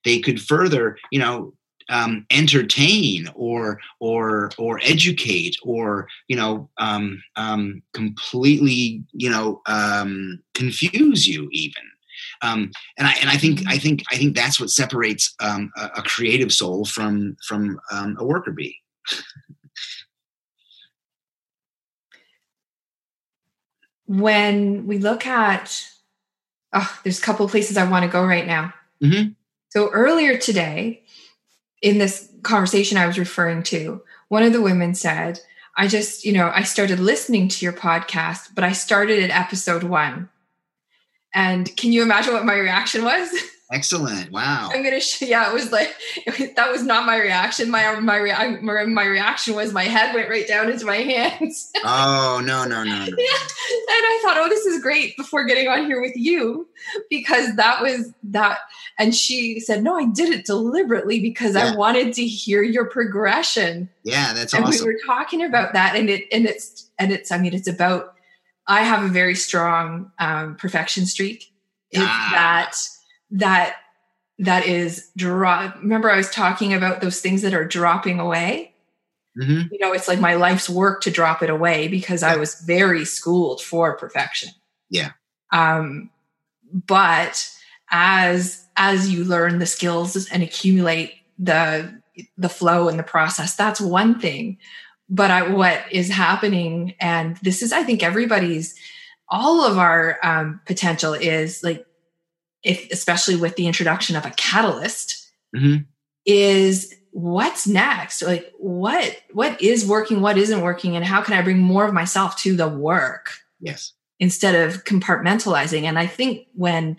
They 0.03 0.19
could 0.19 0.41
further 0.41 0.97
you 1.11 1.19
know 1.19 1.53
um, 1.89 2.25
entertain 2.31 3.27
or 3.35 3.79
or 3.99 4.51
or 4.57 4.79
educate 4.83 5.55
or 5.63 6.07
you 6.27 6.35
know 6.35 6.69
um, 6.77 7.21
um, 7.35 7.81
completely 7.93 9.03
you 9.13 9.29
know 9.29 9.61
um, 9.67 10.41
confuse 10.53 11.27
you 11.27 11.47
even. 11.51 11.83
Um, 12.41 12.71
and 12.97 13.07
I 13.07 13.13
and 13.21 13.29
I 13.29 13.37
think 13.37 13.61
I 13.67 13.77
think 13.77 14.03
I 14.11 14.17
think 14.17 14.35
that's 14.35 14.59
what 14.59 14.69
separates 14.69 15.33
um, 15.39 15.71
a, 15.77 15.85
a, 15.97 16.01
creative 16.03 16.51
soul 16.51 16.85
from 16.85 17.35
from 17.47 17.79
um, 17.91 18.15
a 18.19 18.25
worker 18.25 18.51
bee. 18.51 18.77
when 24.07 24.87
we 24.87 24.97
look 24.97 25.25
at, 25.25 25.87
oh, 26.73 26.99
there's 27.03 27.19
a 27.19 27.23
couple 27.23 27.47
places 27.49 27.77
I 27.77 27.89
want 27.89 28.03
to 28.03 28.11
go 28.11 28.23
right 28.23 28.45
now. 28.45 28.73
Mm-hmm. 29.01 29.31
So 29.69 29.89
earlier 29.89 30.37
today, 30.37 31.03
in 31.81 31.97
this 31.97 32.31
conversation 32.43 32.97
I 32.97 33.07
was 33.07 33.19
referring 33.19 33.63
to, 33.63 34.01
one 34.29 34.43
of 34.43 34.53
the 34.53 34.61
women 34.61 34.95
said, 34.95 35.39
I 35.77 35.87
just, 35.87 36.23
you 36.23 36.33
know, 36.33 36.51
I 36.53 36.63
started 36.63 36.99
listening 36.99 37.47
to 37.49 37.65
your 37.65 37.73
podcast, 37.73 38.55
but 38.55 38.63
I 38.63 38.71
started 38.71 39.23
at 39.23 39.29
episode 39.29 39.83
one. 39.83 40.29
And 41.33 41.75
can 41.75 41.91
you 41.91 42.01
imagine 42.01 42.33
what 42.33 42.45
my 42.45 42.55
reaction 42.55 43.03
was? 43.03 43.29
Excellent! 43.75 44.31
Wow. 44.31 44.69
I'm 44.73 44.83
gonna. 44.83 45.01
Sh- 45.01 45.23
yeah, 45.23 45.49
it 45.49 45.53
was 45.53 45.69
like 45.69 45.93
that 46.55 46.71
was 46.71 46.83
not 46.83 47.05
my 47.05 47.17
reaction. 47.17 47.69
My 47.69 47.99
my 47.99 48.15
rea- 48.15 48.57
my 48.61 49.05
reaction 49.05 49.53
was 49.53 49.73
my 49.73 49.83
head 49.83 50.15
went 50.15 50.29
right 50.29 50.47
down 50.47 50.69
into 50.71 50.85
my 50.85 50.95
hands. 51.11 51.73
oh 51.83 52.41
no 52.41 52.63
no 52.63 52.85
no! 52.85 53.05
no. 53.05 53.05
Yeah. 53.05 53.05
And 53.05 54.05
I 54.05 54.19
thought, 54.23 54.37
oh, 54.37 54.47
this 54.47 54.65
is 54.65 54.81
great. 54.81 55.17
Before 55.17 55.43
getting 55.43 55.67
on 55.67 55.85
here 55.87 55.99
with 55.99 56.15
you, 56.15 56.69
because 57.09 57.57
that 57.57 57.81
was 57.81 58.13
that. 58.23 58.59
And 58.97 59.13
she 59.13 59.59
said, 59.59 59.83
no, 59.83 59.97
I 59.97 60.05
did 60.05 60.29
it 60.29 60.45
deliberately 60.45 61.19
because 61.19 61.55
yeah. 61.55 61.73
I 61.73 61.75
wanted 61.75 62.13
to 62.13 62.25
hear 62.25 62.63
your 62.63 62.85
progression. 62.85 63.89
Yeah, 64.03 64.31
that's 64.31 64.53
and 64.53 64.63
awesome. 64.63 64.87
we 64.87 64.93
were 64.93 64.99
talking 65.05 65.43
about 65.43 65.73
that, 65.73 65.97
and 65.97 66.09
it 66.09 66.23
and 66.31 66.45
it's 66.45 66.89
and 66.97 67.11
it's. 67.11 67.29
I 67.29 67.39
mean, 67.39 67.53
it's 67.53 67.67
about. 67.67 68.13
I 68.67 68.83
have 68.83 69.03
a 69.03 69.09
very 69.09 69.35
strong 69.35 70.13
um, 70.17 70.55
perfection 70.55 71.05
streak. 71.05 71.51
It's 71.91 72.01
ah. 72.01 72.29
that 72.31 72.75
that 73.35 73.75
that 74.39 74.65
is 74.65 75.09
drop 75.15 75.75
remember 75.75 76.09
i 76.09 76.17
was 76.17 76.29
talking 76.29 76.73
about 76.73 77.01
those 77.01 77.21
things 77.21 77.41
that 77.41 77.53
are 77.53 77.65
dropping 77.65 78.19
away? 78.19 78.71
Mm-hmm. 79.37 79.73
you 79.73 79.79
know 79.79 79.91
it's 79.91 80.07
like 80.07 80.19
my 80.19 80.35
life's 80.35 80.69
work 80.69 81.01
to 81.01 81.11
drop 81.11 81.43
it 81.43 81.49
away 81.49 81.89
because 81.89 82.23
i 82.23 82.37
was 82.37 82.55
very 82.61 83.03
schooled 83.05 83.61
for 83.61 83.97
perfection. 83.97 84.49
Yeah. 84.89 85.11
Um 85.51 86.09
but 86.71 87.51
as 87.91 88.65
as 88.77 89.11
you 89.11 89.25
learn 89.25 89.59
the 89.59 89.65
skills 89.65 90.27
and 90.29 90.41
accumulate 90.41 91.15
the 91.37 92.01
the 92.37 92.49
flow 92.49 92.87
and 92.87 92.97
the 92.97 93.03
process 93.03 93.55
that's 93.55 93.81
one 93.81 94.19
thing. 94.19 94.57
But 95.07 95.29
I, 95.29 95.49
what 95.49 95.83
is 95.91 96.09
happening 96.09 96.95
and 97.01 97.35
this 97.43 97.61
is 97.61 97.73
i 97.73 97.83
think 97.83 98.03
everybody's 98.03 98.73
all 99.27 99.63
of 99.65 99.77
our 99.77 100.19
um, 100.23 100.61
potential 100.65 101.13
is 101.13 101.63
like 101.63 101.85
if 102.65 102.91
especially 102.91 103.35
with 103.35 103.55
the 103.55 103.67
introduction 103.67 104.15
of 104.15 104.25
a 104.25 104.31
catalyst 104.31 105.29
mm-hmm. 105.55 105.83
is 106.25 106.93
what's 107.11 107.67
next? 107.67 108.23
Like 108.23 108.51
what 108.57 109.21
what 109.31 109.61
is 109.61 109.85
working 109.85 110.19
what 110.19 110.37
isn't 110.37 110.61
working 110.61 110.95
and 110.95 111.05
how 111.05 111.21
can 111.21 111.35
i 111.35 111.41
bring 111.41 111.59
more 111.59 111.85
of 111.85 111.93
myself 111.93 112.35
to 112.39 112.55
the 112.55 112.67
work 112.67 113.37
yes. 113.61 113.93
instead 114.19 114.55
of 114.55 114.83
compartmentalizing? 114.83 115.83
And 115.83 115.97
i 115.97 116.07
think 116.07 116.47
when 116.55 116.97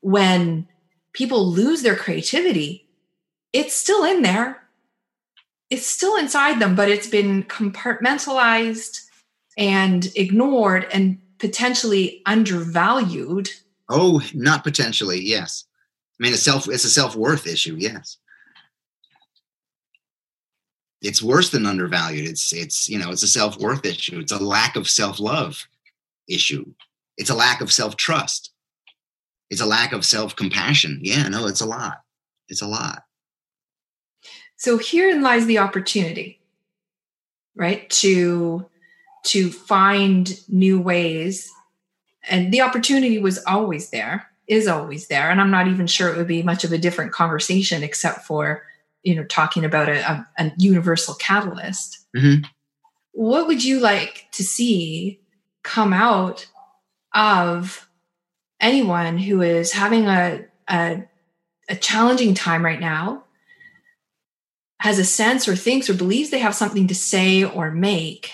when 0.00 0.66
people 1.12 1.46
lose 1.46 1.82
their 1.82 1.96
creativity 1.96 2.82
it's 3.52 3.74
still 3.74 4.04
in 4.04 4.20
there. 4.20 4.62
It's 5.70 5.86
still 5.86 6.16
inside 6.16 6.58
them 6.58 6.74
but 6.74 6.88
it's 6.88 7.06
been 7.08 7.44
compartmentalized 7.44 9.02
and 9.58 10.08
ignored 10.16 10.86
and 10.92 11.18
potentially 11.38 12.22
undervalued 12.24 13.50
Oh, 13.88 14.22
not 14.34 14.64
potentially. 14.64 15.20
Yes. 15.20 15.64
I 16.18 16.24
mean, 16.24 16.32
a 16.32 16.38
self 16.38 16.68
it's 16.68 16.84
a 16.84 16.90
self 16.90 17.14
worth 17.14 17.46
issue. 17.46 17.76
Yes, 17.78 18.18
it's 21.02 21.22
worse 21.22 21.50
than 21.50 21.66
undervalued. 21.66 22.26
It's 22.26 22.52
it's 22.52 22.88
you 22.88 22.98
know 22.98 23.10
it's 23.10 23.22
a 23.22 23.28
self 23.28 23.58
worth 23.58 23.84
issue. 23.84 24.18
It's 24.18 24.32
a 24.32 24.42
lack 24.42 24.76
of 24.76 24.88
self 24.88 25.20
love 25.20 25.66
issue. 26.28 26.72
It's 27.18 27.30
a 27.30 27.34
lack 27.34 27.60
of 27.60 27.72
self 27.72 27.96
trust. 27.96 28.50
It's 29.50 29.60
a 29.60 29.66
lack 29.66 29.92
of 29.92 30.04
self 30.04 30.34
compassion. 30.34 31.00
Yeah, 31.02 31.28
no, 31.28 31.46
it's 31.46 31.60
a 31.60 31.66
lot. 31.66 32.02
It's 32.48 32.62
a 32.62 32.66
lot. 32.66 33.02
So 34.56 34.78
herein 34.78 35.22
lies 35.22 35.44
the 35.44 35.58
opportunity, 35.58 36.40
right? 37.54 37.88
To 37.90 38.66
to 39.26 39.50
find 39.50 40.32
new 40.48 40.80
ways. 40.80 41.52
And 42.28 42.52
the 42.52 42.62
opportunity 42.62 43.18
was 43.18 43.42
always 43.46 43.90
there, 43.90 44.28
is 44.46 44.66
always 44.66 45.08
there. 45.08 45.30
And 45.30 45.40
I'm 45.40 45.50
not 45.50 45.68
even 45.68 45.86
sure 45.86 46.08
it 46.08 46.16
would 46.16 46.26
be 46.26 46.42
much 46.42 46.64
of 46.64 46.72
a 46.72 46.78
different 46.78 47.12
conversation 47.12 47.82
except 47.82 48.26
for, 48.26 48.64
you 49.02 49.14
know, 49.14 49.24
talking 49.24 49.64
about 49.64 49.88
a, 49.88 49.98
a, 50.10 50.28
a 50.38 50.52
universal 50.58 51.14
catalyst. 51.14 52.06
Mm-hmm. 52.16 52.44
What 53.12 53.46
would 53.46 53.64
you 53.64 53.80
like 53.80 54.26
to 54.32 54.42
see 54.42 55.20
come 55.62 55.92
out 55.92 56.46
of 57.14 57.88
anyone 58.60 59.18
who 59.18 59.42
is 59.42 59.72
having 59.72 60.06
a, 60.06 60.44
a, 60.68 61.04
a 61.68 61.76
challenging 61.76 62.34
time 62.34 62.64
right 62.64 62.80
now 62.80 63.24
has 64.80 64.98
a 64.98 65.04
sense 65.04 65.48
or 65.48 65.56
thinks 65.56 65.88
or 65.88 65.94
believes 65.94 66.30
they 66.30 66.38
have 66.38 66.54
something 66.54 66.86
to 66.88 66.94
say 66.94 67.42
or 67.42 67.70
make 67.70 68.30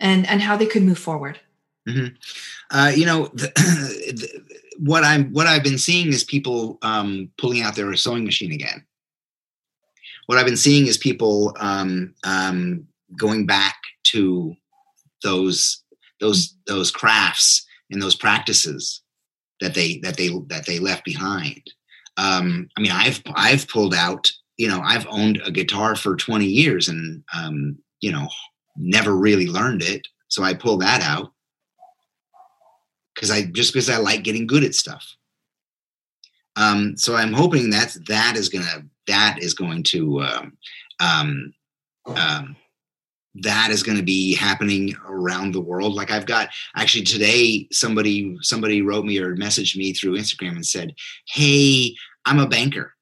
and 0.00 0.26
and 0.26 0.40
how 0.40 0.56
they 0.56 0.66
could 0.66 0.82
move 0.82 0.98
forward 0.98 1.38
mm-hmm. 1.88 2.76
uh, 2.76 2.90
you 2.94 3.06
know 3.06 3.26
the, 3.34 3.52
the, 3.54 4.58
what 4.78 5.04
i'm 5.04 5.30
what 5.32 5.46
i've 5.46 5.62
been 5.62 5.78
seeing 5.78 6.08
is 6.08 6.24
people 6.24 6.78
um, 6.82 7.30
pulling 7.38 7.62
out 7.62 7.74
their 7.76 7.94
sewing 7.94 8.24
machine 8.24 8.52
again 8.52 8.84
what 10.26 10.38
i've 10.38 10.46
been 10.46 10.56
seeing 10.56 10.86
is 10.86 10.96
people 10.96 11.54
um, 11.60 12.14
um, 12.24 12.86
going 13.16 13.46
back 13.46 13.76
to 14.04 14.54
those 15.22 15.82
those 16.20 16.56
those 16.66 16.90
crafts 16.90 17.66
and 17.90 18.02
those 18.02 18.16
practices 18.16 19.02
that 19.60 19.74
they 19.74 19.98
that 19.98 20.16
they 20.16 20.28
that 20.48 20.66
they 20.66 20.78
left 20.78 21.04
behind 21.04 21.62
um, 22.16 22.68
i 22.76 22.80
mean 22.80 22.92
i've 22.92 23.22
i've 23.34 23.68
pulled 23.68 23.94
out 23.94 24.30
you 24.56 24.68
know, 24.68 24.80
I've 24.80 25.06
owned 25.08 25.40
a 25.44 25.50
guitar 25.50 25.96
for 25.96 26.16
20 26.16 26.44
years 26.44 26.88
and, 26.88 27.22
um, 27.34 27.78
you 28.00 28.12
know, 28.12 28.28
never 28.76 29.16
really 29.16 29.46
learned 29.46 29.82
it. 29.82 30.06
So 30.28 30.42
I 30.42 30.54
pull 30.54 30.76
that 30.78 31.02
out 31.02 31.32
because 33.14 33.30
I 33.30 33.42
just 33.42 33.72
because 33.72 33.90
I 33.90 33.98
like 33.98 34.24
getting 34.24 34.46
good 34.46 34.64
at 34.64 34.74
stuff. 34.74 35.16
Um, 36.56 36.96
so 36.96 37.16
I'm 37.16 37.32
hoping 37.32 37.70
that 37.70 37.96
that 38.06 38.36
is 38.36 38.48
gonna 38.48 38.84
that 39.06 39.38
is 39.40 39.54
going 39.54 39.82
to 39.84 40.22
um, 40.22 40.56
um, 41.00 41.54
um, 42.06 42.56
that 43.34 43.70
is 43.70 43.82
going 43.82 43.98
to 43.98 44.04
be 44.04 44.34
happening 44.34 44.94
around 45.06 45.52
the 45.52 45.60
world. 45.60 45.94
Like 45.94 46.10
I've 46.10 46.26
got 46.26 46.50
actually 46.76 47.04
today 47.04 47.68
somebody 47.72 48.36
somebody 48.40 48.82
wrote 48.82 49.04
me 49.04 49.18
or 49.18 49.36
messaged 49.36 49.76
me 49.76 49.92
through 49.92 50.16
Instagram 50.16 50.52
and 50.52 50.66
said, 50.66 50.94
"Hey, 51.26 51.94
I'm 52.24 52.38
a 52.38 52.46
banker." 52.46 52.93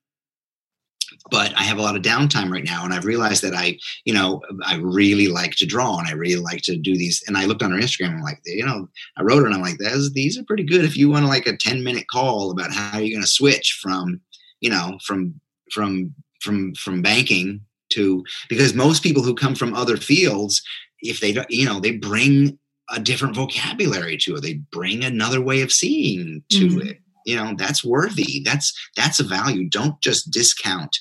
But 1.32 1.56
I 1.56 1.62
have 1.62 1.78
a 1.78 1.82
lot 1.82 1.96
of 1.96 2.02
downtime 2.02 2.52
right 2.52 2.62
now. 2.62 2.84
And 2.84 2.92
I've 2.92 3.06
realized 3.06 3.42
that 3.42 3.54
I, 3.54 3.78
you 4.04 4.12
know, 4.12 4.42
I 4.66 4.76
really 4.76 5.28
like 5.28 5.52
to 5.56 5.66
draw 5.66 5.98
and 5.98 6.06
I 6.06 6.12
really 6.12 6.42
like 6.42 6.60
to 6.64 6.76
do 6.76 6.94
these. 6.94 7.24
And 7.26 7.38
I 7.38 7.46
looked 7.46 7.62
on 7.62 7.70
her 7.70 7.78
Instagram 7.78 8.08
and 8.08 8.16
I'm 8.18 8.22
like, 8.22 8.42
you 8.44 8.66
know, 8.66 8.86
I 9.16 9.22
wrote 9.22 9.38
her 9.38 9.46
and 9.46 9.54
I'm 9.54 9.62
like, 9.62 9.78
these 10.12 10.38
are 10.38 10.44
pretty 10.44 10.62
good 10.62 10.84
if 10.84 10.94
you 10.94 11.08
want 11.08 11.24
like 11.24 11.46
a 11.46 11.56
10 11.56 11.82
minute 11.82 12.06
call 12.08 12.50
about 12.50 12.70
how 12.70 12.98
you're 12.98 13.14
going 13.14 13.22
to 13.22 13.26
switch 13.26 13.78
from, 13.80 14.20
you 14.60 14.68
know, 14.68 14.98
from, 15.02 15.40
from, 15.72 16.14
from, 16.42 16.74
from 16.74 17.00
banking 17.00 17.62
to, 17.94 18.22
because 18.50 18.74
most 18.74 19.02
people 19.02 19.22
who 19.22 19.34
come 19.34 19.54
from 19.54 19.72
other 19.72 19.96
fields, 19.96 20.62
if 21.00 21.20
they 21.20 21.32
don't, 21.32 21.50
you 21.50 21.64
know, 21.64 21.80
they 21.80 21.92
bring 21.92 22.58
a 22.90 23.00
different 23.00 23.34
vocabulary 23.34 24.18
to 24.18 24.36
it. 24.36 24.42
They 24.42 24.60
bring 24.70 25.02
another 25.02 25.40
way 25.40 25.62
of 25.62 25.72
seeing 25.72 26.44
to 26.50 26.68
mm-hmm. 26.68 26.88
it 26.88 26.98
you 27.24 27.36
know 27.36 27.54
that's 27.56 27.84
worthy 27.84 28.42
that's 28.44 28.76
that's 28.96 29.20
a 29.20 29.22
value 29.22 29.68
don't 29.68 30.00
just 30.00 30.32
discount 30.32 30.98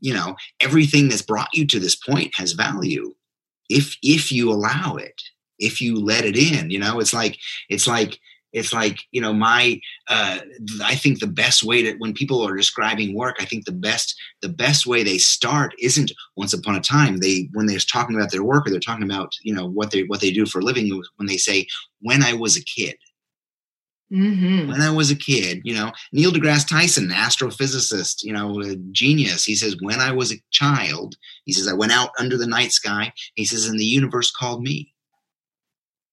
you 0.00 0.14
know 0.14 0.36
everything 0.60 1.08
that's 1.08 1.22
brought 1.22 1.52
you 1.52 1.66
to 1.66 1.80
this 1.80 1.96
point 1.96 2.32
has 2.34 2.52
value. 2.52 3.14
If 3.68 3.96
if 4.02 4.30
you 4.30 4.50
allow 4.50 4.96
it 4.96 5.22
if 5.58 5.80
you 5.80 5.96
let 5.96 6.24
it 6.24 6.36
in 6.36 6.70
you 6.70 6.78
know 6.78 7.00
it's 7.00 7.14
like 7.14 7.38
it's 7.68 7.86
like 7.86 8.18
it's 8.52 8.72
like 8.72 9.00
you 9.10 9.20
know 9.20 9.32
my 9.32 9.80
uh, 10.08 10.38
i 10.82 10.94
think 10.94 11.18
the 11.18 11.26
best 11.26 11.62
way 11.62 11.82
to 11.82 11.94
when 11.98 12.12
people 12.12 12.46
are 12.46 12.56
describing 12.56 13.14
work 13.14 13.36
i 13.40 13.44
think 13.44 13.64
the 13.64 13.72
best 13.72 14.14
the 14.42 14.48
best 14.48 14.86
way 14.86 15.02
they 15.02 15.18
start 15.18 15.74
isn't 15.80 16.12
once 16.36 16.52
upon 16.52 16.76
a 16.76 16.80
time. 16.80 17.18
They 17.18 17.48
when 17.52 17.66
they're 17.66 17.78
talking 17.78 18.14
about 18.14 18.30
their 18.30 18.44
work 18.44 18.66
or 18.66 18.70
they're 18.70 18.80
talking 18.80 19.04
about 19.04 19.32
you 19.42 19.54
know 19.54 19.66
what 19.66 19.90
they 19.90 20.04
what 20.04 20.20
they 20.20 20.30
do 20.30 20.46
for 20.46 20.60
a 20.60 20.64
living 20.64 21.02
when 21.16 21.26
they 21.26 21.36
say 21.36 21.66
when 22.00 22.22
i 22.22 22.32
was 22.32 22.56
a 22.56 22.64
kid 22.64 22.96
Mm-hmm. 24.12 24.70
When 24.70 24.80
I 24.80 24.90
was 24.90 25.10
a 25.10 25.16
kid, 25.16 25.62
you 25.64 25.74
know, 25.74 25.90
Neil 26.12 26.30
deGrasse 26.30 26.68
Tyson, 26.68 27.08
astrophysicist, 27.08 28.22
you 28.22 28.32
know, 28.32 28.62
genius. 28.92 29.44
He 29.44 29.56
says, 29.56 29.76
when 29.80 29.98
I 29.98 30.12
was 30.12 30.32
a 30.32 30.40
child, 30.52 31.16
he 31.44 31.52
says, 31.52 31.66
I 31.66 31.72
went 31.72 31.90
out 31.90 32.10
under 32.18 32.36
the 32.36 32.46
night 32.46 32.70
sky. 32.70 33.12
He 33.34 33.44
says, 33.44 33.66
and 33.66 33.80
the 33.80 33.84
universe 33.84 34.30
called 34.30 34.62
me. 34.62 34.92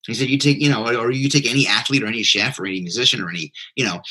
He 0.07 0.15
said, 0.15 0.27
you 0.27 0.39
take, 0.39 0.59
you 0.59 0.69
know, 0.69 0.85
or 0.99 1.11
you 1.11 1.29
take 1.29 1.49
any 1.49 1.67
athlete 1.67 2.03
or 2.03 2.07
any 2.07 2.23
chef 2.23 2.59
or 2.59 2.65
any 2.65 2.81
musician 2.81 3.21
or 3.21 3.29
any, 3.29 3.53
you 3.75 3.85
know, 3.85 4.01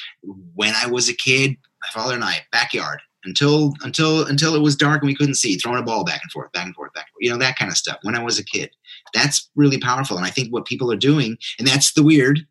when 0.55 0.75
I 0.75 0.87
was 0.87 1.09
a 1.09 1.15
kid, 1.15 1.51
my 1.51 1.89
father 1.93 2.15
and 2.15 2.25
I, 2.25 2.37
backyard, 2.53 3.01
until 3.25 3.75
until 3.83 4.25
until 4.27 4.55
it 4.55 4.63
was 4.63 4.75
dark 4.75 5.03
and 5.03 5.09
we 5.09 5.15
couldn't 5.15 5.35
see, 5.35 5.57
throwing 5.57 5.81
a 5.81 5.83
ball 5.83 6.05
back 6.05 6.21
and 6.23 6.31
forth, 6.31 6.51
back 6.53 6.67
and 6.67 6.75
forth, 6.75 6.93
back, 6.95 7.07
and 7.07 7.13
forth, 7.13 7.21
you 7.21 7.31
know, 7.31 7.39
that 7.39 7.59
kind 7.59 7.71
of 7.71 7.77
stuff. 7.77 7.99
When 8.03 8.15
I 8.15 8.23
was 8.23 8.39
a 8.39 8.45
kid, 8.45 8.71
that's 9.13 9.51
really 9.55 9.79
powerful. 9.79 10.17
And 10.17 10.25
I 10.25 10.31
think 10.31 10.53
what 10.53 10.67
people 10.67 10.91
are 10.91 10.97
doing, 10.97 11.37
and 11.59 11.69
that's 11.69 11.93
the 11.93 12.03
weird, 12.03 12.47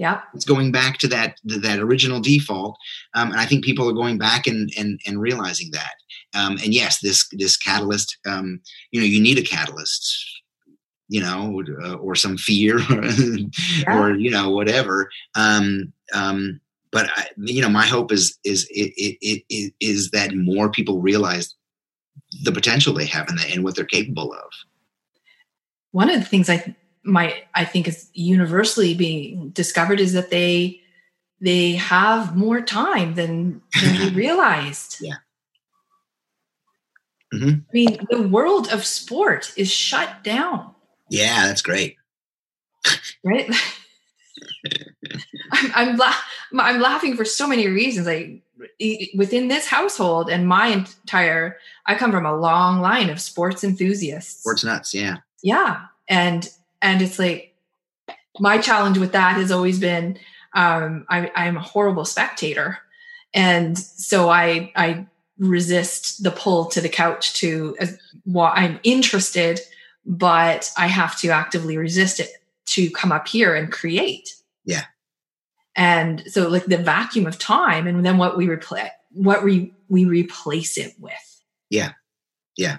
yeah, 0.00 0.22
it's 0.32 0.46
going 0.46 0.72
back 0.72 0.96
to 1.00 1.08
that 1.08 1.36
that 1.44 1.78
original 1.78 2.20
default, 2.20 2.78
um, 3.12 3.32
and 3.32 3.38
I 3.38 3.44
think 3.44 3.66
people 3.66 3.86
are 3.86 3.92
going 3.92 4.16
back 4.16 4.46
and 4.46 4.72
and, 4.78 4.98
and 5.06 5.20
realizing 5.20 5.72
that. 5.72 5.92
Um, 6.34 6.52
and 6.52 6.72
yes, 6.72 7.00
this 7.00 7.28
this 7.32 7.58
catalyst, 7.58 8.16
um, 8.26 8.62
you 8.92 9.00
know, 9.00 9.06
you 9.06 9.20
need 9.20 9.36
a 9.36 9.42
catalyst, 9.42 10.42
you 11.08 11.20
know, 11.20 11.62
uh, 11.84 11.96
or 11.96 12.14
some 12.14 12.38
fear, 12.38 12.78
yeah. 12.88 13.98
or 13.98 14.14
you 14.14 14.30
know, 14.30 14.48
whatever. 14.48 15.10
Um, 15.34 15.92
um, 16.14 16.62
but 16.92 17.10
I, 17.14 17.26
you 17.36 17.60
know, 17.60 17.68
my 17.68 17.84
hope 17.84 18.10
is 18.10 18.38
is 18.42 18.66
it, 18.70 18.94
it, 18.96 19.44
it 19.50 19.74
is 19.80 20.12
that 20.12 20.34
more 20.34 20.70
people 20.70 21.02
realize 21.02 21.54
the 22.42 22.52
potential 22.52 22.94
they 22.94 23.04
have 23.04 23.28
and, 23.28 23.38
the, 23.38 23.46
and 23.52 23.64
what 23.64 23.76
they're 23.76 23.84
capable 23.84 24.32
of. 24.32 24.50
One 25.90 26.08
of 26.08 26.18
the 26.18 26.24
things 26.24 26.48
I 26.48 26.74
my 27.02 27.42
I 27.54 27.64
think 27.64 27.88
is 27.88 28.10
universally 28.12 28.94
being 28.94 29.50
discovered 29.50 30.00
is 30.00 30.12
that 30.12 30.30
they 30.30 30.80
they 31.40 31.72
have 31.72 32.36
more 32.36 32.60
time 32.60 33.14
than 33.14 33.62
than 33.80 34.00
we 34.00 34.10
realized. 34.14 34.98
Yeah. 35.00 35.16
Mm-hmm. 37.32 37.48
I 37.48 37.72
mean, 37.72 38.06
the 38.10 38.22
world 38.22 38.72
of 38.72 38.84
sport 38.84 39.52
is 39.56 39.70
shut 39.70 40.24
down. 40.24 40.74
Yeah, 41.08 41.46
that's 41.46 41.62
great. 41.62 41.96
right. 43.24 43.48
I'm 45.52 45.72
I'm, 45.74 45.96
la- 45.96 46.14
I'm 46.58 46.80
laughing 46.80 47.16
for 47.16 47.24
so 47.24 47.46
many 47.46 47.68
reasons. 47.68 48.06
Like 48.06 48.42
within 49.16 49.48
this 49.48 49.66
household 49.66 50.30
and 50.30 50.46
my 50.46 50.66
entire, 50.68 51.56
I 51.86 51.94
come 51.94 52.10
from 52.10 52.26
a 52.26 52.36
long 52.36 52.80
line 52.80 53.10
of 53.10 53.20
sports 53.20 53.64
enthusiasts. 53.64 54.40
Sports 54.40 54.64
nuts, 54.64 54.94
yeah. 54.94 55.18
Yeah, 55.42 55.82
and 56.08 56.48
and 56.82 57.02
it's 57.02 57.18
like 57.18 57.54
my 58.38 58.58
challenge 58.58 58.98
with 58.98 59.12
that 59.12 59.36
has 59.36 59.50
always 59.50 59.78
been 59.78 60.18
um, 60.54 61.06
I, 61.08 61.30
I'm 61.34 61.56
a 61.56 61.62
horrible 61.62 62.04
spectator, 62.04 62.78
and 63.32 63.78
so 63.78 64.28
I 64.28 64.72
I 64.74 65.06
resist 65.38 66.22
the 66.22 66.30
pull 66.30 66.66
to 66.66 66.80
the 66.80 66.88
couch 66.88 67.34
to 67.34 67.76
uh, 67.80 67.86
well, 68.26 68.52
I'm 68.54 68.80
interested, 68.82 69.60
but 70.04 70.70
I 70.76 70.86
have 70.88 71.18
to 71.20 71.28
actively 71.28 71.76
resist 71.76 72.20
it 72.20 72.30
to 72.66 72.90
come 72.90 73.12
up 73.12 73.28
here 73.28 73.54
and 73.54 73.70
create. 73.70 74.34
Yeah. 74.64 74.84
And 75.76 76.22
so 76.26 76.48
like 76.48 76.66
the 76.66 76.76
vacuum 76.76 77.26
of 77.26 77.38
time 77.38 77.86
and 77.86 78.04
then 78.04 78.18
what 78.18 78.36
we 78.36 78.48
replace 78.48 78.90
what 79.12 79.42
we 79.42 79.72
we 79.88 80.04
replace 80.04 80.76
it 80.76 80.94
with. 80.98 81.42
Yeah. 81.68 81.92
Yeah. 82.56 82.78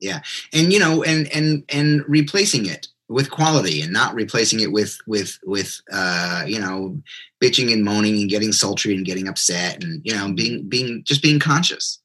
Yeah. 0.00 0.20
And 0.52 0.72
you 0.72 0.78
know, 0.78 1.02
and 1.02 1.28
and 1.28 1.64
and 1.68 2.04
replacing 2.08 2.66
it 2.66 2.88
with 3.08 3.30
quality 3.30 3.80
and 3.82 3.92
not 3.92 4.14
replacing 4.14 4.60
it 4.60 4.72
with 4.72 4.98
with 5.06 5.38
with 5.44 5.80
uh, 5.92 6.44
you 6.46 6.58
know 6.58 7.00
bitching 7.42 7.72
and 7.72 7.84
moaning 7.84 8.16
and 8.16 8.30
getting 8.30 8.52
sultry 8.52 8.94
and 8.94 9.06
getting 9.06 9.28
upset 9.28 9.82
and 9.82 10.00
you 10.04 10.14
know 10.14 10.32
being 10.32 10.68
being 10.68 11.02
just 11.04 11.22
being 11.22 11.38
conscious 11.38 12.00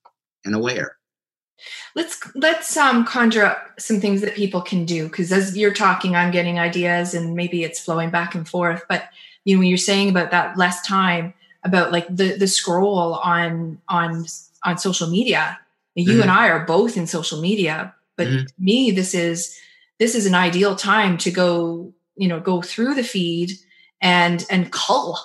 and 0.45 0.55
aware 0.55 0.97
let's 1.95 2.19
let's 2.35 2.75
um 2.75 3.05
conjure 3.05 3.45
up 3.45 3.79
some 3.79 3.99
things 3.99 4.21
that 4.21 4.35
people 4.35 4.61
can 4.61 4.85
do 4.85 5.07
because 5.07 5.31
as 5.31 5.57
you're 5.57 5.73
talking 5.73 6.15
i'm 6.15 6.31
getting 6.31 6.59
ideas 6.59 7.13
and 7.13 7.35
maybe 7.35 7.63
it's 7.63 7.79
flowing 7.79 8.09
back 8.09 8.33
and 8.35 8.49
forth 8.49 8.83
but 8.89 9.09
you 9.45 9.55
know 9.55 9.59
when 9.59 9.69
you're 9.69 9.77
saying 9.77 10.09
about 10.09 10.31
that 10.31 10.57
less 10.57 10.85
time 10.85 11.33
about 11.63 11.91
like 11.91 12.07
the 12.09 12.35
the 12.37 12.47
scroll 12.47 13.15
on 13.15 13.79
on 13.87 14.25
on 14.63 14.77
social 14.77 15.07
media. 15.07 15.59
You 15.95 16.19
Mhm. 16.19 16.21
and 16.23 16.31
I 16.31 16.49
are 16.49 16.65
both 16.65 16.95
in 16.95 17.07
social 17.07 17.41
media, 17.41 17.93
but 18.15 18.27
Mhm. 18.27 18.47
to 18.47 18.53
me, 18.57 18.91
this 18.91 19.13
is 19.13 19.57
this 20.01 20.15
is 20.15 20.25
an 20.25 20.33
ideal 20.33 20.75
time 20.75 21.15
to 21.15 21.29
go 21.29 21.93
you 22.15 22.27
know 22.27 22.39
go 22.39 22.61
through 22.61 22.95
the 22.95 23.03
feed 23.03 23.51
and 24.01 24.45
and 24.49 24.71
cull 24.71 25.23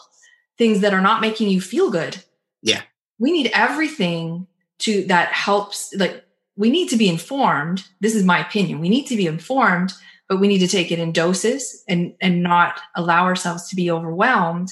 things 0.59 0.81
that 0.81 0.93
are 0.93 1.01
not 1.01 1.21
making 1.21 1.49
you 1.49 1.61
feel 1.61 1.91
good. 1.91 2.23
Yeah. 2.63 2.83
we 3.19 3.33
need 3.33 3.51
everything 3.55 4.47
to 4.79 5.05
that 5.05 5.33
helps 5.33 5.95
like 5.97 6.25
we 6.57 6.71
need 6.71 6.89
to 6.91 6.97
be 6.97 7.09
informed 7.09 7.87
this 8.01 8.15
is 8.15 8.25
my 8.25 8.41
opinion 8.41 8.81
we 8.81 8.89
need 8.89 9.07
to 9.07 9.17
be 9.17 9.27
informed 9.27 9.93
but 10.29 10.41
we 10.41 10.49
need 10.49 10.59
to 10.59 10.69
take 10.69 10.91
it 10.91 10.99
in 10.99 11.13
doses 11.13 11.85
and 11.89 12.15
and 12.21 12.43
not 12.43 12.81
allow 12.97 13.25
ourselves 13.25 13.69
to 13.69 13.77
be 13.77 13.91
overwhelmed 13.91 14.71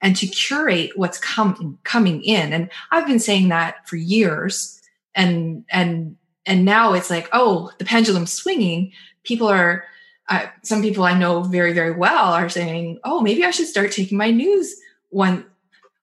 and 0.00 0.14
to 0.16 0.26
curate 0.26 0.92
what's 0.94 1.18
coming 1.18 1.78
coming 1.82 2.22
in 2.22 2.52
and 2.52 2.70
i've 2.92 3.06
been 3.06 3.18
saying 3.18 3.48
that 3.48 3.88
for 3.88 3.96
years 3.96 4.80
and 5.16 5.64
and 5.70 6.16
and 6.46 6.64
now 6.64 6.92
it's 6.92 7.10
like 7.10 7.28
oh 7.32 7.72
the 7.78 7.84
pendulum's 7.84 8.32
swinging 8.32 8.92
people 9.24 9.48
are 9.48 9.84
uh, 10.28 10.46
some 10.62 10.82
people 10.82 11.04
i 11.04 11.16
know 11.18 11.42
very 11.42 11.72
very 11.72 11.90
well 11.90 12.32
are 12.32 12.48
saying 12.48 12.98
oh 13.04 13.20
maybe 13.20 13.44
i 13.44 13.50
should 13.50 13.66
start 13.66 13.92
taking 13.92 14.16
my 14.18 14.30
news 14.30 14.74
one 15.10 15.44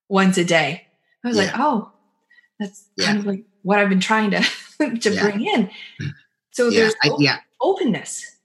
once 0.09 0.37
a 0.37 0.43
day 0.45 0.85
i 1.23 1.27
was 1.27 1.37
like 1.37 1.51
oh 1.55 1.91
that's 2.59 2.85
Yeah. 2.97 3.05
kind 3.07 3.19
of 3.19 3.25
like 3.25 3.43
what 3.63 3.79
i've 3.79 3.89
been 3.89 3.99
trying 3.99 4.31
to 4.31 4.41
to 4.99 5.13
Yeah. 5.13 5.21
bring 5.23 5.45
in 5.45 5.69
so 6.51 6.69
Yeah, 6.69 6.81
there's 6.81 6.95
I, 7.03 7.09
op- 7.09 7.21
yeah, 7.21 7.37
openness 7.61 8.35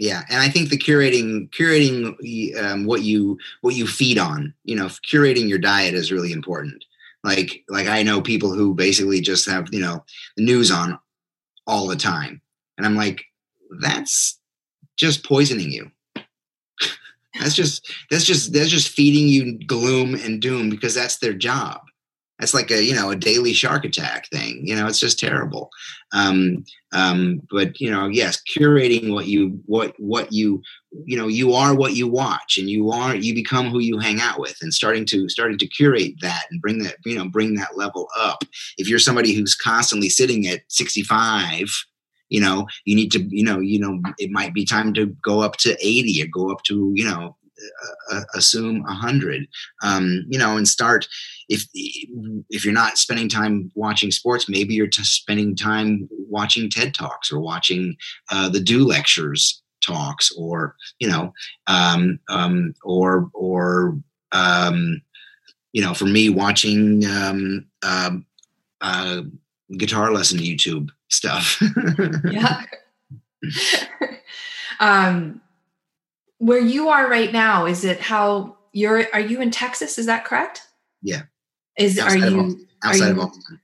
yeah, 0.00 0.22
and 0.28 0.40
I 0.42 0.48
think 0.48 0.70
the 0.70 0.76
curating, 0.76 1.48
curating 1.50 2.16
um, 2.60 2.84
what 2.84 3.02
you 3.02 3.38
what 3.60 3.76
you 3.76 3.86
feed 3.86 4.18
on, 4.18 4.52
you 4.64 4.74
know, 4.74 4.86
curating 4.86 5.48
your 5.48 5.60
diet 5.60 5.94
is 5.94 6.10
really 6.10 6.32
important. 6.32 6.84
Like, 7.22 7.62
like 7.68 7.86
I 7.86 8.02
know 8.02 8.20
people 8.20 8.52
who 8.52 8.74
basically 8.74 9.20
just 9.20 9.48
have 9.48 9.68
you 9.72 9.80
know 9.80 10.04
the 10.36 10.44
news 10.44 10.72
on 10.72 10.98
all 11.68 11.86
the 11.86 11.94
time, 11.94 12.42
and 12.76 12.84
I'm 12.84 12.96
like, 12.96 13.22
that's 13.80 14.38
just 14.96 15.24
poisoning 15.24 15.70
you. 15.70 15.90
that's 17.40 17.54
just 17.54 17.92
that's 18.10 18.24
just 18.24 18.52
that's 18.52 18.70
just 18.70 18.88
feeding 18.88 19.28
you 19.28 19.58
gloom 19.66 20.14
and 20.14 20.40
doom 20.40 20.70
because 20.70 20.94
that's 20.94 21.18
their 21.18 21.34
job. 21.34 21.80
That's 22.40 22.54
like 22.54 22.70
a 22.70 22.82
you 22.82 22.94
know 22.94 23.10
a 23.10 23.16
daily 23.16 23.52
shark 23.52 23.84
attack 23.84 24.28
thing. 24.28 24.66
You 24.66 24.74
know, 24.74 24.86
it's 24.86 24.98
just 24.98 25.20
terrible. 25.20 25.70
Um, 26.12 26.64
um, 26.92 27.40
but 27.50 27.80
you 27.80 27.90
know, 27.90 28.06
yes, 28.06 28.40
curating 28.56 29.12
what 29.12 29.26
you 29.26 29.60
what 29.66 29.94
what 29.98 30.32
you 30.32 30.60
you 31.06 31.16
know 31.16 31.28
you 31.28 31.52
are 31.52 31.74
what 31.74 31.94
you 31.94 32.08
watch, 32.08 32.58
and 32.58 32.68
you 32.68 32.90
are 32.90 33.14
you 33.14 33.34
become 33.34 33.70
who 33.70 33.78
you 33.78 33.98
hang 33.98 34.20
out 34.20 34.40
with, 34.40 34.56
and 34.62 34.74
starting 34.74 35.06
to 35.06 35.28
starting 35.28 35.58
to 35.58 35.66
curate 35.68 36.14
that 36.22 36.44
and 36.50 36.60
bring 36.60 36.82
that 36.82 36.96
you 37.04 37.16
know 37.16 37.28
bring 37.28 37.54
that 37.54 37.76
level 37.76 38.08
up. 38.18 38.42
If 38.78 38.88
you're 38.88 38.98
somebody 38.98 39.32
who's 39.32 39.54
constantly 39.54 40.08
sitting 40.08 40.46
at 40.48 40.62
65 40.68 41.70
you 42.34 42.40
know 42.40 42.66
you 42.84 42.96
need 42.96 43.12
to 43.12 43.20
you 43.28 43.44
know 43.44 43.60
you 43.60 43.78
know 43.78 44.00
it 44.18 44.30
might 44.32 44.52
be 44.52 44.64
time 44.64 44.92
to 44.92 45.06
go 45.22 45.40
up 45.40 45.56
to 45.58 45.76
80 45.80 46.22
or 46.22 46.26
go 46.32 46.50
up 46.50 46.62
to 46.64 46.90
you 46.94 47.04
know 47.04 47.36
uh, 48.12 48.16
uh, 48.16 48.24
assume 48.34 48.82
100 48.82 49.46
um, 49.84 50.24
you 50.28 50.38
know 50.38 50.56
and 50.56 50.66
start 50.66 51.06
if 51.48 51.64
if 52.50 52.64
you're 52.64 52.74
not 52.74 52.98
spending 52.98 53.28
time 53.28 53.70
watching 53.76 54.10
sports 54.10 54.48
maybe 54.48 54.74
you're 54.74 54.88
just 54.88 55.14
spending 55.14 55.54
time 55.54 56.08
watching 56.28 56.68
ted 56.68 56.92
talks 56.92 57.30
or 57.30 57.38
watching 57.38 57.94
uh, 58.32 58.48
the 58.48 58.58
do 58.58 58.84
lectures 58.84 59.62
talks 59.86 60.32
or 60.36 60.74
you 60.98 61.08
know 61.08 61.32
um, 61.68 62.18
um, 62.28 62.74
or 62.82 63.30
or 63.32 63.96
um, 64.32 65.00
you 65.72 65.82
know 65.82 65.94
for 65.94 66.06
me 66.06 66.30
watching 66.30 67.04
um, 67.06 67.64
um, 67.84 68.26
uh, 68.80 69.22
guitar 69.78 70.12
lesson 70.12 70.38
youtube 70.38 70.88
stuff 71.14 71.62
yeah 72.30 72.62
um 74.80 75.40
where 76.38 76.60
you 76.60 76.88
are 76.88 77.08
right 77.08 77.32
now 77.32 77.66
is 77.66 77.84
it 77.84 78.00
how 78.00 78.56
you're 78.72 79.06
are 79.12 79.20
you 79.20 79.40
in 79.40 79.50
texas 79.50 79.98
is 79.98 80.06
that 80.06 80.24
correct 80.24 80.62
Yeah. 81.02 81.22
is 81.78 81.98
are 81.98 82.04
Outside 82.06 82.22
of 82.24 82.32
you 82.32 82.40
Austin. 82.40 82.68
outside 82.84 83.10
of 83.10 83.16
you- 83.16 83.22
Austin. 83.22 83.60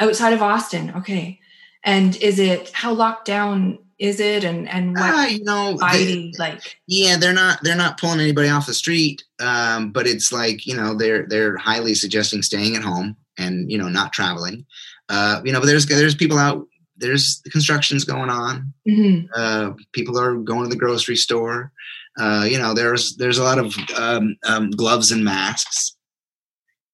outside 0.00 0.32
of 0.32 0.42
austin 0.42 0.92
okay 0.96 1.38
and 1.84 2.16
is 2.16 2.38
it 2.38 2.70
how 2.72 2.92
locked 2.92 3.26
down 3.26 3.78
is 3.98 4.18
it 4.18 4.44
and 4.44 4.66
and 4.68 4.92
what 4.96 5.02
Ah, 5.14 5.26
you 5.26 5.44
know, 5.44 5.76
they- 5.92 6.32
like 6.38 6.78
yeah, 6.86 7.18
they're 7.18 7.34
not 7.34 7.58
they're 7.62 7.76
not 7.76 8.00
pulling 8.00 8.18
anybody 8.20 8.48
off 8.48 8.64
the 8.66 8.72
street, 8.72 9.22
um, 9.40 9.92
but 9.92 10.06
it's 10.06 10.32
like 10.32 10.66
you 10.66 10.74
know 10.74 10.94
they're 10.94 11.26
they're 11.26 11.58
highly 11.58 11.94
suggesting 11.94 12.40
staying 12.40 12.76
at 12.76 12.82
home 12.82 13.14
and 13.36 13.70
you 13.70 13.76
know 13.76 13.88
not 13.90 14.14
traveling. 14.14 14.64
Uh, 15.10 15.42
you 15.44 15.52
know, 15.52 15.60
but 15.60 15.66
there's 15.66 15.84
there's 15.84 16.14
people 16.14 16.38
out 16.38 16.66
there's 17.00 17.40
the 17.44 17.50
constructions 17.50 18.04
going 18.04 18.30
on. 18.30 18.72
mhm. 18.88 19.28
Uh, 19.34 19.72
people 19.92 20.18
are 20.18 20.36
going 20.36 20.64
to 20.64 20.68
the 20.68 20.76
grocery 20.78 21.16
store. 21.16 21.72
Uh, 22.18 22.46
you 22.48 22.58
know, 22.58 22.74
there's 22.74 23.16
there's 23.16 23.38
a 23.38 23.44
lot 23.44 23.58
of 23.58 23.74
um, 23.96 24.36
um, 24.46 24.70
gloves 24.70 25.10
and 25.10 25.24
masks. 25.24 25.96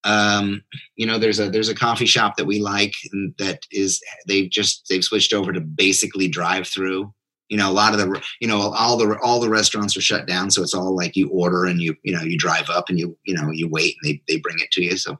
Um, 0.04 0.62
you 0.94 1.06
know, 1.06 1.18
there's 1.18 1.40
a 1.40 1.50
there's 1.50 1.68
a 1.68 1.74
coffee 1.74 2.06
shop 2.06 2.36
that 2.36 2.44
we 2.46 2.60
like 2.60 2.94
that 3.38 3.60
is 3.72 4.00
they've 4.28 4.48
just 4.48 4.86
they've 4.88 5.02
switched 5.04 5.32
over 5.32 5.52
to 5.52 5.60
basically 5.60 6.28
drive 6.28 6.68
through. 6.68 7.12
You 7.48 7.56
know, 7.56 7.70
a 7.70 7.72
lot 7.72 7.92
of 7.92 7.98
the 7.98 8.22
you 8.40 8.48
know 8.48 8.72
all 8.72 8.96
the 8.96 9.18
all 9.22 9.40
the 9.40 9.48
restaurants 9.48 9.96
are 9.96 10.00
shut 10.00 10.26
down, 10.26 10.50
so 10.50 10.62
it's 10.62 10.74
all 10.74 10.96
like 10.96 11.14
you 11.16 11.28
order 11.30 11.64
and 11.64 11.80
you 11.80 11.94
you 12.02 12.12
know 12.14 12.22
you 12.22 12.36
drive 12.36 12.68
up 12.70 12.88
and 12.88 12.98
you 12.98 13.16
you 13.24 13.34
know 13.34 13.50
you 13.50 13.68
wait 13.68 13.94
and 14.02 14.10
they 14.10 14.22
they 14.26 14.40
bring 14.40 14.56
it 14.58 14.70
to 14.72 14.82
you. 14.82 14.96
So, 14.96 15.18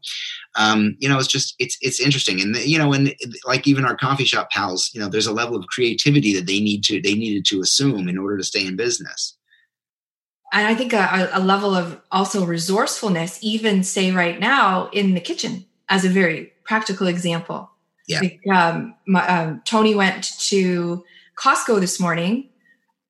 um, 0.57 0.97
you 0.99 1.09
know, 1.09 1.19
it's 1.19 1.29
just 1.29 1.55
it's 1.59 1.77
it's 1.81 2.01
interesting, 2.01 2.41
and 2.41 2.57
you 2.57 2.79
know, 2.79 2.93
and 2.93 3.15
like 3.47 3.67
even 3.67 3.85
our 3.85 3.97
coffee 3.97 4.25
shop 4.25 4.51
pals, 4.51 4.91
you 4.93 5.01
know, 5.01 5.09
there's 5.09 5.27
a 5.29 5.33
level 5.33 5.57
of 5.57 5.67
creativity 5.69 6.35
that 6.35 6.47
they 6.47 6.61
need 6.61 6.83
to 6.85 7.01
they 7.01 7.15
needed 7.15 7.45
to 7.47 7.61
assume 7.61 8.09
in 8.09 8.19
order 8.19 8.37
to 8.37 8.45
stay 8.45 8.67
in 8.67 8.77
business. 8.77 9.37
and 10.53 10.67
i 10.67 10.75
think 10.75 10.93
a, 10.93 11.29
a 11.33 11.41
level 11.41 11.75
of 11.75 12.01
also 12.11 12.45
resourcefulness 12.45 13.39
even 13.43 13.83
say 13.83 14.11
right 14.13 14.39
now 14.41 14.89
in 14.93 15.15
the 15.15 15.21
kitchen 15.21 15.65
as 15.89 16.05
a 16.05 16.09
very 16.09 16.53
practical 16.65 17.07
example 17.07 17.71
Yeah. 18.09 18.21
Like, 18.21 18.41
um, 18.53 18.95
my, 19.07 19.27
um, 19.27 19.63
tony 19.65 19.95
went 19.95 20.39
to 20.51 21.05
costco 21.37 21.81
this 21.81 22.01
morning 22.01 22.49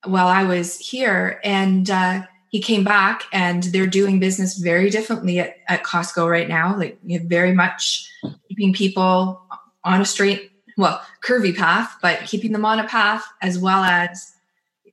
while 0.05 0.27
i 0.27 0.43
was 0.43 0.77
here 0.77 1.39
and 1.43 1.89
uh, 1.89 2.21
he 2.49 2.61
came 2.61 2.83
back 2.83 3.23
and 3.33 3.63
they're 3.63 3.87
doing 3.87 4.19
business 4.19 4.57
very 4.57 4.89
differently 4.89 5.39
at, 5.39 5.57
at 5.67 5.83
costco 5.83 6.29
right 6.29 6.47
now 6.49 6.77
like 6.77 6.97
very 7.03 7.53
much 7.53 8.09
keeping 8.47 8.73
people 8.73 9.41
on 9.83 10.01
a 10.01 10.05
straight 10.05 10.51
well 10.77 11.01
curvy 11.23 11.55
path 11.55 11.95
but 12.01 12.19
keeping 12.25 12.51
them 12.51 12.65
on 12.65 12.79
a 12.79 12.87
path 12.87 13.23
as 13.41 13.57
well 13.57 13.83
as 13.83 14.33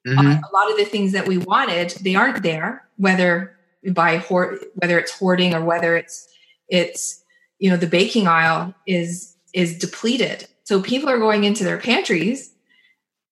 Mhm. 0.06 0.38
a 0.42 0.52
lot 0.52 0.70
of 0.70 0.76
the 0.76 0.84
things 0.84 1.12
that 1.12 1.26
we 1.26 1.38
wanted 1.38 1.90
they 2.02 2.14
aren't 2.14 2.42
there 2.42 2.86
whether 2.98 3.56
by 3.92 4.18
hoard 4.18 4.58
whether 4.74 4.98
it's 4.98 5.12
hoarding 5.18 5.54
or 5.54 5.64
whether 5.64 5.96
it's 5.96 6.28
it's 6.68 7.24
you 7.58 7.70
know 7.70 7.78
the 7.78 7.86
baking 7.86 8.26
aisle 8.26 8.74
is 8.86 9.34
is 9.54 9.78
depleted 9.78 10.46
so 10.64 10.82
people 10.82 11.08
are 11.08 11.18
going 11.18 11.44
into 11.44 11.64
their 11.64 11.78
pantries 11.78 12.50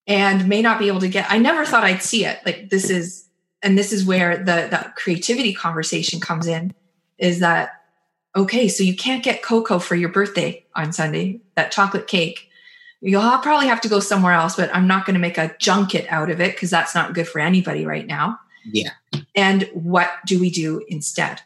and 0.06 0.48
may 0.48 0.60
not 0.62 0.78
be 0.78 0.88
able 0.88 1.00
to 1.00 1.08
get 1.08 1.26
i 1.30 1.38
never 1.38 1.64
thought 1.64 1.84
i'd 1.84 2.02
see 2.02 2.24
it 2.24 2.40
like 2.44 2.70
this 2.70 2.90
is 2.90 3.28
and 3.62 3.78
this 3.78 3.92
is 3.92 4.04
where 4.04 4.36
the 4.38 4.68
the 4.70 4.92
creativity 4.96 5.52
conversation 5.54 6.20
comes 6.20 6.46
in 6.46 6.74
is 7.18 7.38
that 7.40 7.82
okay 8.34 8.66
so 8.68 8.82
you 8.82 8.96
can't 8.96 9.22
get 9.22 9.42
cocoa 9.42 9.78
for 9.78 9.94
your 9.94 10.08
birthday 10.08 10.64
on 10.74 10.92
sunday 10.92 11.40
that 11.54 11.70
chocolate 11.70 12.06
cake 12.06 12.48
you'll 13.00 13.20
probably 13.38 13.66
have 13.68 13.80
to 13.80 13.88
go 13.88 14.00
somewhere 14.00 14.32
else 14.32 14.56
but 14.56 14.74
i'm 14.74 14.86
not 14.86 15.06
going 15.06 15.14
to 15.14 15.20
make 15.20 15.38
a 15.38 15.54
junket 15.60 16.06
out 16.10 16.30
of 16.30 16.40
it 16.40 16.54
because 16.54 16.70
that's 16.70 16.94
not 16.94 17.14
good 17.14 17.28
for 17.28 17.38
anybody 17.40 17.84
right 17.86 18.06
now 18.06 18.38
Yeah. 18.64 18.90
and 19.34 19.68
what 19.72 20.10
do 20.26 20.40
we 20.40 20.50
do 20.50 20.84
instead 20.88 21.40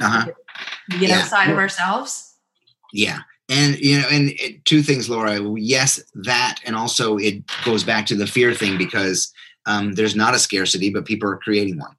Uh-huh. 0.00 0.26
we 0.90 0.98
get 0.98 1.08
Yeah. 1.10 1.18
outside 1.20 1.50
of 1.50 1.58
ourselves 1.58 2.34
Yeah. 2.92 3.20
And 3.50 3.76
you 3.80 4.00
know, 4.00 4.06
and 4.10 4.30
it, 4.38 4.64
two 4.64 4.80
things, 4.80 5.10
Laura. 5.10 5.40
Yes, 5.56 6.00
that, 6.14 6.60
and 6.64 6.76
also 6.76 7.16
it 7.18 7.42
goes 7.64 7.82
back 7.82 8.06
to 8.06 8.14
the 8.14 8.26
fear 8.26 8.54
thing 8.54 8.78
because 8.78 9.32
um, 9.66 9.94
there's 9.94 10.14
not 10.14 10.34
a 10.34 10.38
scarcity, 10.38 10.88
but 10.88 11.04
people 11.04 11.28
are 11.28 11.36
creating 11.36 11.76
one, 11.76 11.96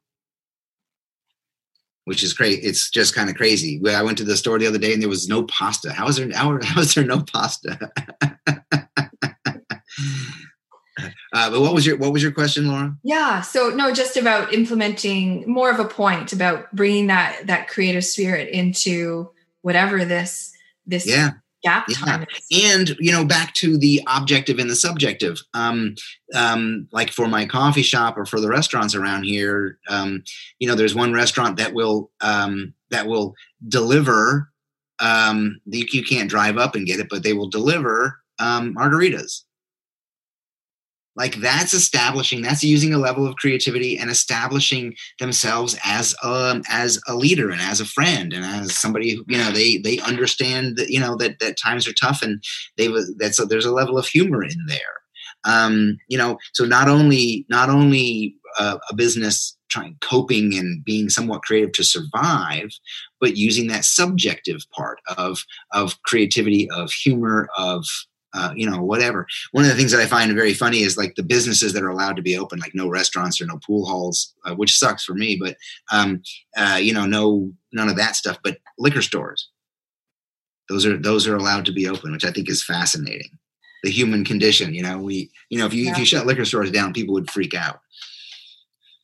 which 2.06 2.24
is 2.24 2.34
great. 2.34 2.64
It's 2.64 2.89
just 2.89 3.14
kind 3.14 3.30
of 3.30 3.36
crazy. 3.36 3.82
I 3.86 4.02
went 4.02 4.18
to 4.20 4.24
the 4.24 4.38
store 4.38 4.60
the 4.60 4.68
other 4.68 4.78
day 4.78 4.93
and 4.93 5.02
there 5.02 5.10
was 5.10 5.28
no 5.28 5.43
pasta. 5.43 5.91
How 5.91 6.08
is 6.08 6.16
there? 6.16 6.32
How, 6.34 6.58
how 6.64 6.80
is 6.80 6.93
there 6.93 7.04
no 7.04 7.22
pasta? 7.22 7.78
uh, 11.34 11.49
but 11.49 11.60
what 11.60 11.74
was 11.74 11.86
your 11.86 11.97
what 11.97 12.14
was 12.14 12.24
your 12.24 12.32
question, 12.32 12.70
Laura? 12.70 12.95
yeah 13.04 13.41
so 13.41 13.70
no 13.70 13.93
just 13.93 14.16
about 14.16 14.54
implementing 14.54 15.43
more 15.52 15.70
of 15.70 15.80
a 15.80 15.86
point 15.86 16.32
about 16.32 16.74
bringing 16.74 17.08
that 17.08 17.45
that 17.47 17.68
creative 17.68 18.06
spirit 18.06 18.47
into 18.49 19.30
whatever 19.62 20.06
this 20.06 20.54
this 20.86 21.06
Yeah. 21.06 21.32
Gap 21.64 21.86
Yeah. 21.88 21.95
time 21.97 22.26
is. 22.36 22.64
and 22.64 22.95
you 22.99 23.12
know 23.12 23.26
back 23.26 23.53
to 23.55 23.78
the 23.78 24.01
objective 24.07 24.59
and 24.59 24.70
the 24.70 24.76
subjective 24.76 25.39
um, 25.53 25.95
um, 26.34 26.88
like 26.91 27.12
for 27.12 27.28
my 27.28 27.45
coffee 27.45 27.82
shop 27.84 28.18
or 28.18 28.26
for 28.26 28.39
the 28.39 28.47
restaurants 28.49 28.95
around 28.95 29.24
here 29.24 29.78
um, 29.89 30.24
you 30.59 30.68
know 30.68 30.76
there's 30.76 30.95
one 30.95 31.14
restaurant 31.14 31.57
that 31.57 31.74
will 31.74 32.12
um, 32.22 32.74
that 32.89 33.07
will 33.07 33.34
deliver 33.68 34.49
um, 34.99 35.59
you, 35.66 35.86
you 35.91 36.03
can't 36.03 36.30
drive 36.30 36.57
up 36.57 36.76
and 36.76 36.88
get 36.88 36.99
it 36.99 37.07
but 37.09 37.24
they 37.24 37.34
will 37.34 37.49
deliver 37.49 38.20
um, 38.39 38.74
margaritas 38.76 39.43
like 41.16 41.36
that's 41.36 41.74
establishing 41.74 42.41
that's 42.41 42.64
using 42.64 42.93
a 42.93 42.97
level 42.97 43.28
of 43.28 43.36
creativity 43.36 43.97
and 43.97 44.09
establishing 44.09 44.95
themselves 45.20 45.78
as 45.84 46.16
um 46.24 46.62
as 46.70 46.99
a 47.07 47.16
leader 47.16 47.49
and 47.49 47.62
as 47.62 47.82
a 47.82 47.86
friend 47.86 48.34
and 48.34 48.45
as 48.45 48.78
somebody 48.78 49.16
who 49.16 49.24
you 49.28 49.38
know 49.38 49.51
they 49.51 49.78
they 49.78 49.99
understand 49.99 50.78
that 50.78 50.89
you 50.89 50.99
know 50.99 51.16
that 51.16 51.39
that 51.39 51.57
times 51.57 51.88
are 51.88 51.93
tough 51.93 52.22
and 52.22 52.43
they 52.78 52.88
that's 53.18 53.39
a, 53.39 53.45
there's 53.45 53.66
a 53.66 53.74
level 53.74 53.97
of 53.97 54.07
humor 54.07 54.43
in 54.43 54.66
there. 54.68 55.01
Um 55.43 55.97
you 56.07 56.18
know 56.18 56.38
so 56.53 56.66
not 56.66 56.88
only 56.88 57.45
not 57.49 57.70
only 57.70 58.36
uh, 58.59 58.78
a 58.89 58.95
business 58.95 59.57
trying 59.70 59.95
coping 60.01 60.53
and 60.57 60.84
being 60.84 61.09
somewhat 61.09 61.41
creative 61.43 61.72
to 61.72 61.84
survive 61.84 62.70
but 63.22 63.38
using 63.38 63.68
that 63.68 63.86
subjective 63.86 64.59
part 64.76 64.99
of 65.18 65.45
of 65.72 66.01
creativity 66.03 66.70
of 66.72 66.91
humor 66.91 67.47
of 67.57 67.86
uh, 68.34 68.54
you 68.56 68.70
know 68.70 68.82
whatever. 68.82 69.28
One 69.52 69.64
of 69.64 69.70
the 69.70 69.76
things 69.76 69.92
that 69.92 70.02
i 70.02 70.06
find 70.06 70.34
very 70.34 70.54
funny 70.54 70.82
is 70.82 70.98
like 70.98 71.16
the 71.16 71.24
businesses 71.24 71.74
that 71.74 71.84
are 71.84 71.90
allowed 71.90 72.16
to 72.16 72.22
be 72.22 72.38
open 72.38 72.60
like 72.60 72.76
no 72.76 72.88
restaurants 72.88 73.42
or 73.42 73.46
no 73.46 73.60
pool 73.66 73.86
halls 73.86 74.34
uh, 74.46 74.56
which 74.56 74.78
sucks 74.78 75.04
for 75.04 75.14
me 75.14 75.36
but 75.36 75.58
um 75.92 76.22
uh, 76.58 76.80
you 76.82 76.94
know 76.94 77.06
no 77.06 77.52
none 77.74 77.90
of 77.90 77.98
that 77.98 78.16
stuff 78.16 78.38
but 78.44 78.58
liquor 78.78 79.02
stores. 79.02 79.50
Those 80.70 80.86
are 80.86 80.98
those 80.98 81.28
are 81.28 81.36
allowed 81.36 81.66
to 81.66 81.74
be 81.74 81.88
open 81.88 82.12
which 82.12 82.26
i 82.26 82.32
think 82.32 82.50
is 82.50 82.64
fascinating. 82.64 83.38
The 83.84 83.92
human 83.92 84.24
condition 84.24 84.74
you 84.74 84.84
know 84.84 85.00
we 85.00 85.32
you 85.50 85.60
know 85.60 85.66
if 85.66 85.74
you 85.74 85.90
if 85.90 85.98
you 85.98 86.06
shut 86.06 86.26
liquor 86.26 86.46
stores 86.46 86.72
down 86.72 86.94
people 86.94 87.14
would 87.14 87.32
freak 87.32 87.54
out. 87.54 87.82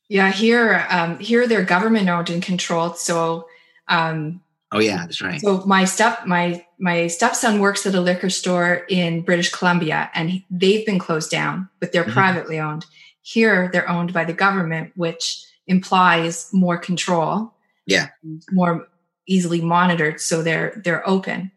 Yeah, 0.08 0.32
here, 0.32 0.86
um, 0.88 1.18
here 1.18 1.46
they're 1.46 1.64
government 1.64 2.08
owned 2.08 2.30
and 2.30 2.42
controlled. 2.42 2.96
So, 2.96 3.46
um, 3.88 4.40
oh 4.72 4.78
yeah 4.80 4.98
that's 4.98 5.20
right 5.22 5.40
so 5.40 5.62
my 5.66 5.84
step, 5.84 6.26
my 6.26 6.64
my 6.78 7.06
stepson 7.08 7.58
works 7.60 7.86
at 7.86 7.94
a 7.94 8.00
liquor 8.00 8.30
store 8.30 8.84
in 8.88 9.22
British 9.22 9.50
Columbia, 9.50 10.10
and 10.14 10.30
he, 10.30 10.46
they've 10.50 10.86
been 10.86 10.98
closed 10.98 11.30
down, 11.30 11.68
but 11.80 11.90
they're 11.92 12.04
Mhm. 12.04 12.12
privately 12.12 12.60
owned. 12.60 12.86
Here, 13.22 13.68
they're 13.72 13.88
owned 13.88 14.12
by 14.12 14.24
the 14.24 14.32
government, 14.32 14.92
which 14.94 15.42
implies 15.66 16.48
more 16.52 16.78
control. 16.78 17.52
Yeah. 17.86 18.08
more 18.52 18.86
easily 19.26 19.60
monitored, 19.60 20.20
so 20.20 20.42
they're 20.42 20.80
they're 20.84 21.06
open. 21.08 21.50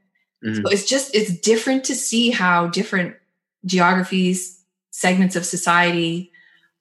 Mhm. 0.46 0.56
So 0.56 0.70
it's 0.72 0.86
just 0.86 1.14
it's 1.14 1.32
different 1.40 1.84
to 1.86 1.96
see 1.96 2.32
how 2.32 2.68
different 2.68 3.16
geographies, 3.66 4.64
segments 4.92 5.36
of 5.36 5.46
society 5.46 6.32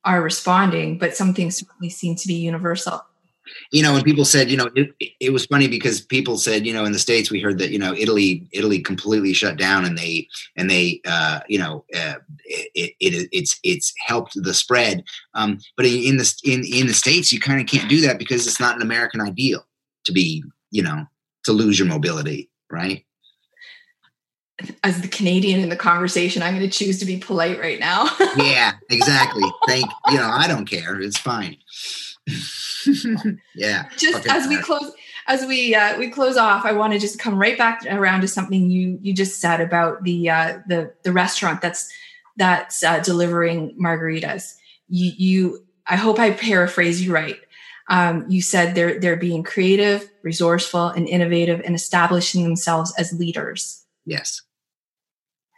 are 0.04 0.22
responding, 0.22 0.96
but 0.98 1.14
some 1.16 1.34
things 1.34 1.58
certainly 1.58 1.90
seem 1.90 2.16
to 2.16 2.26
be 2.26 2.34
universal. 2.34 3.04
You 3.72 3.82
know, 3.82 3.92
when 3.92 4.02
people 4.02 4.24
said, 4.24 4.50
you 4.50 4.56
know, 4.56 4.70
it, 4.74 4.94
it 5.20 5.32
was 5.32 5.46
funny 5.46 5.68
because 5.68 6.00
people 6.00 6.38
said, 6.38 6.66
you 6.66 6.72
know, 6.72 6.84
in 6.84 6.92
the 6.92 6.98
states, 6.98 7.30
we 7.30 7.40
heard 7.40 7.58
that, 7.58 7.70
you 7.70 7.78
know, 7.78 7.94
Italy, 7.94 8.46
Italy 8.52 8.80
completely 8.80 9.32
shut 9.32 9.56
down, 9.56 9.84
and 9.84 9.96
they, 9.96 10.28
and 10.56 10.70
they, 10.70 11.00
uh, 11.06 11.40
you 11.48 11.58
know, 11.58 11.84
uh, 11.94 12.14
it, 12.44 12.94
it, 13.00 13.28
it's, 13.32 13.58
it's 13.62 13.92
helped 14.04 14.32
the 14.34 14.54
spread. 14.54 15.04
Um, 15.34 15.58
but 15.76 15.86
in, 15.86 16.02
in 16.02 16.16
the 16.16 16.34
in 16.44 16.64
in 16.64 16.86
the 16.86 16.94
states, 16.94 17.32
you 17.32 17.40
kind 17.40 17.60
of 17.60 17.66
can't 17.66 17.88
do 17.88 18.00
that 18.02 18.18
because 18.18 18.46
it's 18.46 18.60
not 18.60 18.76
an 18.76 18.82
American 18.82 19.20
ideal 19.20 19.64
to 20.04 20.12
be, 20.12 20.44
you 20.70 20.82
know, 20.82 21.06
to 21.44 21.52
lose 21.52 21.78
your 21.78 21.88
mobility, 21.88 22.50
right? 22.70 23.04
As 24.84 25.00
the 25.00 25.08
Canadian 25.08 25.60
in 25.60 25.70
the 25.70 25.76
conversation, 25.76 26.42
I'm 26.42 26.54
going 26.54 26.68
to 26.68 26.78
choose 26.78 26.98
to 26.98 27.06
be 27.06 27.16
polite 27.16 27.58
right 27.58 27.80
now. 27.80 28.08
Yeah, 28.36 28.72
exactly. 28.90 29.42
Thank 29.66 29.86
you 30.08 30.16
know, 30.16 30.28
I 30.30 30.46
don't 30.46 30.66
care. 30.66 31.00
It's 31.00 31.18
fine. 31.18 31.56
yeah. 33.54 33.88
just 33.96 34.26
as 34.26 34.48
we 34.48 34.56
close 34.58 34.92
as 35.26 35.46
we 35.46 35.74
uh, 35.74 35.98
we 35.98 36.08
close 36.08 36.36
off 36.36 36.64
i 36.64 36.72
want 36.72 36.92
to 36.92 36.98
just 36.98 37.18
come 37.18 37.38
right 37.38 37.58
back 37.58 37.82
around 37.88 38.20
to 38.20 38.28
something 38.28 38.70
you 38.70 38.98
you 39.02 39.12
just 39.12 39.40
said 39.40 39.60
about 39.60 40.02
the 40.04 40.28
uh, 40.30 40.58
the 40.66 40.92
the 41.02 41.12
restaurant 41.12 41.60
that's 41.60 41.90
that's 42.36 42.82
uh, 42.82 42.98
delivering 43.00 43.76
margaritas 43.80 44.54
you 44.88 45.12
you 45.16 45.66
i 45.86 45.96
hope 45.96 46.18
i 46.18 46.30
paraphrase 46.30 47.04
you 47.04 47.12
right 47.12 47.38
um, 47.88 48.24
you 48.28 48.40
said 48.40 48.74
they're 48.74 49.00
they're 49.00 49.16
being 49.16 49.42
creative 49.42 50.08
resourceful 50.22 50.88
and 50.88 51.08
innovative 51.08 51.60
and 51.64 51.74
establishing 51.74 52.44
themselves 52.44 52.94
as 52.96 53.12
leaders 53.12 53.80
Yes. 54.06 54.42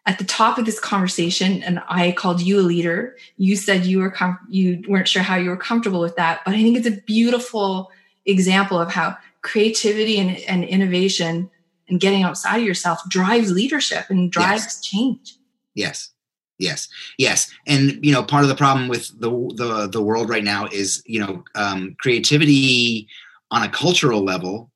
At 0.06 0.18
the 0.18 0.24
top 0.24 0.58
of 0.58 0.66
this 0.66 0.80
conversation 0.80 1.62
and 1.62 1.82
i 1.88 2.12
called 2.12 2.40
you 2.40 2.58
a 2.58 2.62
leader 2.62 3.16
you 3.36 3.56
said 3.56 3.86
you 3.86 3.98
were 3.98 4.10
com- 4.10 4.38
you 4.48 4.82
weren't 4.88 5.08
sure 5.08 5.22
how 5.22 5.36
you 5.36 5.50
were 5.50 5.56
comfortable 5.56 6.00
with 6.00 6.16
that 6.16 6.40
but 6.44 6.54
i 6.54 6.62
think 6.62 6.76
it's 6.76 6.86
a 6.86 7.00
beautiful 7.02 7.90
example 8.26 8.78
of 8.78 8.90
how 8.90 9.16
creativity 9.42 10.18
and, 10.18 10.36
and 10.48 10.64
innovation 10.64 11.50
and 11.88 12.00
getting 12.00 12.22
outside 12.22 12.58
of 12.58 12.64
yourself 12.64 13.00
drives 13.08 13.50
leadership 13.52 14.06
and 14.08 14.30
drives 14.30 14.62
Yes. 14.64 14.80
change 14.80 15.36
Yes. 15.74 16.10
Yes. 16.58 16.88
Yes. 17.18 17.50
And 17.66 18.04
you 18.04 18.12
know, 18.12 18.22
part 18.22 18.44
of 18.44 18.48
the 18.48 18.54
problem 18.54 18.88
with 18.88 19.08
the 19.18 19.30
the 19.30 19.88
the 19.90 20.02
world 20.02 20.28
right 20.28 20.44
now 20.44 20.66
is, 20.66 21.02
you 21.06 21.18
know, 21.18 21.42
um, 21.54 21.96
creativity 21.98 23.08
on 23.50 23.62
a 23.62 23.68
cultural 23.68 24.22
level 24.22 24.70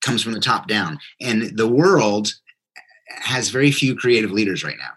comes 0.00 0.22
from 0.22 0.32
the 0.32 0.40
top 0.40 0.68
down. 0.68 0.98
And 1.20 1.56
the 1.56 1.68
world 1.68 2.34
has 3.06 3.48
very 3.48 3.70
few 3.70 3.94
creative 3.94 4.30
leaders 4.30 4.64
right 4.64 4.78
now. 4.78 4.92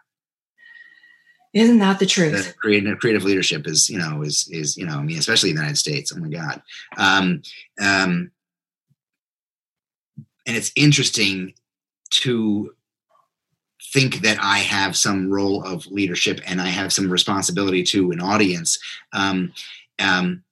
isn't 1.54 1.80
that 1.80 2.00
the 2.00 2.06
truth 2.06 2.48
The 2.48 2.54
creative 2.54 3.00
creative 3.00 3.24
leadership 3.24 3.68
is, 3.68 3.90
you 3.90 3.98
know, 3.98 4.22
is 4.22 4.48
is, 4.52 4.78
you 4.78 4.86
know, 4.86 4.98
I 4.98 5.04
mean, 5.04 5.18
especially 5.18 5.50
in 5.50 5.56
the 5.56 5.62
United 5.62 5.78
States. 5.78 6.14
Oh 6.16 6.20
my 6.20 6.30
God. 6.30 6.62
Um, 6.98 7.42
um, 7.82 8.32
and 10.46 10.56
it's 10.56 10.72
interesting 10.76 11.54
to 12.10 12.74
think 13.94 14.22
that 14.22 14.38
I 14.42 14.60
have 14.60 14.96
some 14.96 15.30
role 15.32 15.64
of 15.64 15.86
leadership 15.88 16.40
and 16.46 16.62
I 16.62 16.68
have 16.68 16.92
some 16.92 17.10
responsibility 17.10 17.84
to 17.84 18.12
an 18.12 18.22
audience. 18.22 18.80
Um, 19.14 19.54
um, 20.00 20.44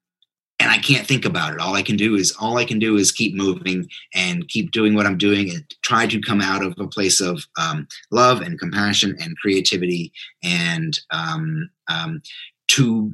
and 0.66 0.74
I 0.74 0.80
can't 0.80 1.06
think 1.06 1.26
about 1.26 1.54
it. 1.54 1.60
All 1.60 1.76
I 1.76 1.84
can 1.84 1.96
do 1.96 2.16
is 2.16 2.36
all 2.40 2.58
I 2.58 2.66
can 2.66 2.80
do 2.80 2.98
is 2.98 3.12
keep 3.12 3.36
moving 3.36 3.88
and 4.16 4.48
keep 4.48 4.72
doing 4.72 4.96
what 4.96 5.06
I'm 5.06 5.16
doing 5.16 5.52
and 5.52 5.64
try 5.84 6.08
to 6.08 6.20
come 6.20 6.42
out 6.42 6.64
of 6.64 6.74
a 6.80 6.88
place 6.88 7.22
of 7.22 7.46
um, 7.56 7.88
love 8.10 8.42
and 8.42 8.58
compassion 8.58 9.16
and 9.22 9.38
creativity 9.38 10.12
and 10.44 11.00
um, 11.12 11.70
um, 11.88 12.24
to 12.70 13.14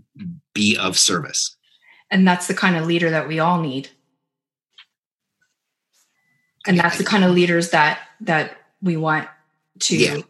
be 0.53 0.77
of 0.77 0.97
service. 0.97 1.57
and 2.09 2.25
that's 2.25 2.47
the 2.47 2.53
kind 2.53 2.77
of 2.77 2.85
leader 2.85 3.09
that 3.09 3.27
we 3.27 3.39
all 3.39 3.59
need 3.61 3.89
and 6.65 6.79
that's 6.79 6.97
the 6.97 7.03
kind 7.03 7.25
of 7.25 7.31
leaders 7.31 7.71
that 7.71 7.99
that 8.21 8.55
we 8.81 8.95
want 8.95 9.27
to 9.79 9.97
Yeah. 9.97 10.21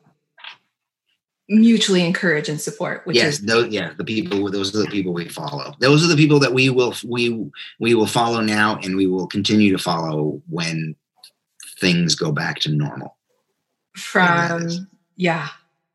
Mutually 1.52 2.06
encourage 2.06 2.47
and 2.49 2.60
support 2.60 3.06
which 3.06 3.18
yes, 3.18 3.34
is 3.34 3.41
those, 3.41 3.68
yeah, 3.68 3.91
the 3.97 4.04
people. 4.04 4.49
Those 4.49 4.74
are 4.76 4.80
the 4.80 4.88
people 4.88 5.14
we 5.14 5.28
follow. 5.28 5.74
Those 5.80 6.04
are 6.04 6.08
the 6.08 6.16
people 6.16 6.39
that 6.39 6.54
we 6.54 6.70
will 6.70 6.95
we 7.06 7.52
we 7.80 7.93
will 7.93 8.08
follow 8.08 8.41
now, 8.41 8.80
and 8.84 8.95
we 8.95 9.06
will 9.06 9.28
continue 9.28 9.72
to 9.72 9.78
follow 9.78 10.41
when 10.49 10.95
things 11.80 12.16
go 12.16 12.32
back 12.32 12.60
to 12.62 12.72
normal. 12.72 13.18
from 13.95 14.88
yeah 15.18 15.49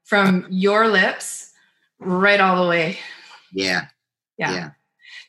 from 0.04 0.46
your 0.50 0.88
lips 0.88 1.52
right 2.00 2.40
all 2.40 2.62
the 2.62 2.68
way 2.68 2.98
Yeah, 3.52 3.86
yeah. 4.36 4.52
yeah. 4.52 4.70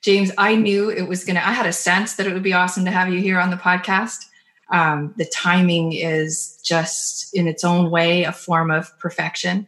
james 0.02 0.32
i 0.38 0.56
knew 0.56 0.90
it 0.90 1.08
was 1.08 1.24
gonna 1.24 1.40
i 1.40 1.54
had 1.54 1.66
a 1.66 1.72
sense 1.72 2.16
that 2.16 2.28
it 2.28 2.34
would 2.34 2.44
be 2.44 2.54
awesome 2.54 2.84
to 2.86 2.92
have 2.92 3.08
you 3.14 3.22
here 3.22 3.40
on 3.40 3.50
the 3.52 3.56
podcast 3.58 4.26
um, 4.70 5.14
the 5.18 5.24
timing 5.34 5.94
is 5.94 6.60
just 6.62 7.34
in 7.34 7.48
its 7.48 7.64
own 7.64 7.90
way 7.90 8.26
a 8.26 8.34
form 8.34 8.70
of 8.70 8.92
perfection 9.00 9.66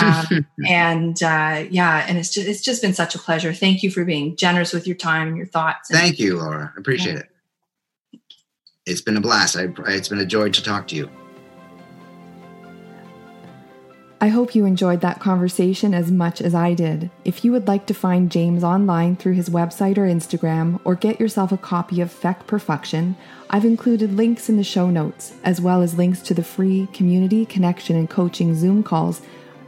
um, 0.00 0.46
and 0.68 1.22
uh, 1.22 1.64
yeah 1.70 2.04
and 2.08 2.18
it's 2.18 2.30
just 2.30 2.46
it's 2.46 2.62
just 2.62 2.82
been 2.82 2.94
such 2.94 3.14
a 3.14 3.18
pleasure 3.18 3.52
thank 3.52 3.82
you 3.82 3.90
for 3.90 4.04
being 4.04 4.36
generous 4.36 4.72
with 4.72 4.86
your 4.86 4.96
time 4.96 5.28
and 5.28 5.36
your 5.36 5.46
thoughts 5.46 5.90
and 5.90 5.98
Thank 6.06 6.20
you, 6.20 6.38
Laura. 6.38 6.72
I 6.76 6.78
appreciate 6.78 7.16
it. 7.16 7.30
It's 8.86 9.00
been 9.00 9.16
a 9.16 9.20
blast. 9.20 9.56
I, 9.56 9.68
it's 9.86 10.08
been 10.08 10.20
a 10.20 10.26
joy 10.26 10.50
to 10.50 10.62
talk 10.62 10.86
to 10.88 10.94
you. 10.94 11.10
I 14.20 14.28
hope 14.28 14.54
you 14.54 14.64
enjoyed 14.64 15.00
that 15.00 15.20
conversation 15.20 15.92
as 15.92 16.10
much 16.10 16.40
as 16.40 16.54
I 16.54 16.74
did. 16.74 17.10
If 17.24 17.44
you 17.44 17.52
would 17.52 17.66
like 17.66 17.86
to 17.86 17.94
find 17.94 18.30
James 18.30 18.62
online 18.62 19.16
through 19.16 19.34
his 19.34 19.50
website 19.50 19.98
or 19.98 20.06
Instagram, 20.06 20.80
or 20.84 20.94
get 20.94 21.18
yourself 21.18 21.50
a 21.50 21.58
copy 21.58 22.00
of 22.00 22.12
Feck 22.12 22.46
Perfection, 22.46 23.16
I've 23.50 23.64
included 23.64 24.14
links 24.14 24.48
in 24.48 24.56
the 24.56 24.64
show 24.64 24.88
notes, 24.88 25.34
as 25.44 25.60
well 25.60 25.82
as 25.82 25.98
links 25.98 26.20
to 26.22 26.34
the 26.34 26.44
free 26.44 26.88
community 26.92 27.44
connection 27.44 27.96
and 27.96 28.08
coaching 28.08 28.54
Zoom 28.54 28.82
calls 28.82 29.20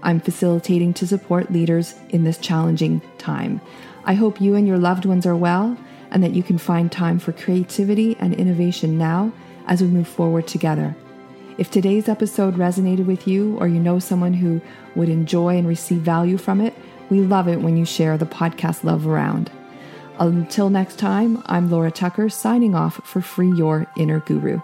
I'm 0.02 0.20
facilitating 0.20 0.94
to 0.94 1.06
support 1.06 1.52
leaders 1.52 1.94
in 2.10 2.24
this 2.24 2.38
challenging 2.38 3.00
time. 3.18 3.60
I 4.04 4.14
hope 4.14 4.40
you 4.40 4.54
and 4.54 4.66
your 4.66 4.78
loved 4.78 5.04
ones 5.04 5.26
are 5.26 5.36
well 5.36 5.76
and 6.10 6.22
that 6.22 6.34
you 6.34 6.42
can 6.42 6.58
find 6.58 6.90
time 6.90 7.18
for 7.18 7.32
creativity 7.32 8.16
and 8.18 8.34
innovation 8.34 8.96
now 8.96 9.32
as 9.66 9.82
we 9.82 9.88
move 9.88 10.08
forward 10.08 10.46
together. 10.46 10.96
If 11.58 11.70
today's 11.70 12.08
episode 12.08 12.54
resonated 12.54 13.06
with 13.06 13.26
you 13.26 13.58
or 13.58 13.66
you 13.66 13.80
know 13.80 13.98
someone 13.98 14.34
who 14.34 14.60
would 14.94 15.08
enjoy 15.08 15.56
and 15.56 15.66
receive 15.66 16.00
value 16.00 16.38
from 16.38 16.60
it, 16.60 16.72
we 17.10 17.20
love 17.20 17.48
it 17.48 17.60
when 17.60 17.76
you 17.76 17.84
share 17.84 18.16
the 18.16 18.26
podcast 18.26 18.84
love 18.84 19.06
around. 19.06 19.50
Until 20.18 20.70
next 20.70 20.98
time, 20.98 21.42
I'm 21.46 21.70
Laura 21.70 21.90
Tucker 21.90 22.28
signing 22.28 22.74
off 22.74 23.00
for 23.04 23.20
Free 23.20 23.52
Your 23.52 23.86
Inner 23.96 24.20
Guru. 24.20 24.60